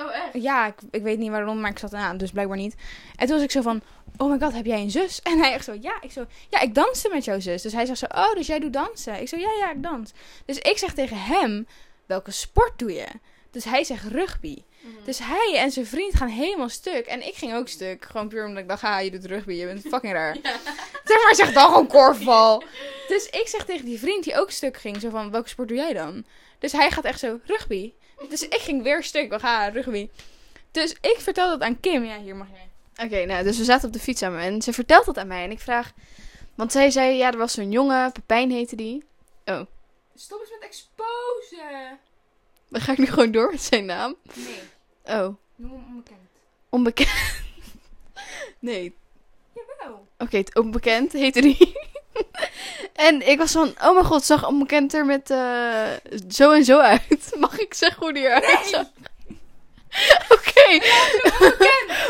Oh, 0.01 0.15
echt? 0.15 0.43
Ja, 0.43 0.67
ik, 0.67 0.75
ik 0.91 1.03
weet 1.03 1.19
niet 1.19 1.31
waarom, 1.31 1.61
maar 1.61 1.71
ik 1.71 1.79
zat 1.79 1.95
aan, 1.95 2.17
dus 2.17 2.31
blijkbaar 2.31 2.57
niet. 2.57 2.75
En 3.17 3.27
toen 3.27 3.35
was 3.35 3.45
ik 3.45 3.51
zo 3.51 3.63
van, 3.63 3.83
oh 4.17 4.31
my 4.31 4.39
god, 4.39 4.53
heb 4.53 4.67
jij 4.67 4.81
een 4.81 4.91
zus? 4.91 5.21
En 5.31 5.39
hij 5.39 5.53
echt 5.53 5.65
zo, 5.65 5.77
ja. 5.81 5.97
Ik 6.01 6.13
zo, 6.13 6.27
ja, 6.49 6.61
ik 6.61 6.75
danste 6.75 7.09
met 7.13 7.25
jouw 7.25 7.41
zus. 7.41 7.63
Dus 7.63 7.73
hij 7.73 7.87
zegt 7.87 7.99
zo, 7.99 8.07
oh, 8.09 8.33
dus 8.35 8.47
jij 8.47 8.59
doet 8.59 8.73
dansen? 8.73 9.21
Ik 9.21 9.29
zo, 9.29 9.37
ja, 9.37 9.51
ja, 9.59 9.71
ik 9.71 9.83
dans. 9.83 10.13
Dus 10.45 10.59
ik 10.59 10.79
zeg 10.79 10.93
tegen 10.93 11.17
hem, 11.17 11.67
welke 12.07 12.31
sport 12.31 12.79
doe 12.79 12.93
je? 12.93 13.07
Dus 13.51 13.65
hij 13.65 13.85
zegt 13.85 14.05
rugby. 14.05 14.63
Dus 15.05 15.19
hij 15.19 15.55
en 15.57 15.71
zijn 15.71 15.87
vriend 15.87 16.15
gaan 16.15 16.29
helemaal 16.29 16.69
stuk. 16.69 17.07
En 17.07 17.27
ik 17.27 17.35
ging 17.35 17.55
ook 17.55 17.69
stuk. 17.69 18.05
Gewoon 18.05 18.29
puur 18.29 18.47
omdat 18.47 18.63
ik 18.63 18.69
dacht, 18.69 18.83
ah, 18.83 19.03
je 19.03 19.11
doet 19.11 19.25
rugby. 19.25 19.53
Je 19.53 19.67
bent 19.67 19.81
fucking 19.81 20.13
raar. 20.13 20.37
Zeg 21.05 21.23
maar, 21.23 21.35
zeg 21.35 21.53
dan 21.53 21.67
gewoon 21.67 21.87
korfbal. 21.87 22.63
Dus 23.09 23.27
ik 23.27 23.49
zeg 23.49 23.65
tegen 23.65 23.85
die 23.85 23.99
vriend 23.99 24.25
die 24.25 24.41
ook 24.41 24.51
stuk 24.51 24.77
ging. 24.77 25.01
Zo 25.01 25.11
van, 25.11 25.31
welke 25.31 25.49
sport 25.49 25.69
doe 25.69 25.77
jij 25.77 25.93
dan? 25.93 26.25
Dus 26.59 26.73
hij 26.73 26.91
gaat 26.91 27.05
echt 27.05 27.19
zo, 27.19 27.39
rugby. 27.45 27.93
Dus 28.29 28.43
ik 28.49 28.55
ging 28.61 28.83
weer 28.83 29.03
stuk. 29.03 29.31
We 29.31 29.39
gaan 29.39 29.73
rugby. 29.73 30.09
Dus 30.71 30.93
ik 31.01 31.17
vertel 31.19 31.49
dat 31.49 31.61
aan 31.63 31.81
Kim. 31.81 32.05
Ja, 32.05 32.19
hier 32.19 32.37
mag 32.37 32.47
jij. 32.53 32.69
Oké, 33.07 33.25
nou, 33.25 33.45
dus 33.45 33.59
we 33.59 33.65
zaten 33.65 33.87
op 33.87 33.93
de 33.93 34.01
fiets 34.01 34.21
samen 34.21 34.41
en 34.41 34.63
ze 34.63 34.73
vertelt 34.73 35.05
dat 35.07 35.19
aan 35.19 35.27
mij. 35.27 35.45
En 35.45 35.51
ik 35.51 35.61
vraag, 35.61 35.93
want 36.55 36.73
zij 36.73 36.91
zei, 36.91 37.17
ja, 37.17 37.33
er 37.33 37.39
was 37.39 37.53
zo'n 37.53 37.71
jongen, 37.71 38.13
Pepijn 38.13 38.51
heette 38.51 38.77
die. 38.77 39.05
Oh, 39.45 39.61
Stop 40.15 40.41
eens 40.41 40.51
met 40.51 40.63
exposen. 40.63 41.99
dan 42.69 42.81
ga 42.81 42.93
ik 42.93 42.99
nu 42.99 43.07
gewoon 43.07 43.31
door 43.31 43.51
met 43.51 43.63
zijn 43.63 43.85
naam. 43.85 44.17
Nee, 44.35 44.61
Oh, 45.05 45.35
noem 45.57 45.71
hem 45.71 45.85
onbekend. 45.89 46.19
onbekend. 46.69 47.09
nee, 48.59 48.95
Jawel. 49.55 50.07
oké, 50.19 50.37
het 50.37 50.55
onbekend 50.59 51.13
heette 51.13 51.41
die. 51.41 51.73
en 53.09 53.29
ik 53.29 53.39
was 53.39 53.53
van, 53.53 53.75
oh 53.83 53.93
mijn 53.93 54.05
god, 54.05 54.25
zag 54.25 54.47
onbekend 54.47 54.95
er 54.95 55.07
met 55.07 55.31
eh, 55.31 55.89
zo 56.29 56.53
en 56.53 56.65
zo 56.65 56.79
uit. 56.79 57.33
Mag 57.39 57.59
ik 57.59 57.75
zeggen 57.75 58.03
hoe 58.03 58.13
die 58.13 58.23
eruit 58.23 58.67
zag? 58.67 58.87
Oké. 60.37 60.81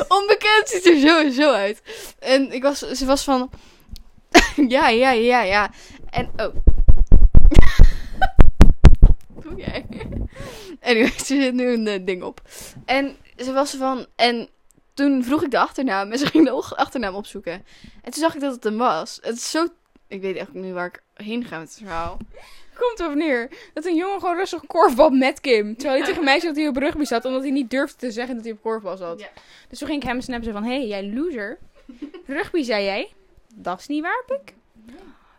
onbekend 0.09 0.69
ziet 0.69 0.87
er 0.87 1.01
zo 1.01 1.21
en 1.21 1.33
zo 1.33 1.53
uit. 1.53 1.83
En 2.19 2.53
ik 2.53 2.63
was, 2.63 2.79
ze 2.79 3.07
was 3.07 3.25
van, 3.25 3.51
ja, 4.69 4.89
ja, 4.89 5.11
ja, 5.11 5.43
ja. 5.43 5.71
En, 6.11 6.31
oh. 6.37 6.55
Doe 9.43 9.55
jij? 9.57 9.87
Anyway, 10.81 11.13
ze 11.17 11.25
zit 11.25 11.55
nu 11.55 11.73
een 11.73 11.87
eh, 11.87 12.07
ding 12.07 12.23
op. 12.23 12.41
En 12.85 13.17
ze 13.37 13.53
was 13.53 13.71
van, 13.71 14.07
en 14.17 14.49
toen 14.95 15.25
vroeg 15.25 15.43
ik 15.43 15.51
de 15.51 15.59
achternaam 15.59 16.13
en 16.13 16.19
ze 16.19 16.27
ging 16.27 16.45
de 16.45 16.77
achternaam 16.77 17.15
opzoeken. 17.15 17.53
En 18.03 18.13
toen 18.13 18.23
zag 18.23 18.35
ik 18.35 18.41
dat 18.41 18.55
het 18.55 18.65
hem 18.65 18.77
was. 18.77 19.19
Het 19.23 19.37
is 19.37 19.51
zo, 19.51 19.67
ik 20.11 20.21
weet 20.21 20.37
echt 20.37 20.53
niet 20.53 20.73
waar 20.73 20.87
ik 20.87 21.03
heen 21.15 21.45
ga 21.45 21.59
met 21.59 21.69
het 21.69 21.79
verhaal. 21.79 22.19
Komt 22.79 23.01
erop 23.01 23.15
neer 23.15 23.51
dat 23.75 23.85
een 23.85 23.95
jongen 23.95 24.21
gewoon 24.21 24.37
rustig 24.37 24.67
korfbal 24.67 25.11
met 25.11 25.41
Kim. 25.41 25.77
Terwijl 25.77 25.99
hij 25.99 26.09
tegen 26.09 26.25
mij 26.25 26.41
zei 26.41 26.53
dat 26.53 26.63
hij 26.63 26.69
op 26.69 26.77
rugby 26.77 27.05
zat, 27.05 27.25
omdat 27.25 27.43
hij 27.43 27.51
niet 27.51 27.71
durfde 27.71 27.97
te 27.97 28.11
zeggen 28.11 28.35
dat 28.35 28.45
hij 28.45 28.53
op 28.53 28.63
korfbal 28.63 28.97
zat. 28.97 29.21
Ja. 29.21 29.29
Dus 29.69 29.79
toen 29.79 29.89
ging 29.89 30.03
ik 30.03 30.09
hem 30.09 30.21
snappen 30.21 30.53
van, 30.53 30.65
hé, 30.65 30.77
hey, 30.77 30.87
jij 30.87 31.13
loser. 31.13 31.59
Rugby 32.27 32.63
zei 32.63 32.85
jij? 32.85 33.13
Dat 33.55 33.79
is 33.79 33.87
niet 33.87 34.03
waar, 34.03 34.23
Pik. 34.27 34.55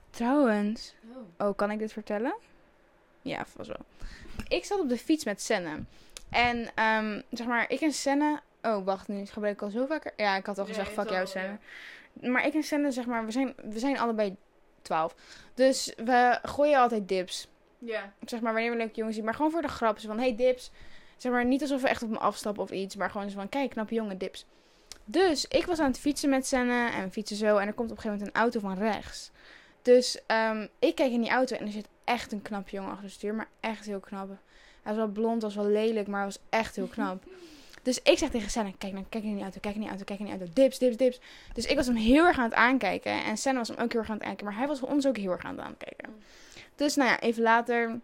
Trouwens, 0.09 0.95
oh, 1.37 1.55
kan 1.55 1.71
ik 1.71 1.79
dit 1.79 1.93
vertellen? 1.93 2.35
Ja, 3.21 3.45
vast 3.45 3.67
wel. 3.67 3.85
Ik 4.47 4.65
zat 4.65 4.79
op 4.79 4.89
de 4.89 4.97
fiets 4.97 5.25
met 5.25 5.41
Senne. 5.41 5.83
En, 6.29 6.69
ehm, 6.75 7.21
zeg 7.31 7.47
maar, 7.47 7.71
ik 7.71 7.81
en 7.81 7.93
Senne... 7.93 8.39
Oh, 8.61 8.85
wacht, 8.85 9.07
nu 9.07 9.25
gebruik 9.25 9.53
ik 9.53 9.61
al 9.61 9.69
zo 9.69 9.85
vaker... 9.85 10.13
Ja, 10.17 10.35
ik 10.35 10.45
had 10.45 10.57
al 10.57 10.65
gezegd, 10.65 10.91
fuck 10.91 11.09
jou, 11.09 11.27
Senne. 11.27 11.57
Maar 12.13 12.45
ik 12.45 12.53
en 12.53 12.63
Senne, 12.63 12.91
zeg 12.91 13.05
maar, 13.05 13.25
we 13.25 13.31
zijn, 13.31 13.53
we 13.63 13.79
zijn 13.79 13.99
allebei 13.99 14.35
12. 14.81 15.15
Dus 15.53 15.93
we 16.05 16.39
gooien 16.41 16.79
altijd 16.79 17.07
dips 17.07 17.47
Ja. 17.77 18.13
zeg 18.25 18.41
maar, 18.41 18.53
wanneer 18.53 18.71
we 18.71 18.77
leuke 18.77 18.95
jongens 18.95 19.15
zien. 19.15 19.25
Maar 19.25 19.33
gewoon 19.33 19.51
voor 19.51 19.61
de 19.61 19.67
grap. 19.67 19.99
Zo 19.99 20.07
van, 20.07 20.19
hey, 20.19 20.35
dips. 20.35 20.71
Zeg 21.17 21.31
maar, 21.31 21.45
niet 21.45 21.61
alsof 21.61 21.81
we 21.81 21.87
echt 21.87 22.03
op 22.03 22.09
me 22.09 22.17
afstappen 22.17 22.63
of 22.63 22.71
iets. 22.71 22.95
Maar 22.95 23.09
gewoon 23.09 23.29
zo 23.29 23.37
van, 23.37 23.49
kijk, 23.49 23.69
knappe 23.69 23.93
jongen, 23.93 24.17
dips. 24.17 24.45
Dus 25.05 25.45
ik 25.45 25.65
was 25.65 25.79
aan 25.79 25.87
het 25.87 25.99
fietsen 25.99 26.29
met 26.29 26.47
Senne. 26.47 26.89
En 26.89 27.03
we 27.03 27.11
fietsen 27.11 27.37
zo. 27.37 27.57
En 27.57 27.67
er 27.67 27.73
komt 27.73 27.91
op 27.91 27.97
een 27.97 28.01
gegeven 28.01 28.17
moment 28.25 28.35
een 28.35 28.41
auto 28.41 28.59
van 28.59 28.77
rechts. 28.77 29.31
Dus 29.81 30.19
ehm, 30.27 30.67
ik 30.79 30.95
kijk 30.95 31.11
in 31.11 31.21
die 31.21 31.29
auto. 31.31 31.55
En 31.55 31.65
er 31.65 31.71
zit 31.71 31.87
echt 32.03 32.31
een 32.31 32.41
knap 32.41 32.69
jongen 32.69 32.89
achter 32.89 33.05
het 33.05 33.13
stuur. 33.13 33.33
Maar 33.35 33.49
echt 33.59 33.85
heel 33.85 33.99
knap. 33.99 34.27
Hij 34.27 34.93
was 34.93 34.95
wel 34.95 35.07
blond, 35.07 35.41
was 35.41 35.55
wel 35.55 35.67
lelijk. 35.67 36.07
Maar 36.07 36.25
was 36.25 36.39
echt 36.49 36.75
heel 36.75 36.87
knap. 36.87 37.23
Dus 37.81 38.01
ik 38.03 38.17
zeg 38.17 38.29
tegen 38.29 38.49
Senne, 38.49 38.73
kijk, 38.77 38.93
nou, 38.93 39.05
kijk 39.09 39.23
in 39.23 39.33
die 39.33 39.41
auto, 39.41 39.59
kijk 39.59 39.75
die 39.75 39.87
auto, 39.87 40.03
kijk 40.03 40.19
die 40.19 40.29
auto. 40.29 40.45
Dips, 40.53 40.77
dips, 40.77 40.97
dips. 40.97 41.19
Dus 41.53 41.65
ik 41.65 41.75
was 41.75 41.87
hem 41.87 41.95
heel 41.95 42.25
erg 42.25 42.37
aan 42.37 42.43
het 42.43 42.53
aankijken. 42.53 43.23
En 43.23 43.37
Senne 43.37 43.57
was 43.57 43.67
hem 43.67 43.77
ook 43.77 43.91
heel 43.91 44.01
erg 44.01 44.09
aan 44.09 44.15
het 44.15 44.23
aankijken. 44.25 44.45
Maar 44.45 44.57
hij 44.57 44.67
was 44.67 44.81
ons 44.81 45.07
ook 45.07 45.17
heel 45.17 45.31
erg 45.31 45.43
aan 45.43 45.57
het 45.57 45.65
aankijken. 45.65 46.21
Dus 46.75 46.95
nou 46.95 47.09
ja, 47.09 47.19
even 47.19 47.43
later... 47.43 47.99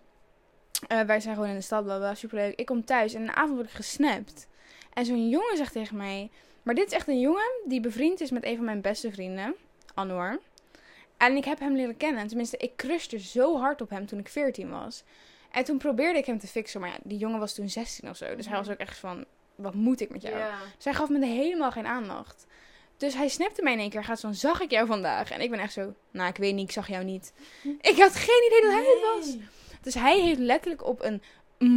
eh, 0.88 1.02
wij 1.02 1.20
zijn 1.20 1.36
gewoon 1.36 1.50
in 1.50 1.56
de 1.56 1.62
stad, 1.62 1.84
bla 1.84 1.98
bla, 1.98 2.16
superleuk. 2.16 2.60
Ik 2.60 2.66
kom 2.66 2.86
thuis 2.86 3.14
en 3.14 3.20
in 3.20 3.26
de 3.26 3.34
avond 3.34 3.56
word 3.56 3.70
ik 3.70 3.76
gesnapt. 3.76 4.48
En 4.94 5.06
zo'n 5.06 5.30
jongen 5.30 5.58
zegt 5.58 5.74
tegen 5.74 5.98
mij... 5.98 6.30
Maar 6.64 6.76
dit 6.76 6.88
is 6.88 6.94
echt 6.94 7.08
een 7.08 7.20
jongen 7.20 7.52
die 7.66 7.80
bevriend 7.82 8.22
is 8.22 8.32
met 8.32 8.46
een 8.46 8.56
van 8.56 8.66
mijn 8.66 8.82
beste 8.82 9.12
vrienden. 9.12 9.56
Anwar. 9.94 10.40
En 11.18 11.36
ik 11.36 11.46
heb 11.46 11.60
hem 11.60 11.76
leren 11.76 11.98
kennen. 11.98 12.28
Tenminste, 12.28 12.58
ik 12.58 12.76
crushte 12.76 13.20
zo 13.20 13.60
hard 13.60 13.82
op 13.82 13.90
hem 13.90 14.06
toen 14.06 14.20
ik 14.20 14.28
14 14.28 14.70
was. 14.70 15.04
En 15.52 15.64
toen 15.64 15.78
probeerde 15.78 16.20
ik 16.20 16.26
hem 16.26 16.40
te 16.40 16.48
fixen. 16.48 16.82
Maar 16.82 16.90
ja, 16.90 16.98
die 17.04 17.18
jongen 17.18 17.40
was 17.40 17.54
toen 17.54 17.70
16 17.70 18.10
of 18.10 18.18
zo. 18.18 18.36
Dus 18.36 18.48
hij 18.48 18.58
was 18.58 18.70
ook 18.70 18.78
echt 18.78 18.98
van... 18.98 19.26
Wat 19.58 19.74
moet 19.74 20.02
ik 20.02 20.10
met 20.10 20.22
jou? 20.22 20.36
Zij 20.78 20.94
gaf 20.94 21.10
me 21.10 21.26
helemaal 21.26 21.72
geen 21.72 21.88
aandacht. 21.88 22.46
Dus 22.98 23.14
hij 23.14 23.28
snapte 23.28 23.64
mij 23.64 23.74
in 23.74 23.80
één 23.80 23.90
keer. 23.90 24.04
Gaat 24.04 24.20
zo 24.20 24.28
van, 24.28 24.38
zag 24.38 24.62
ik 24.62 24.72
jou 24.72 24.88
vandaag? 24.88 25.32
En 25.32 25.42
ik 25.42 25.50
ben 25.50 25.60
echt 25.60 25.74
zo, 25.74 25.94
nou, 26.12 26.30
ik 26.30 26.38
weet 26.38 26.54
niet, 26.54 26.68
ik 26.68 26.72
zag 26.72 26.88
jou 26.88 27.04
niet. 27.04 27.34
Ik 27.82 27.98
had 27.98 28.16
geen 28.16 28.44
idee 28.48 28.62
dat 28.62 28.72
hij 28.72 28.82
het 28.82 29.16
was. 29.16 29.38
Dus 29.82 29.94
hij 29.94 30.20
heeft 30.20 30.40
letterlijk 30.40 30.86
op 30.86 31.04
een 31.04 31.22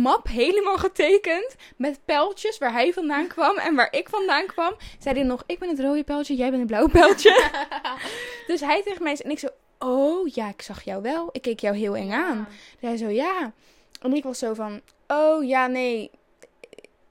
map 0.03 0.29
helemaal 0.29 0.79
getekend. 0.79 1.55
Met 1.77 2.01
pijltjes 2.05 2.59
waar 2.59 2.73
hij 2.73 2.93
vandaan 2.93 3.27
kwam 3.35 3.57
en 3.57 3.75
waar 3.75 3.93
ik 3.93 4.09
vandaan 4.09 4.47
kwam. 4.47 4.75
Zei 4.99 5.15
hij 5.15 5.25
nog, 5.25 5.43
ik 5.47 5.59
ben 5.59 5.69
het 5.69 5.81
rode 5.81 6.05
pijltje, 6.05 6.35
jij 6.35 6.51
bent 6.51 6.59
het 6.59 6.71
blauwe 6.71 6.91
pijltje. 6.91 7.51
dus 8.47 8.61
hij 8.61 8.83
tegen 8.83 9.03
mij 9.03 9.17
en 9.17 9.31
ik 9.31 9.39
zo, 9.39 9.49
oh 9.79 10.29
ja, 10.29 10.49
ik 10.49 10.63
zag 10.63 10.83
jou 10.83 11.03
wel. 11.03 11.29
Ik 11.33 11.43
keek 11.43 11.61
jou 11.61 11.77
heel 11.77 11.97
eng 11.97 12.13
aan. 12.13 12.49
Dus 12.81 12.89
hij 12.89 12.97
zo, 12.97 13.09
ja. 13.09 13.53
En 14.01 14.13
ik 14.13 14.23
was 14.23 14.39
zo 14.39 14.55
van, 14.55 14.81
oh 15.07 15.45
ja, 15.45 15.67
nee. 15.67 16.11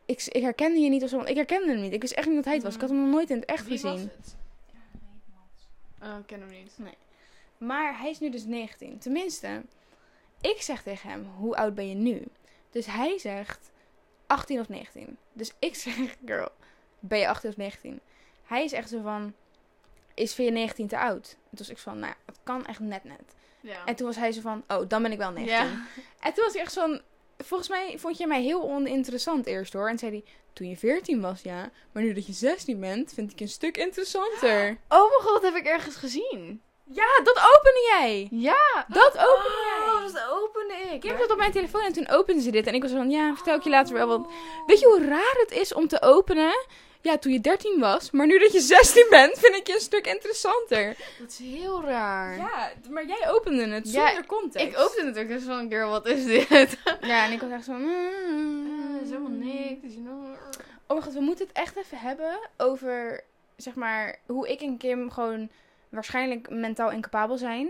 Ik, 0.09 0.25
ik 0.25 0.41
herkende 0.41 0.79
je 0.79 0.89
niet 0.89 1.03
of 1.03 1.09
zo. 1.09 1.15
want 1.17 1.29
Ik 1.29 1.35
herkende 1.35 1.71
hem 1.71 1.81
niet. 1.81 1.93
Ik 1.93 2.01
wist 2.01 2.13
echt 2.13 2.27
niet 2.27 2.35
dat 2.35 2.45
hij 2.45 2.53
het 2.53 2.63
was. 2.63 2.75
Ik 2.75 2.81
had 2.81 2.89
hem 2.89 2.99
nog 2.99 3.09
nooit 3.09 3.29
in 3.29 3.35
het 3.35 3.45
echt 3.45 3.67
gezien. 3.67 3.97
het? 3.99 4.35
Oh, 6.01 6.17
ik 6.19 6.25
ken 6.25 6.39
hem 6.39 6.49
niet. 6.49 6.77
Maar 7.57 7.99
hij 7.99 8.09
is 8.09 8.19
nu 8.19 8.29
dus 8.29 8.43
19. 8.45 8.97
Tenminste, 8.97 9.61
ik 10.41 10.61
zeg 10.61 10.83
tegen 10.83 11.09
hem, 11.09 11.27
hoe 11.37 11.55
oud 11.55 11.75
ben 11.75 11.89
je 11.89 11.95
nu? 11.95 12.23
Dus 12.69 12.85
hij 12.85 13.19
zegt 13.19 13.71
18 14.27 14.59
of 14.59 14.69
19. 14.69 15.17
Dus 15.33 15.53
ik 15.59 15.75
zeg, 15.85 16.15
girl, 16.25 16.49
ben 16.99 17.19
je 17.19 17.27
18 17.27 17.49
of 17.49 17.57
19? 17.57 17.99
Hij 18.43 18.63
is 18.63 18.71
echt 18.71 18.89
zo 18.89 19.01
van, 19.01 19.33
is 20.13 20.33
vind 20.33 20.47
je 20.47 20.53
19 20.53 20.87
te 20.87 20.99
oud? 20.99 21.29
En 21.31 21.57
toen 21.57 21.57
was 21.57 21.69
ik 21.69 21.77
van, 21.77 21.99
nou, 21.99 22.13
het 22.25 22.39
kan 22.43 22.65
echt 22.65 22.79
net 22.79 23.03
net. 23.03 23.35
Ja. 23.61 23.85
En 23.85 23.95
toen 23.95 24.05
was 24.05 24.15
hij 24.15 24.31
zo 24.31 24.41
van, 24.41 24.63
oh, 24.67 24.89
dan 24.89 25.01
ben 25.01 25.11
ik 25.11 25.17
wel 25.17 25.31
19. 25.31 25.57
ja. 25.57 25.85
En 26.19 26.33
toen 26.33 26.43
was 26.45 26.53
ik 26.53 26.61
echt 26.61 26.73
zo 26.73 26.81
van, 26.81 27.01
volgens 27.45 27.69
mij 27.69 27.95
vond 27.99 28.17
je 28.17 28.27
mij 28.27 28.41
heel 28.41 28.63
oninteressant 28.63 29.45
eerst 29.45 29.73
hoor. 29.73 29.89
En 29.89 29.97
zei 29.99 30.11
hij, 30.11 30.23
toen 30.53 30.69
je 30.69 30.77
14 30.77 31.21
was, 31.21 31.41
ja. 31.41 31.71
Maar 31.91 32.03
nu 32.03 32.13
dat 32.13 32.25
je 32.25 32.33
16 32.33 32.79
bent, 32.79 33.13
vind 33.13 33.31
ik 33.31 33.39
je 33.39 33.45
een 33.45 33.51
stuk 33.51 33.77
interessanter. 33.77 34.77
Oh 34.87 35.09
mijn 35.09 35.21
god, 35.21 35.41
heb 35.41 35.55
ik 35.55 35.65
ergens 35.65 35.95
gezien. 35.95 36.61
Ja, 36.91 37.19
dat 37.23 37.37
opende 37.37 37.97
jij. 37.99 38.27
Ja. 38.31 38.85
Dat 38.87 39.17
opende 39.17 39.59
Oh, 39.87 40.01
jij. 40.03 40.11
dat 40.11 40.29
opende 40.29 40.73
ik. 40.73 41.03
Ik 41.03 41.09
heb 41.09 41.19
dat 41.19 41.31
op 41.31 41.37
mijn 41.37 41.51
telefoon 41.51 41.81
en 41.81 41.93
toen 41.93 42.09
opende 42.09 42.41
ze 42.41 42.51
dit. 42.51 42.67
En 42.67 42.73
ik 42.73 42.81
was 42.81 42.91
van, 42.91 43.09
ja, 43.09 43.35
vertel 43.35 43.55
ik 43.55 43.63
je 43.63 43.69
later 43.69 43.93
wel. 43.93 44.07
Want 44.07 44.27
weet 44.65 44.79
je 44.79 44.85
hoe 44.85 45.05
raar 45.05 45.35
het 45.47 45.51
is 45.51 45.73
om 45.73 45.87
te 45.87 46.01
openen? 46.01 46.65
Ja, 47.01 47.17
toen 47.17 47.31
je 47.31 47.41
13 47.41 47.79
was. 47.79 48.11
Maar 48.11 48.27
nu 48.27 48.39
dat 48.39 48.51
je 48.53 48.59
16 48.59 49.07
bent, 49.09 49.39
vind 49.39 49.55
ik 49.55 49.67
je 49.67 49.73
een 49.73 49.79
stuk 49.79 50.07
interessanter. 50.07 50.95
Dat 51.19 51.29
is 51.29 51.37
heel 51.37 51.83
raar. 51.83 52.37
Ja, 52.37 52.71
maar 52.89 53.05
jij 53.05 53.29
opende 53.29 53.67
het 53.67 53.91
Ja, 53.91 54.07
zonder 54.07 54.25
context. 54.25 54.67
Ik 54.67 54.77
opende 54.79 55.05
het 55.05 55.19
ook 55.19 55.27
dus 55.27 55.43
van, 55.43 55.69
girl, 55.69 55.89
wat 55.89 56.05
is 56.07 56.25
dit? 56.25 56.77
Ja, 57.01 57.25
en 57.25 57.31
ik 57.31 57.41
was 57.41 57.51
echt 57.51 57.63
zo... 57.65 57.71
mm. 57.73 58.95
Eh, 58.95 59.01
is 59.03 59.09
helemaal 59.09 59.29
niks. 59.31 59.83
Is 59.83 59.95
no- 59.95 60.35
Oh 60.87 60.95
mijn 60.97 61.01
god, 61.03 61.13
we 61.13 61.19
moeten 61.19 61.47
het 61.47 61.55
echt 61.57 61.75
even 61.75 61.97
hebben 61.97 62.39
over, 62.57 63.23
zeg 63.55 63.75
maar, 63.75 64.19
hoe 64.25 64.49
ik 64.49 64.61
en 64.61 64.77
Kim 64.77 65.11
gewoon 65.11 65.49
waarschijnlijk 65.89 66.49
mentaal 66.49 66.91
incapabel 66.91 67.37
zijn. 67.37 67.69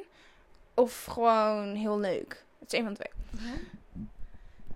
Of 0.74 1.06
gewoon 1.06 1.76
heel 1.76 2.00
leuk. 2.00 2.44
Het 2.60 2.74
is 2.74 2.80
een 2.80 2.86
van 2.86 2.94
de 2.94 3.00
twee. 3.00 3.54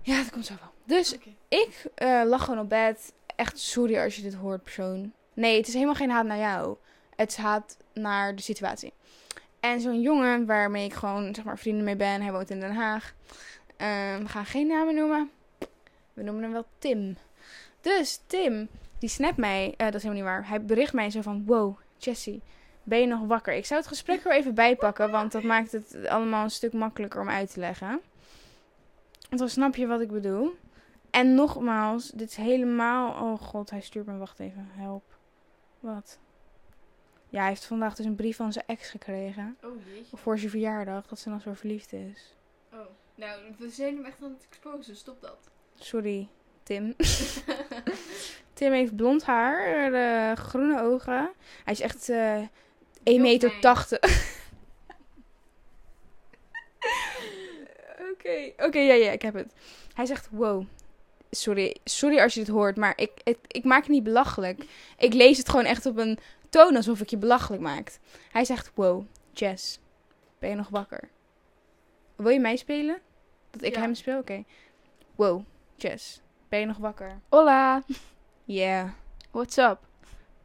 Ja, 0.02 0.18
dat 0.18 0.32
komt 0.32 0.46
zo 0.46 0.54
wel. 0.60 0.98
Dus 0.98 1.18
ik 1.48 1.86
eh, 1.96 2.22
lag 2.26 2.44
gewoon 2.44 2.60
op 2.60 2.70
bed. 2.70 3.14
Echt 3.36 3.60
sorry 3.60 4.00
als 4.00 4.16
je 4.16 4.22
dit 4.22 4.34
hoort, 4.34 4.64
persoon. 4.64 5.12
Nee, 5.34 5.58
het 5.58 5.68
is 5.68 5.74
helemaal 5.74 5.96
geen 5.96 6.10
haat 6.10 6.26
naar 6.26 6.38
jou. 6.38 6.78
Het 7.16 7.30
is 7.30 7.36
haat 7.38 7.78
naar 7.94 8.36
de 8.36 8.42
situatie. 8.42 8.94
En 9.60 9.82
zo'n 9.82 10.02
jongen 10.02 10.46
waarmee 10.46 10.86
ik 10.86 10.94
gewoon, 10.94 11.36
zeg 11.36 11.46
maar, 11.46 11.58
vrienden 11.58 11.84
mee 11.84 11.96
ben. 11.96 12.22
Hij 12.22 12.32
woont 12.32 12.50
in 12.50 12.60
Den 12.60 12.76
Haag. 12.76 13.14
Ehm, 13.78 14.22
we 14.22 14.28
gaan 14.28 14.46
geen 14.46 14.68
namen 14.68 14.96
noemen. 14.96 15.32
We 16.14 16.24
noemen 16.24 16.44
hem 16.44 16.52
wel 16.52 16.66
Tim. 16.78 17.18
Dus 17.82 18.20
Tim, 18.28 18.68
die 19.00 19.10
snapt 19.10 19.38
mij. 19.38 19.74
eh, 19.78 19.86
dat 19.86 19.96
is 19.96 20.04
helemaal 20.04 20.24
niet 20.24 20.34
waar. 20.34 20.50
Hij 20.50 20.62
bericht 20.66 20.94
mij 20.94 21.10
zo 21.10 21.22
van, 21.22 21.44
wow, 21.46 21.78
Jessie, 21.98 22.42
ben 22.84 23.00
je 23.00 23.08
nog 23.08 23.28
wakker? 23.28 23.54
Ik 23.54 23.66
zou 23.66 23.80
het 23.80 23.90
gesprek 23.90 24.26
er 24.26 24.32
even 24.32 24.54
bijpakken, 24.54 25.12
want 25.12 25.32
dat 25.32 25.44
maakt 25.44 25.72
het 25.72 26.08
allemaal 26.08 26.44
een 26.44 26.50
stuk 26.52 26.74
makkelijker 26.74 27.22
om 27.22 27.30
uit 27.30 27.54
te 27.54 27.60
leggen. 27.60 28.02
Want 29.30 29.40
dan 29.40 29.50
snap 29.50 29.76
je 29.76 29.88
wat 29.88 30.02
ik 30.02 30.12
bedoel. 30.12 30.56
En 31.14 31.36
nogmaals, 31.36 32.10
dit 32.10 32.30
is 32.30 32.36
helemaal... 32.36 33.24
Oh 33.24 33.42
god, 33.42 33.70
hij 33.70 33.82
stuurt 33.82 34.06
me... 34.06 34.18
Wacht 34.18 34.40
even, 34.40 34.68
help. 34.72 35.18
Wat? 35.80 36.20
Ja, 37.30 37.40
hij 37.40 37.50
heeft 37.50 37.66
vandaag 37.66 37.96
dus 37.96 38.06
een 38.06 38.16
brief 38.16 38.36
van 38.36 38.54
zijn 38.54 38.66
ex 38.68 38.90
gekregen. 38.90 39.58
Oh 39.64 39.86
jeetje. 39.86 40.18
Voor 40.18 40.38
zijn 40.38 40.50
verjaardag, 40.50 41.08
dat 41.08 41.20
ze 41.20 41.30
dan 41.30 41.42
zo 41.42 41.54
verliefd 41.54 41.94
is. 41.94 42.36
Oh. 42.74 42.80
Nou, 43.16 43.42
we 43.58 43.70
zijn 43.70 43.96
hem 43.96 44.06
echt 44.06 44.24
aan 44.24 44.32
het 44.32 44.46
exposen. 44.50 44.96
Stop 44.96 45.22
dat. 45.22 45.50
Sorry, 45.76 46.30
Tim. 46.64 46.94
Tim 48.54 48.72
heeft 48.72 48.96
blond 48.96 49.24
haar, 49.24 49.94
eh, 49.94 50.38
groene 50.38 50.82
ogen. 50.82 51.32
Hij 51.64 51.74
is 51.74 51.80
echt 51.80 52.10
eh 52.10 52.42
1,80 52.42 52.48
meter. 53.04 53.60
Oké, 58.12 58.54
oké, 58.58 58.80
ja, 58.80 58.94
ja, 58.94 59.12
ik 59.12 59.22
heb 59.22 59.34
het. 59.34 59.54
Hij 59.94 60.06
zegt, 60.06 60.30
wow. 60.32 60.66
Sorry, 61.36 61.76
sorry 61.84 62.20
als 62.20 62.34
je 62.34 62.40
dit 62.40 62.50
hoort, 62.50 62.76
maar 62.78 62.94
ik, 62.96 63.12
ik, 63.24 63.38
ik 63.48 63.64
maak 63.64 63.82
het 63.82 63.90
niet 63.92 64.04
belachelijk. 64.04 64.66
Ik 64.98 65.14
lees 65.14 65.38
het 65.38 65.50
gewoon 65.50 65.66
echt 65.66 65.86
op 65.86 65.98
een 65.98 66.20
toon 66.50 66.76
alsof 66.76 67.02
ik 67.02 67.10
je 67.10 67.18
belachelijk 67.18 67.62
maak. 67.62 67.98
Hij 68.32 68.46
zegt, 68.46 68.72
wow, 68.76 69.06
Jess, 69.32 69.80
ben 70.40 70.50
je 70.50 70.56
nog 70.56 70.70
wakker? 70.70 71.10
Wil 72.16 72.30
je 72.32 72.40
mij 72.40 72.56
spelen? 72.56 72.98
Dat 73.52 73.62
ik 73.64 73.74
Ja. 73.76 73.82
hem 73.82 73.94
speel? 73.96 74.18
Oké. 74.20 74.44
Wow, 75.16 75.42
Jess, 75.76 76.22
ben 76.50 76.60
je 76.60 76.66
nog 76.66 76.78
wakker? 76.78 77.20
Hola, 77.30 77.84
Yeah. 78.46 78.90
what's 79.32 79.58
up? 79.58 79.80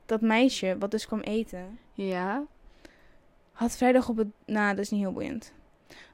Dat 0.07 0.21
meisje, 0.21 0.77
wat 0.79 0.91
dus 0.91 1.07
kwam 1.07 1.21
eten, 1.21 1.79
Ja? 1.93 2.45
had 3.53 3.77
vrijdag 3.77 4.09
op 4.09 4.17
het... 4.17 4.29
Nou, 4.47 4.69
dat 4.75 4.85
is 4.85 4.91
niet 4.91 5.01
heel 5.01 5.13
boeiend. 5.13 5.53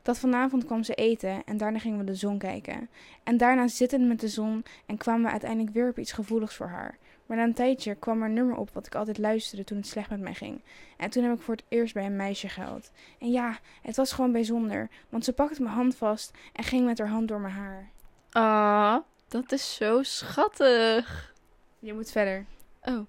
Dat 0.03 0.19
vanavond 0.19 0.65
kwam 0.65 0.83
ze 0.83 0.95
eten 0.95 1.45
en 1.45 1.57
daarna 1.57 1.79
gingen 1.79 1.99
we 1.99 2.05
de 2.05 2.15
zon 2.15 2.39
kijken. 2.39 2.89
En 3.23 3.37
daarna 3.37 3.69
zittend 3.69 4.07
met 4.07 4.21
de 4.21 4.29
zon 4.29 4.65
en 4.87 4.97
kwamen 4.97 5.23
we 5.23 5.31
uiteindelijk 5.31 5.75
weer 5.75 5.89
op 5.89 5.99
iets 5.99 6.13
gevoeligs 6.13 6.55
voor 6.55 6.67
haar. 6.69 6.99
Maar 7.27 7.37
na 7.37 7.43
een 7.43 7.55
tijdje 7.55 7.95
kwam 7.95 8.21
er 8.21 8.29
een 8.29 8.35
nummer 8.35 8.57
op 8.57 8.71
wat 8.73 8.87
ik 8.87 8.95
altijd 8.95 9.19
luisterde 9.19 9.65
toen 9.65 9.77
het 9.77 9.87
slecht 9.87 10.11
met 10.11 10.21
mij 10.21 10.35
ging. 10.35 10.61
En 10.97 11.11
toen 11.11 11.25
heb 11.25 11.37
ik 11.37 11.43
voor 11.43 11.55
het 11.55 11.65
eerst 11.69 11.95
bij 11.95 12.07
een 12.07 12.17
meisje 12.17 12.49
gehuild. 12.49 12.91
En 13.19 13.31
ja, 13.31 13.59
het 13.83 13.97
was 13.97 14.13
gewoon 14.13 14.33
bijzonder, 14.33 14.89
want 15.09 15.25
ze 15.25 15.33
pakte 15.33 15.63
mijn 15.63 15.75
hand 15.75 15.97
vast 15.97 16.33
en 16.53 16.65
ging 16.65 16.85
met 16.85 16.99
haar 16.99 17.09
hand 17.09 17.29
door 17.29 17.41
mijn 17.41 17.55
haar. 17.55 17.89
Ah, 18.31 18.97
dat 19.29 19.53
is 19.53 19.75
zo 19.75 20.03
schattig. 20.03 21.35
Je 21.79 21.95
moet 21.95 22.11
verder. 22.11 22.45
Oh. 22.83 23.07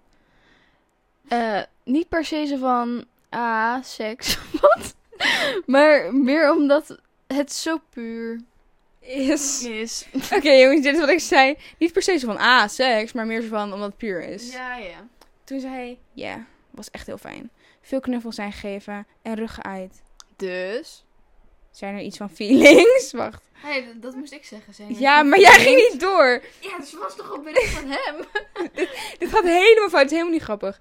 Eh, 1.27 1.61
niet 1.83 2.09
per 2.09 2.25
se 2.25 2.45
zo 2.45 2.57
van, 2.57 3.05
ah, 3.29 3.83
seks, 3.83 4.37
wat? 4.61 4.95
maar 5.65 6.15
meer 6.15 6.51
omdat 6.51 6.97
het 7.27 7.53
zo 7.53 7.77
puur 7.89 8.41
Is. 8.99 9.63
is. 9.63 10.05
Oké 10.33 10.51
jongens, 10.51 10.81
dit 10.81 10.93
is 10.93 10.99
wat 10.99 11.09
ik 11.09 11.19
zei. 11.19 11.57
Niet 11.77 11.93
per 11.93 12.01
se 12.01 12.17
zo 12.17 12.27
van, 12.27 12.37
ah, 12.37 12.67
seks, 12.67 13.13
maar 13.13 13.25
meer 13.25 13.41
zo 13.41 13.47
van 13.47 13.73
omdat 13.73 13.87
het 13.87 13.97
puur 13.97 14.23
is. 14.23 14.51
Ja, 14.51 14.77
ja. 14.77 15.07
Toen 15.43 15.59
zei 15.59 15.73
hij, 15.73 15.97
ja, 16.13 16.45
was 16.71 16.91
echt 16.91 17.05
heel 17.07 17.17
fijn. 17.17 17.49
Veel 17.81 17.99
knuffels 17.99 18.35
zijn 18.35 18.51
gegeven 18.51 19.07
en 19.21 19.35
rug 19.35 19.53
geaaid. 19.53 20.01
Dus? 20.35 21.03
Zijn 21.71 21.95
er 21.95 22.01
iets 22.01 22.17
van 22.17 22.29
feelings? 22.29 23.11
Wacht. 23.23 23.43
Hey, 23.53 23.85
dat, 23.85 24.01
dat 24.01 24.15
moest 24.15 24.33
ik 24.33 24.45
zeggen. 24.45 24.73
Zijn 24.73 24.95
Ja, 24.99 25.23
maar 25.23 25.39
jij 25.39 25.59
ging 25.59 25.75
niet 25.75 25.99
door. 25.99 26.41
Ja, 26.59 26.77
dus 26.77 26.93
was 26.93 27.15
toch 27.15 27.31
al 27.31 27.39
binnen 27.39 27.63
van 27.63 27.83
hem? 27.87 28.15
Dit 29.19 29.29
gaat 29.29 29.43
helemaal 29.43 29.89
fout. 29.89 30.01
Het 30.01 30.05
is 30.05 30.11
helemaal 30.11 30.33
niet 30.33 30.41
grappig. 30.41 30.79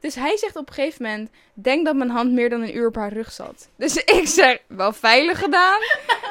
Dus 0.00 0.14
hij 0.14 0.36
zegt 0.36 0.56
op 0.56 0.68
een 0.68 0.74
gegeven 0.74 1.02
moment, 1.02 1.30
denk 1.54 1.86
dat 1.86 1.96
mijn 1.96 2.10
hand 2.10 2.32
meer 2.32 2.50
dan 2.50 2.60
een 2.60 2.76
uur 2.76 2.86
op 2.86 2.94
haar 2.94 3.12
rug 3.12 3.32
zat. 3.32 3.68
Dus 3.76 3.96
ik 4.18 4.26
zeg, 4.26 4.58
wel 4.66 4.92
veilig 4.92 5.38
gedaan. 5.38 5.80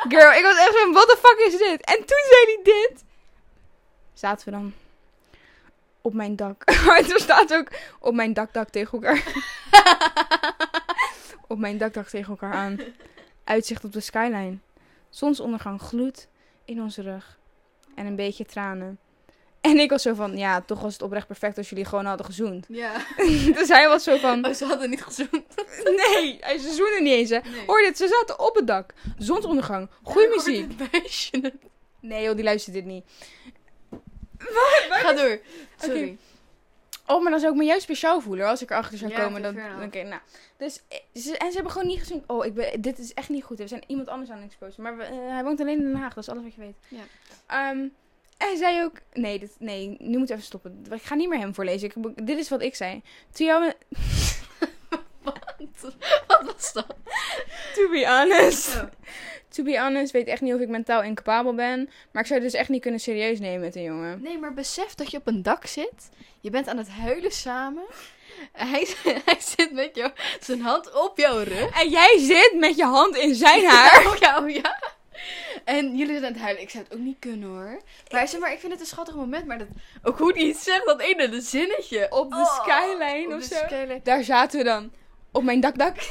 Girl, 0.08 0.32
ik 0.32 0.44
was 0.44 0.58
echt 0.58 0.80
van, 0.80 0.92
what 0.92 1.08
the 1.08 1.18
fuck 1.22 1.46
is 1.48 1.58
dit? 1.58 1.82
En 1.86 1.98
toen 1.98 2.24
zei 2.30 2.46
hij 2.46 2.60
dit. 2.64 3.04
Zaten 4.14 4.46
we 4.46 4.52
dan 4.52 4.74
op 6.02 6.14
mijn 6.14 6.36
dak. 6.36 6.64
Maar 6.86 6.98
er 6.98 7.20
staat 7.20 7.54
ook 7.54 7.68
op 8.00 8.14
mijn 8.14 8.34
dakdak 8.34 8.70
tegen 8.70 8.92
elkaar. 9.02 9.24
op 11.48 11.58
mijn 11.58 11.78
dakdak 11.78 12.08
tegen 12.08 12.30
elkaar 12.30 12.54
aan. 12.54 12.80
Uitzicht 13.44 13.84
op 13.84 13.94
de 13.94 14.00
skyline. 14.00 14.58
Zonsondergang 15.10 15.82
gloed 15.82 16.28
in 16.66 16.82
onze 16.82 17.02
rug. 17.02 17.38
En 17.96 18.06
een 18.06 18.16
beetje 18.16 18.46
tranen. 18.46 19.00
En 19.70 19.80
ik 19.80 19.90
was 19.90 20.02
zo 20.02 20.14
van, 20.14 20.38
ja, 20.38 20.62
toch 20.62 20.82
was 20.82 20.94
het 20.94 21.02
oprecht 21.02 21.28
perfect 21.28 21.58
als 21.58 21.70
jullie 21.70 21.86
gewoon 21.86 22.06
hadden 22.06 22.26
gezoend. 22.26 22.66
Ja. 22.70 22.92
dus 23.58 23.68
hij 23.68 23.88
was 23.88 24.04
zo 24.04 24.18
van, 24.18 24.46
Oh, 24.46 24.54
ze 24.54 24.66
hadden 24.66 24.90
niet 24.90 25.04
gezoend. 25.04 25.32
nee, 26.12 26.38
hij- 26.42 26.58
ze 26.58 26.74
zoenden 26.74 27.04
niet 27.04 27.14
eens. 27.14 27.30
Hè. 27.30 27.40
Nee. 27.50 27.66
Hoor 27.66 27.82
het, 27.82 27.98
ze 27.98 28.08
zaten 28.08 28.40
op 28.48 28.56
het 28.56 28.68
dak. 28.68 28.94
Zonsondergang, 29.18 29.90
goede 30.04 30.22
Ja, 30.28 30.36
dan 30.36 30.46
muziek. 30.46 30.92
meisje. 30.92 31.54
Nee 32.02 32.24
joh, 32.24 32.36
die 32.36 32.44
luistert 32.44 32.76
dit 32.76 32.86
niet. 32.86 33.06
Ga 34.90 35.14
door. 35.14 35.40
Sorry. 35.78 36.18
Oh, 37.08 37.22
maar 37.22 37.32
dan 37.32 37.40
zou 37.40 37.52
ik 37.54 37.58
me 37.60 37.66
juist 37.66 37.84
speciaal 37.84 38.22
voelen 38.22 38.48
als 38.48 38.62
ik 38.62 38.70
erachter 38.72 38.98
zou 38.98 39.12
Ja, 39.12 39.24
komen. 39.24 39.54
fair 39.54 39.84
Oké, 39.86 40.04
nou. 40.04 40.22
Dus, 40.58 40.82
eh, 40.88 40.98
ze, 41.22 41.38
en 41.38 41.48
ze 41.48 41.54
hebben 41.54 41.72
gewoon 41.72 41.88
niet 41.88 42.00
gezien. 42.00 42.24
Oh, 42.28 42.46
ik 42.46 42.54
ben, 42.54 42.82
dit 42.82 43.00
is 43.00 43.14
echt 43.14 43.30
niet 43.30 43.44
goed. 43.44 43.58
We 43.58 43.68
zijn 43.68 43.84
iemand 43.88 44.08
anders 44.08 44.30
aan 44.30 44.38
het 44.38 44.46
exposen. 44.46 44.84
Maar 44.84 44.98
we, 44.98 45.04
eh, 45.04 45.12
hij 45.28 45.44
woont 45.44 45.60
alleen 45.60 45.78
in 45.78 45.84
Den 45.84 45.96
Haag, 45.96 46.14
dat 46.14 46.24
is 46.24 46.30
alles 46.30 46.44
wat 46.44 46.54
je 46.54 46.60
weet. 46.62 46.78
Ja. 46.88 47.04
Ehm, 47.46 47.88
hij 48.40 48.56
zei 48.56 48.84
ook... 48.84 48.94
Nee, 49.14 49.40
dit, 49.40 49.56
nee, 49.60 49.96
nu 50.00 50.18
moet 50.18 50.30
ik 50.30 50.36
even 50.36 50.48
stoppen. 50.48 50.86
Ik 50.92 51.02
ga 51.02 51.16
niet 51.16 51.30
meer 51.30 51.40
hem 51.40 51.54
voorlezen. 51.54 51.92
Ik, 51.96 52.26
dit 52.26 52.38
is 52.38 52.50
wat 52.50 52.62
ik 52.62 52.76
zei. 52.76 53.02
To, 53.32 53.44
jou, 53.44 53.72
Wat 56.28 56.44
was 56.44 56.74
dat? 56.74 56.96
to 57.76 57.90
be 57.90 58.06
honest. 58.08 58.76
Oh. 58.76 58.84
To 59.50 59.64
be 59.64 59.80
honest, 59.80 60.12
weet 60.12 60.28
echt 60.28 60.42
niet 60.42 60.54
of 60.54 60.60
ik 60.60 60.68
mentaal 60.68 61.04
incapabel 61.04 61.54
ben. 61.54 61.90
Maar 62.12 62.22
ik 62.22 62.28
zou 62.28 62.40
het 62.40 62.52
dus 62.52 62.60
echt 62.60 62.70
niet 62.70 62.82
kunnen 62.82 63.00
serieus 63.00 63.40
nemen 63.40 63.60
met 63.60 63.76
een 63.76 63.84
jongen. 63.84 64.22
Nee, 64.22 64.38
maar 64.38 64.54
besef 64.54 64.96
dat 64.96 65.12
je 65.12 65.18
op 65.18 65.28
een 65.28 65.44
dak 65.44 65.66
zit. 65.66 66.10
Je 66.42 66.50
bent 66.50 66.68
aan 66.68 66.78
het 66.78 66.90
huilen 66.90 67.32
samen. 67.32 67.84
Hij, 68.52 68.88
hij 69.26 69.38
zit 69.40 69.72
met 69.72 69.96
jou, 69.96 70.12
zijn 70.40 70.62
hand 70.62 70.94
op 70.94 71.18
jouw 71.18 71.38
rug. 71.38 71.82
En 71.82 71.90
jij 71.90 72.18
zit 72.20 72.54
met 72.56 72.76
je 72.76 72.86
hand 72.86 73.16
in 73.16 73.36
zijn 73.36 73.66
haar. 73.66 74.06
Oh 74.08 74.16
ja, 74.16 74.40
oh 74.40 74.50
ja. 74.50 74.80
En 75.66 75.96
jullie 75.96 76.14
zijn 76.14 76.26
aan 76.26 76.32
het 76.34 76.42
huilen. 76.42 76.62
Ik 76.62 76.70
zou 76.70 76.84
het 76.84 76.94
ook 76.94 77.00
niet 77.00 77.20
kunnen 77.20 77.50
hoor. 77.50 77.82
Maar 78.12 78.28
zeg 78.28 78.40
maar, 78.40 78.52
ik 78.52 78.60
vind 78.60 78.72
het 78.72 78.82
een 78.82 78.88
schattig 78.88 79.16
moment. 79.16 79.46
Maar 79.46 79.58
dat, 79.58 79.68
ook 80.04 80.18
hoe 80.18 80.34
die 80.34 80.48
het 80.48 80.58
zegt, 80.58 80.86
dat 80.86 81.02
ene 81.02 81.30
de 81.30 81.42
zinnetje. 81.42 82.08
Op 82.12 82.30
de 82.32 82.36
Oh, 82.38 82.56
skyline 82.64 83.36
of 83.36 83.48
de 83.48 83.56
zo. 83.56 83.64
skyline. 83.66 84.00
Daar 84.04 84.24
zaten 84.24 84.58
we 84.60 84.66
dan. 84.66 84.92
Op 85.32 85.44
mijn 85.44 85.60
dakdak. 85.60 85.96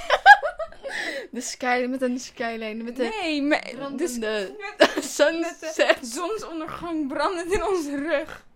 De 1.31 1.41
skyline, 1.41 1.87
met 1.89 2.03
een 2.03 2.19
skyline. 2.21 2.83
Met 2.83 2.97
de 2.97 3.17
Nee, 3.21 3.43
maar 3.43 3.73
dus 3.97 4.19
met 4.19 4.53
sunset. 5.01 5.99
zonsondergang 6.01 7.09
brandend 7.09 7.53
in 7.53 7.65
onze 7.67 7.97
rug. 7.97 8.47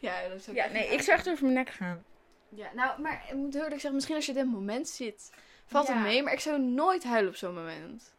Ja, 0.00 0.28
dat 0.28 0.38
is 0.40 0.48
ook 0.48 0.54
Ja, 0.54 0.66
nee, 0.68 0.88
ik 0.88 1.02
zou 1.02 1.16
echt 1.16 1.28
over 1.28 1.42
mijn 1.42 1.54
nek 1.54 1.68
gaan. 1.70 2.04
Ja, 2.48 2.66
nou, 2.74 3.00
maar 3.00 3.24
ik 3.28 3.34
moet 3.34 3.54
eerlijk 3.54 3.72
zeggen, 3.72 3.94
misschien 3.94 4.16
als 4.16 4.26
je 4.26 4.38
een 4.38 4.46
moment 4.48 4.88
zit, 4.88 5.30
valt 5.66 5.86
Ja. 5.86 5.92
het 5.94 6.02
mee. 6.02 6.22
Maar 6.22 6.32
ik 6.32 6.40
zou 6.40 6.60
nooit 6.60 7.04
huilen 7.04 7.30
op 7.30 7.36
zo'n 7.36 7.54
moment. 7.54 8.14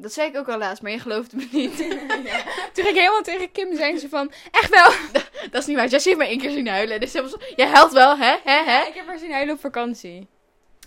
Dat 0.00 0.12
zei 0.12 0.28
ik 0.28 0.36
ook 0.36 0.48
al 0.48 0.58
laatst, 0.58 0.82
maar 0.82 0.92
je 0.92 0.98
geloofde 0.98 1.36
me 1.36 1.48
niet. 1.52 1.76
Toen 2.72 2.84
ging 2.84 2.88
ik 2.88 2.94
helemaal 2.94 3.22
tegen 3.22 3.52
Kim 3.52 3.76
zeggen 3.76 3.98
ze 3.98 4.08
van, 4.08 4.32
echt 4.50 4.68
wel. 4.70 4.90
Dat 5.50 5.60
is 5.60 5.66
niet 5.66 5.76
waar. 5.76 5.88
Jessie 5.88 6.12
heeft 6.12 6.22
mij 6.22 6.30
één 6.32 6.40
keer 6.40 6.50
zien 6.50 6.68
huilen. 6.68 7.00
Helemaal 7.00 7.28
zo, 7.30 7.36
jij 7.56 7.66
huilt 7.66 7.92
wel, 7.92 8.16
hè? 8.16 8.36
hè, 8.44 8.64
hè? 8.64 8.86
Ik 8.86 8.94
heb 8.94 9.06
haar 9.06 9.18
zien 9.18 9.32
huilen 9.32 9.54
op 9.54 9.60
vakantie. 9.60 10.28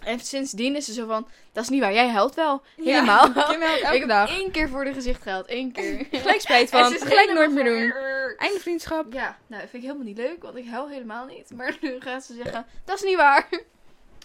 En 0.04 0.19
sindsdien 0.19 0.76
is 0.76 0.86
ze 0.86 0.93
zo 0.93 1.08
van, 1.08 1.28
dat 1.52 1.63
is 1.63 1.69
niet 1.69 1.82
waar. 1.82 1.93
Jij 1.93 2.10
huilt 2.10 2.36
wel. 2.36 2.62
Helemaal. 2.76 3.28
Ja, 3.34 3.43
Kim 3.49 3.62
huilt 3.62 3.82
elke 3.82 3.93
ik 3.93 3.99
heb 3.99 4.10
dag. 4.10 4.30
één 4.39 4.52
keer 4.52 4.69
voor 4.69 4.84
de 4.86 4.93
gezicht 4.93 5.21
gehaald. 5.21 5.45
Één 5.45 5.71
keer. 5.71 6.08
Gelijk 6.12 6.41
spijt 6.41 6.69
van, 6.69 6.89
ze 6.89 6.95
is 6.95 7.02
gelijk 7.02 7.34
nooit 7.34 7.52
meer 7.52 7.63
doen. 7.63 7.93
Einde 8.38 8.60
vriendschap. 8.60 9.13
Ja, 9.13 9.38
nou, 9.47 9.62
dat 9.62 9.69
vind 9.69 9.84
ik 9.84 9.89
helemaal 9.89 10.08
niet 10.08 10.17
leuk, 10.17 10.43
want 10.43 10.56
ik 10.58 10.67
huil 10.67 10.89
helemaal 10.89 11.26
niet. 11.26 11.52
Maar 11.56 11.78
nu 11.82 11.95
gaat 11.99 12.23
ze 12.23 12.34
zeggen, 12.34 12.65
dat 12.86 12.95
is 12.95 13.04
niet 13.04 13.15
waar. 13.15 13.49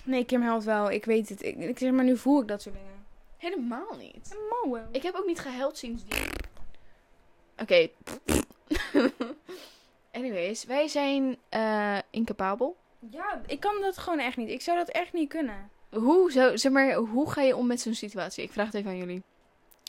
Nee, 0.05 0.24
Kim 0.24 0.42
huilt 0.42 0.64
wel. 0.64 0.90
Ik 0.90 1.05
weet 1.05 1.29
het. 1.29 1.42
Ik, 1.42 1.57
ik 1.57 1.79
zeg 1.79 1.90
maar, 1.90 2.05
nu 2.05 2.16
voel 2.16 2.40
ik 2.40 2.48
dat 2.48 2.62
soort 2.62 2.74
dingen. 2.74 2.97
Helemaal 3.38 3.96
niet. 3.98 4.37
Ik 4.90 5.03
heb 5.03 5.14
ook 5.14 5.27
niet 5.27 5.38
gehuild 5.38 5.79
sindsdien. 5.79 6.27
Oké. 7.59 7.88
Anyways, 10.12 10.64
wij 10.64 10.88
zijn 10.88 11.37
eh, 11.48 11.98
incapabel. 12.11 12.77
Ja, 13.11 13.40
ik 13.46 13.61
kan 13.61 13.81
dat 13.81 13.98
gewoon 13.98 14.18
echt 14.18 14.37
niet. 14.37 14.48
Ik 14.48 14.61
zou 14.61 14.79
dat 14.79 14.88
echt 14.88 15.12
niet 15.12 15.29
kunnen. 15.29 15.70
Hoe, 15.90 16.53
zeg 16.55 16.72
maar, 16.72 16.94
hoe 16.94 17.31
ga 17.31 17.42
je 17.42 17.57
om 17.57 17.66
met 17.66 17.81
zo'n 17.81 17.94
situatie? 17.94 18.44
Ik 18.44 18.53
vraag 18.53 18.66
het 18.66 18.74
even 18.74 18.90
aan 18.90 18.96
jullie. 18.96 19.22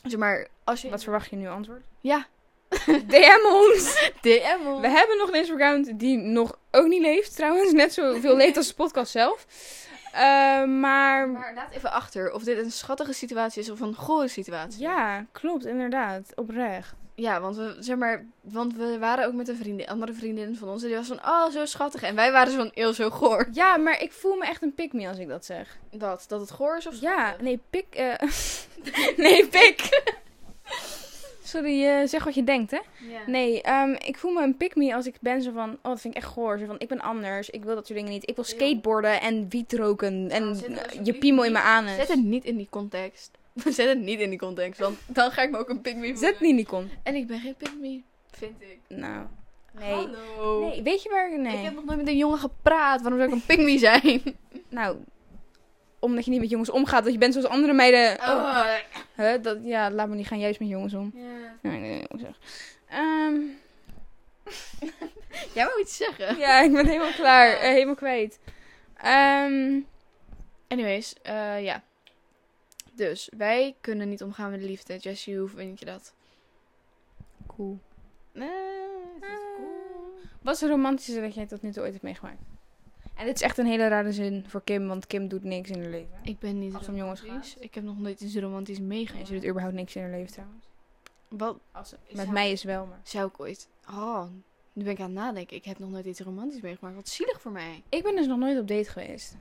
Zeg 0.04 0.18
maar, 0.18 0.48
als 0.64 0.82
je... 0.82 0.90
Wat 0.90 1.02
verwacht 1.02 1.30
je 1.30 1.36
nu 1.36 1.48
antwoord? 1.48 1.84
Ja, 2.00 2.26
DM 3.12 3.46
ons. 3.46 3.94
DM 4.22 4.66
ons. 4.66 4.80
We 4.80 4.88
hebben 4.88 5.16
nog 5.18 5.28
een 5.28 5.34
Instagram 5.34 5.96
die 5.96 6.16
nog 6.16 6.58
ook 6.70 6.86
niet 6.86 7.02
leeft 7.02 7.36
trouwens. 7.36 7.72
Net 7.72 7.92
zoveel 7.92 8.36
leeft 8.36 8.56
als 8.56 8.68
de 8.68 8.74
podcast 8.74 9.10
zelf. 9.12 9.46
Eh, 10.12 10.20
maar 10.64 11.28
Maar 11.28 11.52
laat 11.54 11.70
even 11.72 11.92
achter 11.92 12.32
of 12.32 12.42
dit 12.42 12.58
een 12.58 12.70
schattige 12.72 13.12
situatie 13.12 13.62
is 13.62 13.70
of 13.70 13.80
een 13.80 13.94
gore 13.94 14.28
situatie. 14.28 14.80
ja, 14.80 15.26
klopt 15.32 15.66
inderdaad. 15.66 16.32
Oprecht. 16.34 16.94
Ja, 17.14 17.40
want 17.40 17.56
we, 17.56 17.76
zeg 17.78 17.96
maar, 17.96 18.24
want 18.40 18.76
we 18.76 18.98
waren 18.98 19.26
ook 19.26 19.32
met 19.32 19.48
een 19.48 19.56
vriendin, 19.56 19.88
andere 19.88 20.12
vriendin 20.12 20.56
van 20.56 20.68
ons. 20.68 20.82
En 20.82 20.88
die 20.88 20.96
was 20.96 21.06
van, 21.06 21.20
oh, 21.26 21.50
zo 21.50 21.64
schattig. 21.64 22.02
En 22.02 22.14
wij 22.14 22.32
waren 22.32 22.52
zo 22.52 22.58
van, 22.58 22.70
eeuw, 22.74 22.92
zo 22.92 23.10
goor. 23.10 23.48
Ja, 23.52 23.76
maar 23.76 24.00
ik 24.02 24.12
voel 24.12 24.36
me 24.36 24.46
echt 24.46 24.62
een 24.62 24.74
pick 24.74 24.92
me 24.92 25.08
als 25.08 25.18
ik 25.18 25.28
dat 25.28 25.44
zeg. 25.44 25.78
Dat, 25.90 26.24
dat 26.28 26.40
het 26.40 26.50
goor 26.50 26.76
is 26.76 26.86
of 26.86 27.00
Ja, 27.00 27.18
schattig? 27.18 27.40
nee, 27.42 27.60
pik. 27.70 27.94
eh 27.94 28.14
nee, 29.24 29.46
pik. 29.46 29.88
Sorry, 31.50 31.84
eh, 31.84 32.06
zeg 32.06 32.24
wat 32.24 32.34
je 32.34 32.44
denkt, 32.44 32.70
hè? 32.70 32.78
Nee, 33.26 33.62
ehm, 33.62 33.90
ik 33.90 34.18
voel 34.18 34.32
me 34.32 34.42
een 34.42 34.56
pick 34.56 34.76
me 34.76 34.94
als 34.94 35.06
ik 35.06 35.14
ben 35.20 35.42
zo 35.42 35.52
van, 35.52 35.70
oh, 35.70 35.78
dat 35.82 36.00
vind 36.00 36.14
ik 36.14 36.22
echt 36.22 36.32
goor. 36.32 36.58
Zo 36.58 36.66
van, 36.66 36.78
ik 36.78 36.88
ben 36.88 37.00
anders, 37.00 37.50
ik 37.50 37.64
wil 37.64 37.74
dat 37.74 37.86
soort 37.86 37.98
dingen 37.98 38.12
niet. 38.12 38.28
Ik 38.28 38.34
wil 38.34 38.44
skateboarden 38.44 39.20
en 39.20 39.48
wiet 39.48 39.72
roken 39.72 40.30
en 40.30 40.42
Oh, 40.42 40.48
het 40.48 40.66
eh, 40.66 41.04
je 41.04 41.14
piemel 41.14 41.44
in 41.44 41.52
mijn 41.52 41.64
anus. 41.64 41.96
Zet 41.96 42.08
het 42.08 42.24
niet 42.24 42.44
in 42.44 42.56
die 42.56 42.66
context. 42.70 43.30
Zet 43.64 43.88
het 43.88 43.98
niet 43.98 44.20
in 44.20 44.30
die 44.30 44.38
context, 44.38 44.80
want 44.80 44.98
dan 45.06 45.30
ga 45.30 45.42
ik 45.42 45.50
me 45.50 45.58
ook 45.58 45.68
een 45.68 45.80
pygmy 45.80 46.16
Zet 46.16 46.40
niet 46.40 46.50
in 46.50 46.56
die 46.56 46.66
kon. 46.66 46.90
En 47.02 47.14
ik 47.14 47.26
ben 47.26 47.40
geen 47.40 47.54
pygmy. 47.54 48.02
Vind 48.30 48.60
ik. 48.60 48.78
Nou, 48.88 49.26
nee. 49.72 49.92
Hallo. 49.92 50.68
Nee, 50.68 50.82
weet 50.82 51.02
je 51.02 51.08
waar... 51.08 51.38
Nee. 51.38 51.56
Ik 51.56 51.64
heb 51.64 51.74
nog 51.74 51.84
nooit 51.84 51.98
met 51.98 52.08
een 52.08 52.16
jongen 52.16 52.38
gepraat. 52.38 53.02
Waarom 53.02 53.20
zou 53.20 53.32
ik 53.32 53.36
een 53.36 53.46
pygmy 53.46 53.78
zijn? 53.78 54.22
Nou, 54.68 54.96
omdat 56.00 56.24
je 56.24 56.30
niet 56.30 56.40
met 56.40 56.50
jongens 56.50 56.70
omgaat. 56.70 57.04
Dat 57.04 57.12
je 57.12 57.18
bent 57.18 57.32
zoals 57.34 57.48
andere 57.48 57.72
meiden. 57.72 58.16
Oh. 58.18 58.74
Huh? 59.16 59.42
Dat, 59.42 59.58
ja, 59.62 59.90
laat 59.90 60.08
me 60.08 60.14
niet 60.14 60.26
gaan 60.26 60.38
juist 60.38 60.60
met 60.60 60.68
jongens 60.68 60.94
om. 60.94 61.12
Ja. 61.14 61.22
Nee, 61.62 61.78
nee, 61.80 62.04
nee. 62.12 62.26
Ehm, 62.88 63.34
Jij 65.54 65.64
wou 65.64 65.80
iets 65.80 65.96
zeggen? 65.96 66.38
ja, 66.38 66.60
ik 66.60 66.72
ben 66.72 66.86
helemaal 66.86 67.12
klaar. 67.12 67.52
eh, 67.52 67.60
helemaal 67.60 67.94
kwijt. 67.94 68.38
Ehm, 68.96 69.80
Anyways, 70.68 71.14
eh, 71.22 71.62
ja. 71.64 71.82
Dus, 72.92 73.28
wij 73.36 73.76
kunnen 73.80 74.08
niet 74.08 74.22
omgaan 74.22 74.50
met 74.50 74.60
de 74.60 74.66
liefde. 74.66 74.96
Jessie, 74.96 75.38
hoe 75.38 75.48
vind 75.48 75.78
je 75.78 75.84
dat? 75.84 76.14
cool. 77.46 77.78
Nee, 78.32 78.48
is 79.20 79.26
cool. 79.56 79.68
Wat 80.42 80.54
is 80.54 80.60
het 80.60 80.70
romantische 80.70 81.20
dat 81.20 81.34
jij 81.34 81.46
tot 81.46 81.62
nu 81.62 81.72
toe 81.72 81.82
ooit 81.82 81.92
hebt 81.92 82.04
meegemaakt? 82.04 82.40
En 83.20 83.26
dit 83.26 83.34
is 83.34 83.42
echt 83.42 83.58
een 83.58 83.66
hele 83.66 83.88
rare 83.88 84.12
zin 84.12 84.44
voor 84.48 84.62
Kim, 84.64 84.86
want 84.88 85.06
Kim 85.06 85.28
doet 85.28 85.44
niks 85.44 85.70
in 85.70 85.80
haar 85.80 85.90
leven. 85.90 86.18
Ik 86.22 86.38
ben 86.38 86.58
niet 86.58 86.72
Als 86.74 86.80
het 86.80 86.90
om 86.90 86.96
jongens 86.96 87.20
gaat. 87.20 87.56
Ik 87.58 87.74
heb 87.74 87.84
nog 87.84 87.98
nooit 87.98 88.20
iets 88.20 88.36
romantisch 88.36 88.80
meegemaakt. 88.80 89.26
ze 89.26 89.32
doet 89.32 89.46
überhaupt 89.46 89.74
niks 89.74 89.96
in 89.96 90.02
haar 90.02 90.10
leven 90.10 90.32
trouwens. 90.32 90.64
Wat 91.28 91.58
Als, 91.72 91.90
met 91.90 92.16
Zou- 92.16 92.30
mij 92.30 92.50
is 92.52 92.62
wel, 92.62 92.86
maar... 92.86 93.00
zou 93.02 93.28
ik 93.28 93.40
ooit... 93.40 93.68
Oh, 93.88 94.24
nu 94.72 94.84
ben 94.84 94.92
ik 94.92 94.98
aan 95.00 95.04
het 95.04 95.14
nadenken. 95.14 95.56
Ik 95.56 95.64
heb 95.64 95.78
nog 95.78 95.90
nooit 95.90 96.04
iets 96.04 96.20
romantisch 96.20 96.60
meegemaakt. 96.60 96.94
Wat 96.94 97.08
zielig 97.08 97.40
voor 97.40 97.52
mij. 97.52 97.82
Ik 97.88 98.02
ben 98.02 98.16
dus 98.16 98.26
nog 98.26 98.38
nooit 98.38 98.58
op 98.58 98.68
date 98.68 98.90
geweest. 98.90 99.36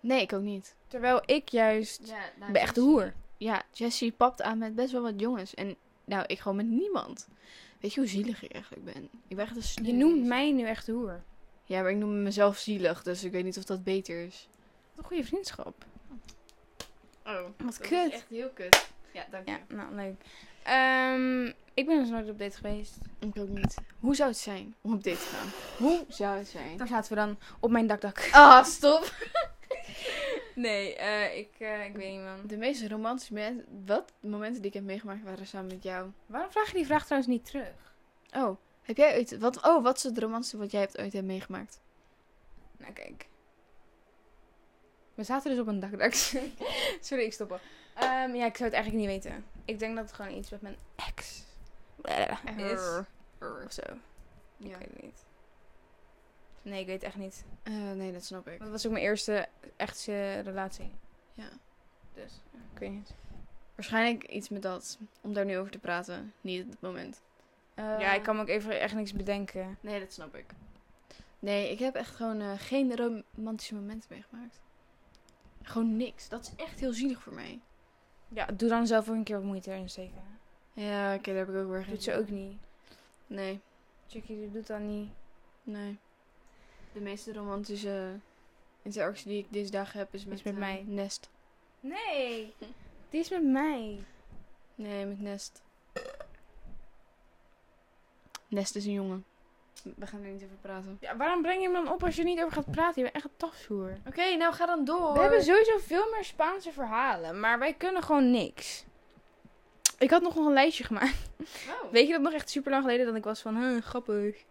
Nee, 0.00 0.20
ik 0.20 0.32
ook 0.32 0.42
niet. 0.42 0.74
Terwijl 0.86 1.22
ik 1.26 1.48
juist... 1.48 2.00
Ja, 2.04 2.46
ben 2.52 2.60
echt 2.60 2.76
een 2.76 2.82
hoer. 2.82 3.12
Ja, 3.36 3.62
Jessie 3.72 4.12
papt 4.12 4.42
aan 4.42 4.58
met 4.58 4.74
best 4.74 4.92
wel 4.92 5.02
wat 5.02 5.20
jongens. 5.20 5.54
En 5.54 5.76
nou, 6.04 6.24
ik 6.26 6.38
gewoon 6.38 6.56
met 6.56 6.66
niemand. 6.66 7.28
Weet 7.80 7.94
je 7.94 8.00
hoe 8.00 8.08
zielig 8.08 8.42
ik 8.42 8.52
eigenlijk 8.52 8.84
ben? 8.84 9.08
Ik 9.28 9.36
ben 9.36 9.44
echt 9.46 9.76
een. 9.76 9.84
Je 9.84 9.92
noemt 9.92 10.24
mij 10.24 10.52
nu 10.52 10.62
echt 10.62 10.86
de 10.86 10.92
hoer. 10.92 11.22
Ja, 11.72 11.82
maar 11.82 11.90
ik 11.90 11.96
noem 11.96 12.22
mezelf 12.22 12.56
zielig. 12.58 13.02
Dus 13.02 13.24
ik 13.24 13.32
weet 13.32 13.44
niet 13.44 13.58
of 13.58 13.64
dat 13.64 13.84
beter 13.84 14.24
is. 14.24 14.48
Een 14.96 15.04
goede 15.04 15.24
vriendschap. 15.24 15.84
Oh, 17.26 17.42
Wat 17.42 17.52
dat 17.58 17.78
kut. 17.78 17.90
is 17.92 18.12
echt 18.12 18.26
heel 18.28 18.50
kut. 18.50 18.90
Ja, 19.12 19.24
dank 19.30 19.48
je. 19.48 19.52
Ja, 19.52 19.60
nou, 19.68 19.94
leuk. 19.94 20.14
Ehm, 20.62 21.46
ik 21.74 21.86
ben 21.86 21.98
dus 21.98 22.08
nooit 22.08 22.28
op 22.28 22.38
date 22.38 22.56
geweest. 22.56 22.96
Ik 23.18 23.38
ook 23.38 23.48
niet. 23.48 23.74
Hoe 24.00 24.14
zou 24.14 24.28
het 24.28 24.38
zijn 24.38 24.74
om 24.80 24.92
op 24.92 25.04
date 25.04 25.16
te 25.18 25.24
gaan? 25.24 25.48
Hoe 25.86 26.04
zou 26.08 26.38
het 26.38 26.48
zijn? 26.48 26.76
Daar 26.76 26.86
zaten 26.86 27.08
we 27.12 27.18
dan 27.18 27.38
op 27.60 27.70
mijn 27.70 27.86
dakdak. 27.86 28.28
Ah, 28.32 28.64
stop. 28.64 29.10
Nee, 30.54 30.96
eh, 30.96 31.38
ik, 31.38 31.50
eh, 31.58 31.84
ik 31.84 31.96
weet 31.96 32.12
niet, 32.12 32.20
man. 32.22 32.46
De 32.46 32.56
meest 32.56 32.86
romantische 32.86 33.32
momenten, 33.32 33.84
wat 33.86 34.12
momenten 34.20 34.60
die 34.62 34.70
ik 34.70 34.74
heb 34.76 34.84
meegemaakt 34.84 35.22
waren 35.24 35.46
samen 35.46 35.66
met 35.66 35.82
jou. 35.82 36.10
Waarom 36.26 36.50
vraag 36.50 36.66
je 36.66 36.74
die 36.76 36.86
vraag 36.86 37.04
trouwens 37.04 37.32
niet 37.32 37.44
terug? 37.44 37.94
Oh, 38.36 38.56
heb 38.82 38.96
jij 38.96 39.16
ooit, 39.16 39.38
wat, 39.38 39.64
oh, 39.64 39.82
wat 39.82 39.96
is 39.96 40.02
het 40.02 40.18
romantische 40.18 40.56
wat 40.56 40.70
jij 40.70 40.80
hebt 40.80 40.98
ooit 40.98 41.12
hebt 41.12 41.26
meegemaakt? 41.26 41.80
Nou, 42.76 42.92
kijk. 42.92 43.26
We 45.14 45.22
zaten 45.22 45.50
dus 45.50 45.60
op 45.60 45.66
een 45.66 45.80
dakdak. 45.80 46.12
Sorry, 47.00 47.24
ik 47.24 47.32
stop 47.32 47.52
al. 47.52 47.60
Ehm, 47.94 48.34
ja, 48.34 48.46
ik 48.46 48.56
zou 48.56 48.70
het 48.70 48.72
eigenlijk 48.72 48.94
niet 48.94 49.06
weten. 49.06 49.44
Ik 49.64 49.78
denk 49.78 49.96
dat 49.96 50.04
het 50.04 50.14
gewoon 50.14 50.34
iets 50.36 50.50
met 50.50 50.62
mijn 50.62 50.76
ex 50.96 51.44
is. 52.56 52.80
Of 53.64 53.72
zo. 53.72 53.82
Ja. 54.56 54.68
Ik 54.68 54.78
weet 54.78 54.88
het 54.92 55.02
niet. 55.02 55.24
Nee, 56.62 56.80
ik 56.80 56.86
weet 56.86 56.94
het 56.94 57.04
echt 57.04 57.16
niet. 57.16 57.44
Eh, 57.62 57.72
nee, 57.74 58.12
dat 58.12 58.24
snap 58.24 58.48
ik. 58.48 58.58
Dat 58.58 58.68
was 58.68 58.86
ook 58.86 58.92
mijn 58.92 59.04
eerste 59.04 59.48
echte 59.76 60.40
relatie. 60.40 60.90
Ja. 61.34 61.48
Dus, 62.14 62.40
ik 62.72 62.78
weet 62.78 62.90
niet. 62.90 63.14
Waarschijnlijk 63.74 64.28
iets 64.28 64.48
met 64.48 64.62
dat, 64.62 64.98
om 65.20 65.32
daar 65.32 65.44
nu 65.44 65.58
over 65.58 65.72
te 65.72 65.78
praten. 65.78 66.32
Niet 66.40 66.64
op 66.64 66.70
het 66.70 66.80
moment. 66.80 67.20
Ja, 67.84 68.12
ik 68.12 68.22
kan 68.22 68.36
me 68.36 68.42
ook 68.42 68.48
even 68.48 68.80
echt 68.80 68.94
niks 68.94 69.12
bedenken. 69.12 69.78
Nee, 69.80 70.00
dat 70.00 70.12
snap 70.12 70.34
ik. 70.34 70.46
Nee, 71.38 71.70
ik 71.70 71.78
heb 71.78 71.94
echt 71.94 72.14
gewoon 72.14 72.40
eh, 72.40 72.52
geen 72.56 72.96
romantische 72.96 73.74
momenten 73.74 74.08
meegemaakt. 74.10 74.60
Gewoon 75.62 75.96
niks. 75.96 76.28
Dat 76.28 76.42
is 76.42 76.64
echt 76.64 76.80
heel 76.80 76.92
zielig 76.92 77.22
voor 77.22 77.34
mij. 77.34 77.60
Ja, 78.28 78.46
doe 78.46 78.68
dan 78.68 78.86
zelf 78.86 79.08
ook 79.08 79.14
een 79.14 79.24
keer 79.24 79.36
wat 79.36 79.44
moeite 79.44 79.70
erin 79.70 79.88
steken. 79.90 80.22
Ja, 80.72 81.14
oké, 81.14 81.30
daar 81.30 81.46
heb 81.46 81.48
ik 81.48 81.54
ook 81.54 81.70
weer 81.70 81.82
geen 81.82 81.92
Doet 81.92 82.02
ze 82.02 82.14
ook 82.14 82.28
niet. 82.28 82.56
Nee, 83.26 83.60
Chickie, 84.08 84.38
die 84.38 84.50
doet 84.50 84.66
dat 84.66 84.80
niet. 84.80 85.10
nee. 85.62 85.98
De 86.92 87.00
meeste 87.00 87.32
romantische 87.32 88.18
interactie 88.82 89.28
die 89.28 89.38
ik 89.38 89.46
deze 89.48 89.70
dagen 89.70 89.98
heb 89.98 90.14
is 90.14 90.24
met, 90.24 90.44
met 90.44 90.54
eh, 90.54 90.60
mij. 90.60 90.84
Nest. 90.86 91.30
Nee, 91.80 92.54
die 93.10 93.20
is 93.20 93.30
met 93.30 93.44
mij. 93.44 94.04
Nee, 94.74 95.06
met 95.06 95.20
Nest. 95.20 95.62
Nest 98.52 98.76
is 98.76 98.84
een 98.84 98.92
jongen. 98.92 99.24
We 99.96 100.06
gaan 100.06 100.22
er 100.22 100.30
niet 100.30 100.44
over 100.44 100.56
praten. 100.60 100.98
Ja, 101.00 101.16
waarom 101.16 101.42
breng 101.42 101.62
je 101.62 101.70
hem 101.70 101.84
dan 101.84 101.92
op 101.92 102.04
als 102.04 102.14
je 102.14 102.20
er 102.20 102.28
niet 102.28 102.40
over 102.40 102.52
gaat 102.52 102.70
praten? 102.70 102.94
Je 102.94 103.02
bent 103.02 103.14
echt 103.14 103.24
een 103.24 103.36
tafsvoer. 103.36 103.98
Oké, 104.06 104.36
nou 104.36 104.54
ga 104.54 104.66
dan 104.66 104.84
door. 104.84 105.12
We 105.12 105.20
hebben 105.20 105.42
sowieso 105.42 105.78
veel 105.78 106.10
meer 106.10 106.24
Spaanse 106.24 106.72
verhalen, 106.72 107.40
maar 107.40 107.58
wij 107.58 107.74
kunnen 107.74 108.02
gewoon 108.02 108.30
niks. 108.30 108.84
Ik 109.98 110.10
had 110.10 110.22
nog 110.22 110.36
een 110.36 110.52
lijstje 110.52 110.84
gemaakt. 110.84 111.30
Oh. 111.38 111.92
Weet 111.92 112.06
je 112.06 112.12
dat 112.12 112.22
nog 112.22 112.32
echt 112.32 112.50
super 112.50 112.70
lang 112.70 112.82
geleden 112.82 113.06
dat 113.06 113.14
ik 113.14 113.24
was 113.24 113.40
van, 113.40 113.56
huh, 113.56 113.82
grappig. 113.82 114.44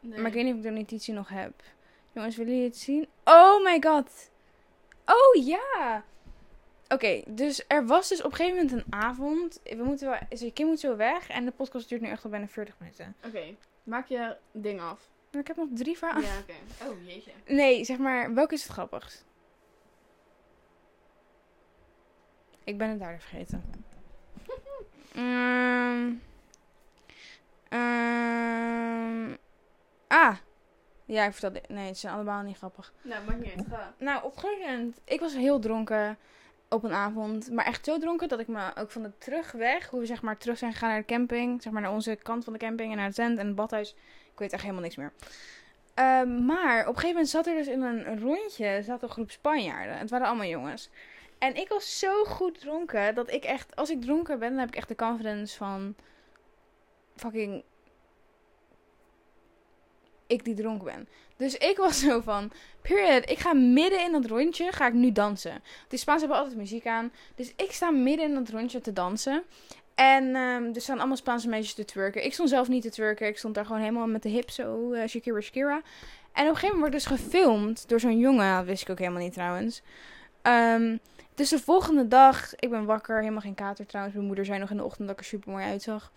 Nee. 0.00 0.18
Maar 0.18 0.26
ik 0.26 0.34
weet 0.34 0.44
niet 0.44 0.52
of 0.52 0.58
ik 0.58 0.64
de 0.64 0.70
notitie 0.70 1.14
nog 1.14 1.28
heb. 1.28 1.52
Jongens, 2.12 2.36
willen 2.36 2.52
jullie 2.52 2.68
het 2.68 2.78
zien? 2.78 3.08
Oh 3.24 3.64
my 3.64 3.80
god. 3.80 4.30
Oh 5.04 5.44
ja. 5.44 6.04
Oké, 6.88 7.22
dus 7.26 7.64
er 7.66 7.86
was 7.86 8.08
dus 8.08 8.22
op 8.22 8.30
een 8.30 8.36
gegeven 8.36 8.64
moment 8.64 8.84
een 8.84 8.92
avond. 8.92 9.60
We 9.62 9.82
moeten 9.84 10.08
wel, 10.08 10.18
dus 10.28 10.52
Kim 10.52 10.66
moet 10.66 10.80
zo 10.80 10.96
weg 10.96 11.28
en 11.28 11.44
de 11.44 11.50
podcast 11.50 11.88
duurt 11.88 12.00
nu 12.00 12.08
echt 12.08 12.24
al 12.24 12.30
bijna 12.30 12.48
40 12.48 12.74
minuten. 12.78 13.16
Oké, 13.26 13.54
maak 13.82 14.06
je 14.06 14.36
ding 14.52 14.80
af. 14.80 15.10
Maar 15.30 15.40
ik 15.40 15.46
heb 15.46 15.56
nog 15.56 15.68
drie 15.72 15.98
vragen. 15.98 16.22
Ja, 16.22 16.38
oké. 16.38 16.90
Oh, 16.90 17.06
jeetje. 17.06 17.30
Nee, 17.46 17.84
zeg 17.84 17.98
maar, 17.98 18.34
welke 18.34 18.54
is 18.54 18.62
het 18.62 18.72
grappigst? 18.72 19.24
Ik 22.64 22.78
ben 22.78 22.88
het 22.88 22.98
daar 22.98 23.20
vergeten. 23.20 23.64
Ehm 25.14 26.12
ehm, 27.68 29.34
ah. 30.06 30.36
Ja, 31.04 31.24
ik 31.24 31.32
vertel 31.32 31.52
dit. 31.52 31.68
Nee, 31.68 31.86
het 31.86 31.98
zijn 31.98 32.14
allemaal 32.14 32.42
niet 32.42 32.56
grappig. 32.56 32.92
Nou, 33.02 33.24
maakt 33.24 33.40
niet 33.40 33.54
uit. 33.56 33.66
Ga. 33.70 33.94
Nou, 33.98 34.24
op 34.24 34.34
een 34.34 34.40
gegeven 34.40 34.70
moment, 34.70 35.00
ik 35.04 35.20
was 35.20 35.34
heel 35.34 35.58
dronken 35.58 36.18
op 36.68 36.84
een 36.84 36.92
avond. 36.92 37.50
Maar 37.50 37.64
echt 37.64 37.84
zo 37.84 37.98
dronken 37.98 38.28
dat 38.28 38.40
ik 38.40 38.48
me 38.48 38.70
ook 38.76 38.90
van 38.90 39.02
de 39.02 39.12
terugweg, 39.18 39.88
hoe 39.88 40.00
we 40.00 40.06
zeg 40.06 40.22
maar 40.22 40.36
terug 40.38 40.58
zijn 40.58 40.72
gegaan 40.72 40.88
naar 40.88 40.98
de 40.98 41.04
camping. 41.04 41.62
Zeg 41.62 41.72
maar 41.72 41.82
naar 41.82 41.92
onze 41.92 42.16
kant 42.16 42.44
van 42.44 42.52
de 42.52 42.58
camping 42.58 42.90
en 42.90 42.96
naar 42.96 43.06
het 43.06 43.14
tent 43.14 43.38
en 43.38 43.46
het 43.46 43.54
badhuis. 43.54 43.94
Ik 44.32 44.38
weet 44.38 44.52
echt 44.52 44.62
helemaal 44.62 44.82
niks 44.82 44.96
meer. 44.96 45.12
Ehm, 45.94 46.44
maar 46.44 46.80
op 46.80 46.86
een 46.86 47.00
gegeven 47.00 47.08
moment 47.08 47.28
zat 47.28 47.46
er 47.46 47.54
dus 47.54 47.66
in 47.66 47.82
een 47.82 48.20
rondje, 48.20 48.82
zat 48.82 49.02
een 49.02 49.08
groep 49.08 49.30
Spanjaarden. 49.30 49.98
Het 49.98 50.10
waren 50.10 50.26
allemaal 50.26 50.46
jongens. 50.46 50.90
En 51.38 51.54
ik 51.56 51.68
was 51.68 51.98
zo 51.98 52.24
goed 52.24 52.60
dronken 52.60 53.14
dat 53.14 53.30
ik 53.30 53.44
echt, 53.44 53.76
als 53.76 53.90
ik 53.90 54.00
dronken 54.00 54.38
ben, 54.38 54.50
dan 54.50 54.58
heb 54.58 54.68
ik 54.68 54.76
echt 54.76 54.88
de 54.88 54.94
confidence 54.94 55.56
van 55.56 55.94
fucking 57.16 57.64
ik 60.26 60.44
die 60.44 60.54
dronken 60.54 60.84
ben. 60.84 61.08
Dus 61.38 61.56
ik 61.56 61.76
was 61.76 62.00
zo 62.00 62.20
van, 62.20 62.50
period, 62.82 63.30
ik 63.30 63.38
ga 63.38 63.52
midden 63.52 64.04
in 64.04 64.12
dat 64.12 64.26
rondje, 64.26 64.72
ga 64.72 64.86
ik 64.86 64.92
nu 64.92 65.12
dansen. 65.12 65.62
De 65.88 65.96
Spaans 65.96 66.20
hebben 66.20 66.38
altijd 66.38 66.56
muziek 66.56 66.86
aan. 66.86 67.12
Dus 67.34 67.52
ik 67.56 67.72
sta 67.72 67.90
midden 67.90 68.28
in 68.28 68.34
dat 68.34 68.48
rondje 68.48 68.80
te 68.80 68.92
dansen. 68.92 69.42
En 69.94 70.24
ehm, 70.36 70.74
er 70.74 70.80
staan 70.80 70.98
allemaal 70.98 71.16
Spaanse 71.16 71.48
meisjes 71.48 71.74
te 71.74 71.84
twerken. 71.84 72.24
Ik 72.24 72.32
stond 72.32 72.48
zelf 72.48 72.68
niet 72.68 72.82
te 72.82 72.90
twerken. 72.90 73.26
Ik 73.26 73.38
stond 73.38 73.54
daar 73.54 73.66
gewoon 73.66 73.80
helemaal 73.80 74.06
met 74.06 74.22
de 74.22 74.28
hip 74.28 74.50
zo, 74.50 74.92
eh, 74.92 75.08
Shakira 75.08 75.40
Shakira. 75.40 75.82
En 76.32 76.44
op 76.44 76.48
een 76.48 76.54
gegeven 76.54 76.78
moment 76.78 76.78
wordt 76.78 76.92
dus 76.92 77.06
gefilmd 77.06 77.88
door 77.88 78.00
zo'n 78.00 78.18
jongen. 78.18 78.56
Dat 78.56 78.64
wist 78.64 78.82
ik 78.82 78.90
ook 78.90 78.98
helemaal 78.98 79.22
niet 79.22 79.32
trouwens. 79.32 79.82
Ehm, 80.42 80.96
dus 81.34 81.48
de 81.48 81.58
volgende 81.58 82.08
dag, 82.08 82.54
ik 82.54 82.70
ben 82.70 82.84
wakker, 82.84 83.18
helemaal 83.18 83.40
geen 83.40 83.54
kater 83.54 83.86
trouwens. 83.86 84.14
Mijn 84.14 84.26
moeder 84.26 84.44
zei 84.44 84.58
nog 84.58 84.70
in 84.70 84.76
de 84.76 84.84
ochtend 84.84 85.08
dat 85.08 85.16
ik 85.16 85.22
er 85.22 85.28
super 85.28 85.50
mooi 85.52 85.64
uitzag. 85.64 86.12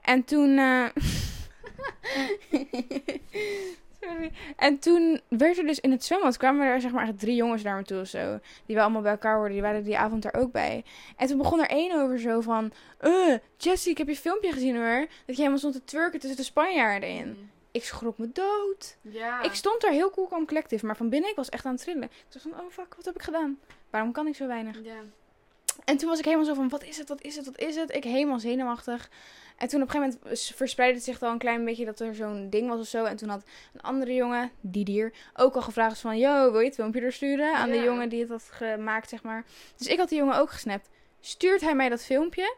En 0.00 0.24
toen... 0.24 0.58
Sorry. 2.50 2.68
En 4.56 4.78
toen 4.78 5.20
werd 5.28 5.58
er 5.58 5.66
dus 5.66 5.80
in 5.80 5.90
het 5.90 6.04
zwembad, 6.04 6.36
kwamen 6.36 6.66
er 6.66 6.80
zeg 6.80 6.92
maar 6.92 7.06
echt 7.06 7.18
drie 7.18 7.34
jongens 7.34 7.62
naar 7.62 7.76
me 7.76 7.82
toe 7.82 8.00
of 8.00 8.06
zo. 8.06 8.38
Die 8.66 8.76
we 8.76 8.82
allemaal 8.82 9.02
bij 9.02 9.10
elkaar 9.10 9.34
hoorden. 9.34 9.52
Die 9.52 9.62
waren 9.62 9.84
die 9.84 9.98
avond 9.98 10.22
daar 10.22 10.34
ook 10.34 10.52
bij. 10.52 10.84
En 11.16 11.26
toen 11.26 11.38
begon 11.38 11.60
er 11.60 11.68
één 11.68 12.00
over 12.02 12.20
zo 12.20 12.40
van... 12.40 12.72
Eh, 12.98 13.34
Jessie, 13.56 13.90
ik 13.90 13.98
heb 13.98 14.08
je 14.08 14.16
filmpje 14.16 14.52
gezien 14.52 14.76
hoor. 14.76 14.98
Dat 15.00 15.10
je 15.26 15.34
helemaal 15.34 15.58
stond 15.58 15.74
te 15.74 15.84
twerken 15.84 16.20
tussen 16.20 16.38
de 16.38 16.44
Spanjaarden 16.44 17.08
in. 17.08 17.50
Ik 17.70 17.84
schrok 17.84 18.18
me 18.18 18.32
dood. 18.32 18.96
Ja. 19.00 19.42
Ik 19.42 19.54
stond 19.54 19.80
daar 19.80 19.92
heel 19.92 20.10
cool, 20.10 20.28
calm, 20.28 20.46
collective. 20.46 20.86
Maar 20.86 20.96
van 20.96 21.08
binnen, 21.08 21.30
ik 21.30 21.36
was 21.36 21.48
echt 21.48 21.64
aan 21.64 21.72
het 21.72 21.82
trillen. 21.82 22.02
Ik 22.02 22.10
dacht 22.28 22.46
van, 22.48 22.60
oh 22.60 22.70
fuck, 22.70 22.94
wat 22.94 23.04
heb 23.04 23.14
ik 23.14 23.22
gedaan? 23.22 23.58
Waarom 23.90 24.12
kan 24.12 24.26
ik 24.26 24.34
zo 24.34 24.46
weinig? 24.46 24.80
Ja. 24.82 25.00
En 25.84 25.96
toen 25.96 26.08
was 26.08 26.18
ik 26.18 26.24
helemaal 26.24 26.46
zo 26.46 26.54
van, 26.54 26.68
wat 26.68 26.84
is 26.84 26.96
het, 26.96 27.08
wat 27.08 27.22
is 27.22 27.36
het, 27.36 27.46
wat 27.46 27.58
is 27.58 27.76
het? 27.76 27.94
Ik 27.94 28.04
helemaal 28.04 28.38
zenuwachtig. 28.38 29.10
En 29.56 29.68
toen 29.68 29.82
op 29.82 29.88
een 29.88 29.94
gegeven 29.94 30.18
moment 30.22 30.52
verspreidde 30.54 30.96
het 30.96 31.04
zich 31.04 31.22
al 31.22 31.30
een 31.30 31.38
klein 31.38 31.64
beetje 31.64 31.84
dat 31.84 32.00
er 32.00 32.14
zo'n 32.14 32.50
ding 32.50 32.68
was 32.68 32.80
of 32.80 32.86
zo. 32.86 33.04
En 33.04 33.16
toen 33.16 33.28
had 33.28 33.44
een 33.74 33.80
andere 33.80 34.14
jongen, 34.14 34.50
Didier, 34.60 35.12
ook 35.34 35.54
al 35.54 35.62
gevraagd 35.62 35.98
van... 35.98 36.18
Yo, 36.18 36.50
wil 36.50 36.60
je 36.60 36.66
het 36.66 36.74
filmpje 36.74 37.00
doorsturen 37.00 37.54
aan 37.54 37.70
de 37.70 37.82
jongen 37.82 38.08
die 38.08 38.20
het 38.20 38.28
had 38.28 38.48
gemaakt, 38.50 39.08
zeg 39.08 39.22
maar. 39.22 39.44
Dus 39.76 39.86
ik 39.86 39.98
had 39.98 40.08
die 40.08 40.18
jongen 40.18 40.38
ook 40.38 40.50
gesnapt. 40.50 40.88
Stuurt 41.20 41.60
hij 41.60 41.74
mij 41.74 41.88
dat 41.88 42.04
filmpje? 42.04 42.56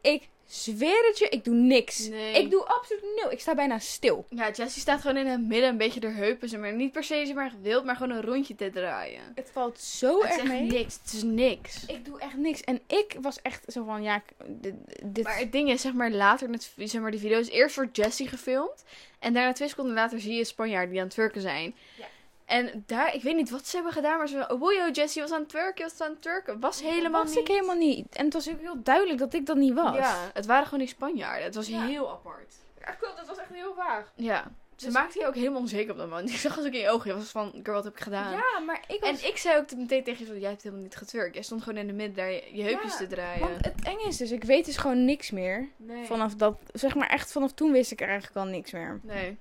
Ik 0.00 0.28
zweer 0.50 1.06
het 1.06 1.18
je, 1.18 1.28
ik 1.28 1.44
doe 1.44 1.54
niks. 1.54 2.08
Nee. 2.08 2.32
Ik 2.42 2.50
doe 2.50 2.64
absoluut 2.64 3.04
nul. 3.16 3.30
Ik 3.32 3.40
sta 3.40 3.54
bijna 3.54 3.78
stil. 3.78 4.26
Ja, 4.28 4.50
Jessie 4.50 4.80
staat 4.82 5.00
gewoon 5.00 5.16
in 5.16 5.26
het 5.26 5.40
midden 5.40 5.68
een 5.68 5.76
beetje 5.76 6.00
de 6.00 6.08
heupen. 6.08 6.60
Maar 6.60 6.72
niet 6.72 6.92
per 6.92 7.04
se 7.04 7.22
zeg 7.26 7.34
maar 7.34 7.52
wild, 7.62 7.84
maar 7.84 7.96
gewoon 7.96 8.16
een 8.16 8.22
rondje 8.22 8.54
te 8.54 8.70
draaien. 8.70 9.20
Het 9.34 9.50
valt 9.52 9.78
zo 9.80 10.14
het 10.20 10.30
is 10.30 10.36
erg 10.36 10.38
echt 10.38 10.48
mee. 10.52 10.62
niks. 10.62 10.98
Het 11.02 11.12
is 11.12 11.22
niks. 11.22 11.86
Ik 11.86 12.04
doe 12.04 12.20
echt 12.20 12.36
niks. 12.36 12.60
En 12.60 12.80
ik 12.86 13.16
was 13.20 13.42
echt 13.42 13.64
zo 13.72 13.84
van, 13.84 14.02
ja, 14.02 14.22
dit... 14.46 14.74
dit- 15.04 15.24
Maar 15.24 15.38
het 15.38 15.52
ding 15.52 15.70
is, 15.70 15.80
zeg 15.80 15.92
maar, 15.92 16.10
later, 16.10 16.46
in 16.46 16.52
het, 16.52 16.72
zeg 16.76 17.00
maar, 17.00 17.10
die 17.10 17.20
video 17.20 17.38
is 17.38 17.50
eerst 17.50 17.76
wordt 17.76 17.96
Jessie 17.96 18.28
gefilmd. 18.28 18.84
En 19.18 19.32
daarna 19.32 19.52
twee 19.52 19.68
seconden 19.68 19.94
later 19.94 20.20
zie 20.20 20.34
je 20.34 20.44
Spanjaarden 20.44 20.90
die 20.90 20.98
aan 20.98 21.04
het 21.06 21.14
twerken 21.14 21.40
zijn. 21.40 21.74
Ja. 21.98 22.06
En 22.48 22.84
daar, 22.86 23.14
ik 23.14 23.22
weet 23.22 23.36
niet 23.36 23.50
wat 23.50 23.66
ze 23.66 23.74
hebben 23.76 23.92
gedaan, 23.94 24.18
maar 24.18 24.28
ze 24.28 24.36
van, 24.38 24.50
oh 24.50 24.60
boyo, 24.60 24.88
Jessie 24.90 25.22
was 25.22 25.30
aan 25.32 25.40
het 25.40 25.48
twerken, 25.48 25.82
was 25.88 26.00
aan 26.00 26.10
het 26.10 26.22
twerken. 26.22 26.60
Was 26.60 26.82
helemaal 26.82 27.22
was 27.22 27.30
niet. 27.30 27.38
ik 27.38 27.48
helemaal 27.48 27.76
niet. 27.76 28.16
En 28.16 28.24
het 28.24 28.32
was 28.34 28.48
ook 28.48 28.60
heel 28.60 28.82
duidelijk 28.82 29.18
dat 29.18 29.34
ik 29.34 29.46
dat 29.46 29.56
niet 29.56 29.74
was. 29.74 29.96
Ja, 29.96 30.30
het 30.34 30.46
waren 30.46 30.64
gewoon 30.64 30.78
die 30.78 30.88
Spanjaarden. 30.88 31.44
Het 31.44 31.54
was 31.54 31.66
Ja. 31.68 31.80
heel 31.86 32.10
apart. 32.10 32.54
Ja, 32.80 32.90
klopt. 32.92 33.16
Dat 33.16 33.26
was 33.28 33.38
echt 33.38 33.52
heel 33.52 33.74
vaag. 33.74 34.12
Ja. 34.14 34.50
Ze 34.76 34.84
Dus- 34.84 34.94
maakte 34.94 35.18
je 35.18 35.26
ook 35.26 35.34
helemaal 35.34 35.60
onzeker 35.60 35.92
op 35.92 35.98
dat 35.98 36.08
moment. 36.08 36.30
Ik 36.34 36.36
zag 36.36 36.54
het 36.54 36.66
ook 36.66 36.72
in 36.72 36.80
je 36.80 36.88
ogen. 36.88 37.10
Je 37.10 37.16
was 37.16 37.28
van, 37.30 37.52
girl, 37.62 37.74
wat 37.74 37.84
heb 37.84 37.92
ik 37.96 38.00
gedaan? 38.02 38.32
Ja, 38.32 38.58
maar 38.66 38.84
ik 38.88 39.00
was... 39.00 39.22
En 39.22 39.28
ik 39.28 39.36
zei 39.36 39.56
ook 39.58 39.74
meteen 39.76 40.04
tegen 40.04 40.26
je, 40.34 40.40
jij 40.40 40.50
hebt 40.50 40.62
helemaal 40.62 40.84
niet 40.84 40.96
getwerkt. 40.96 41.34
Jij 41.34 41.42
stond 41.42 41.62
gewoon 41.62 41.78
in 41.78 41.86
de 41.86 41.92
midden 41.92 42.16
daar 42.16 42.30
je, 42.30 42.42
je 42.52 42.62
heupjes 42.62 42.92
Ja, 42.92 42.98
te 42.98 43.06
draaien. 43.06 43.40
Want 43.40 43.64
het 43.64 43.74
eng 43.84 43.98
is 44.08 44.16
dus, 44.16 44.30
ik 44.30 44.44
weet 44.44 44.64
dus 44.64 44.76
gewoon 44.76 45.04
niks 45.04 45.30
meer. 45.30 45.68
nee. 45.76 46.04
Vanaf 46.06 46.34
dat, 46.34 46.58
zeg 46.72 46.94
maar 46.94 47.08
echt 47.08 47.32
vanaf 47.32 47.52
toen 47.52 47.72
wist 47.72 47.90
ik 47.92 48.00
er 48.00 48.08
eigenlijk 48.08 48.36
al 48.36 48.44
niks 48.52 48.70
meer. 48.70 49.00
Nee. 49.02 49.38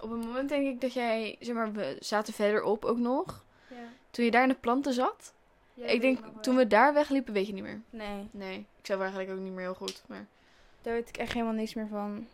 Op 0.00 0.10
een 0.10 0.18
moment 0.18 0.48
denk 0.48 0.66
ik 0.66 0.80
dat 0.80 0.92
jij, 0.92 1.36
zeg 1.40 1.54
maar, 1.54 1.72
we 1.72 1.96
zaten 2.00 2.34
verderop 2.34 2.84
ook 2.84 2.98
nog. 2.98 3.44
Ja. 3.68 3.76
Toen 4.10 4.24
je 4.24 4.30
daar 4.30 4.42
in 4.42 4.48
de 4.48 4.54
planten 4.54 4.92
zat. 4.92 5.32
ik 5.74 6.00
denk, 6.00 6.18
toen 6.42 6.56
we 6.56 6.66
daar 6.66 6.94
wegliepen, 6.94 7.32
weet 7.32 7.46
je 7.46 7.52
niet 7.52 7.62
meer. 7.62 7.80
Nee, 7.90 8.28
Nee, 8.30 8.58
ik 8.58 8.86
zou 8.86 9.00
eigenlijk 9.00 9.30
ook 9.30 9.38
niet 9.38 9.52
meer 9.52 9.64
heel 9.64 9.74
goed. 9.74 10.02
Maar 10.06 10.26
daar 10.82 10.94
weet 10.94 11.08
ik 11.08 11.16
echt 11.16 11.32
helemaal 11.32 11.54
niks 11.54 11.74
meer 11.74 11.88
van. 11.88 12.26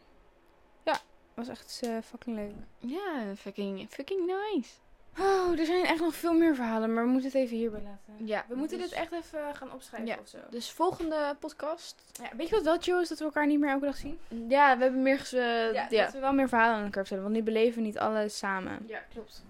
Ja, 0.83 1.01
was 1.35 1.49
echt 1.49 1.81
eh, 1.85 1.99
fucking 2.05 2.37
leuk. 2.37 2.53
ja, 2.79 3.35
fucking, 3.37 3.87
fucking 3.91 4.27
nice. 4.27 4.71
Oh, 5.19 5.59
er 5.59 5.67
zijn 5.67 5.85
echt 5.85 6.01
nog 6.01 6.15
veel 6.15 6.33
meer 6.35 6.55
verhalen, 6.55 6.95
maar 6.95 7.05
we 7.05 7.11
moeten 7.11 7.31
het 7.31 7.39
even 7.39 7.57
hierbij 7.57 7.81
laten. 7.83 8.27
Ja, 8.27 8.45
We 8.49 8.55
moeten 8.55 8.79
dus- 8.79 8.89
dit 8.89 8.99
echt 8.99 9.13
even 9.13 9.55
gaan 9.57 9.73
opschrijven 9.73 10.09
Ja. 10.09 10.17
of 10.21 10.29
zo. 10.29 10.39
Dus 10.51 10.71
volgende 10.71 11.37
podcast. 11.41 12.03
Ja, 12.23 12.37
weet 12.37 12.49
je 12.49 12.55
wat 12.55 12.65
wel 12.65 12.79
chill 12.81 13.01
is? 13.01 13.09
Dat 13.09 13.19
we 13.19 13.25
elkaar 13.25 13.47
niet 13.47 13.59
meer 13.61 13.71
elke 13.71 13.85
dag 13.85 13.97
zien? 13.97 14.19
Ja, 14.49 14.77
we 14.77 14.83
hebben 14.83 15.03
meer 15.03 15.21
eh, 15.33 15.73
ja, 15.73 15.87
ja. 15.91 16.05
Dat 16.05 16.13
we 16.13 16.19
wel 16.19 16.33
meer 16.33 16.49
verhalen 16.49 16.77
aan 16.77 16.85
elkaar 16.85 17.07
vertellen, 17.07 17.23
want 17.23 17.35
nu 17.35 17.43
beleven 17.43 17.79
we 17.81 17.87
niet 17.87 17.99
alles 17.99 18.39
samen. 18.39 18.85
Ja, 18.87 18.99
klopt. 19.13 19.45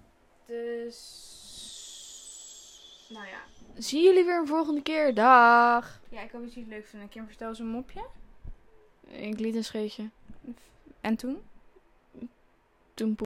Dus... 0.47 1.35
Nou 3.09 3.27
ja. 3.27 3.39
Zie 3.79 4.03
jullie 4.03 4.25
weer 4.25 4.39
een 4.39 4.47
volgende 4.47 4.83
keer. 4.83 5.15
Dag. 5.15 6.01
Ja, 6.09 6.21
ik 6.23 6.31
hoop 6.31 6.43
dat 6.43 6.55
jullie 6.55 6.69
het 6.69 6.79
leuk 6.79 6.87
vinden. 6.87 7.09
Kim, 7.09 7.27
vertel 7.27 7.49
eens 7.49 7.59
een 7.59 7.67
mopje. 7.69 8.05
Ik 9.07 9.39
liet 9.39 9.55
een 9.55 9.65
scheetje. 9.65 10.09
En 11.01 11.17
toen? 11.17 11.43
Toen 12.95 13.15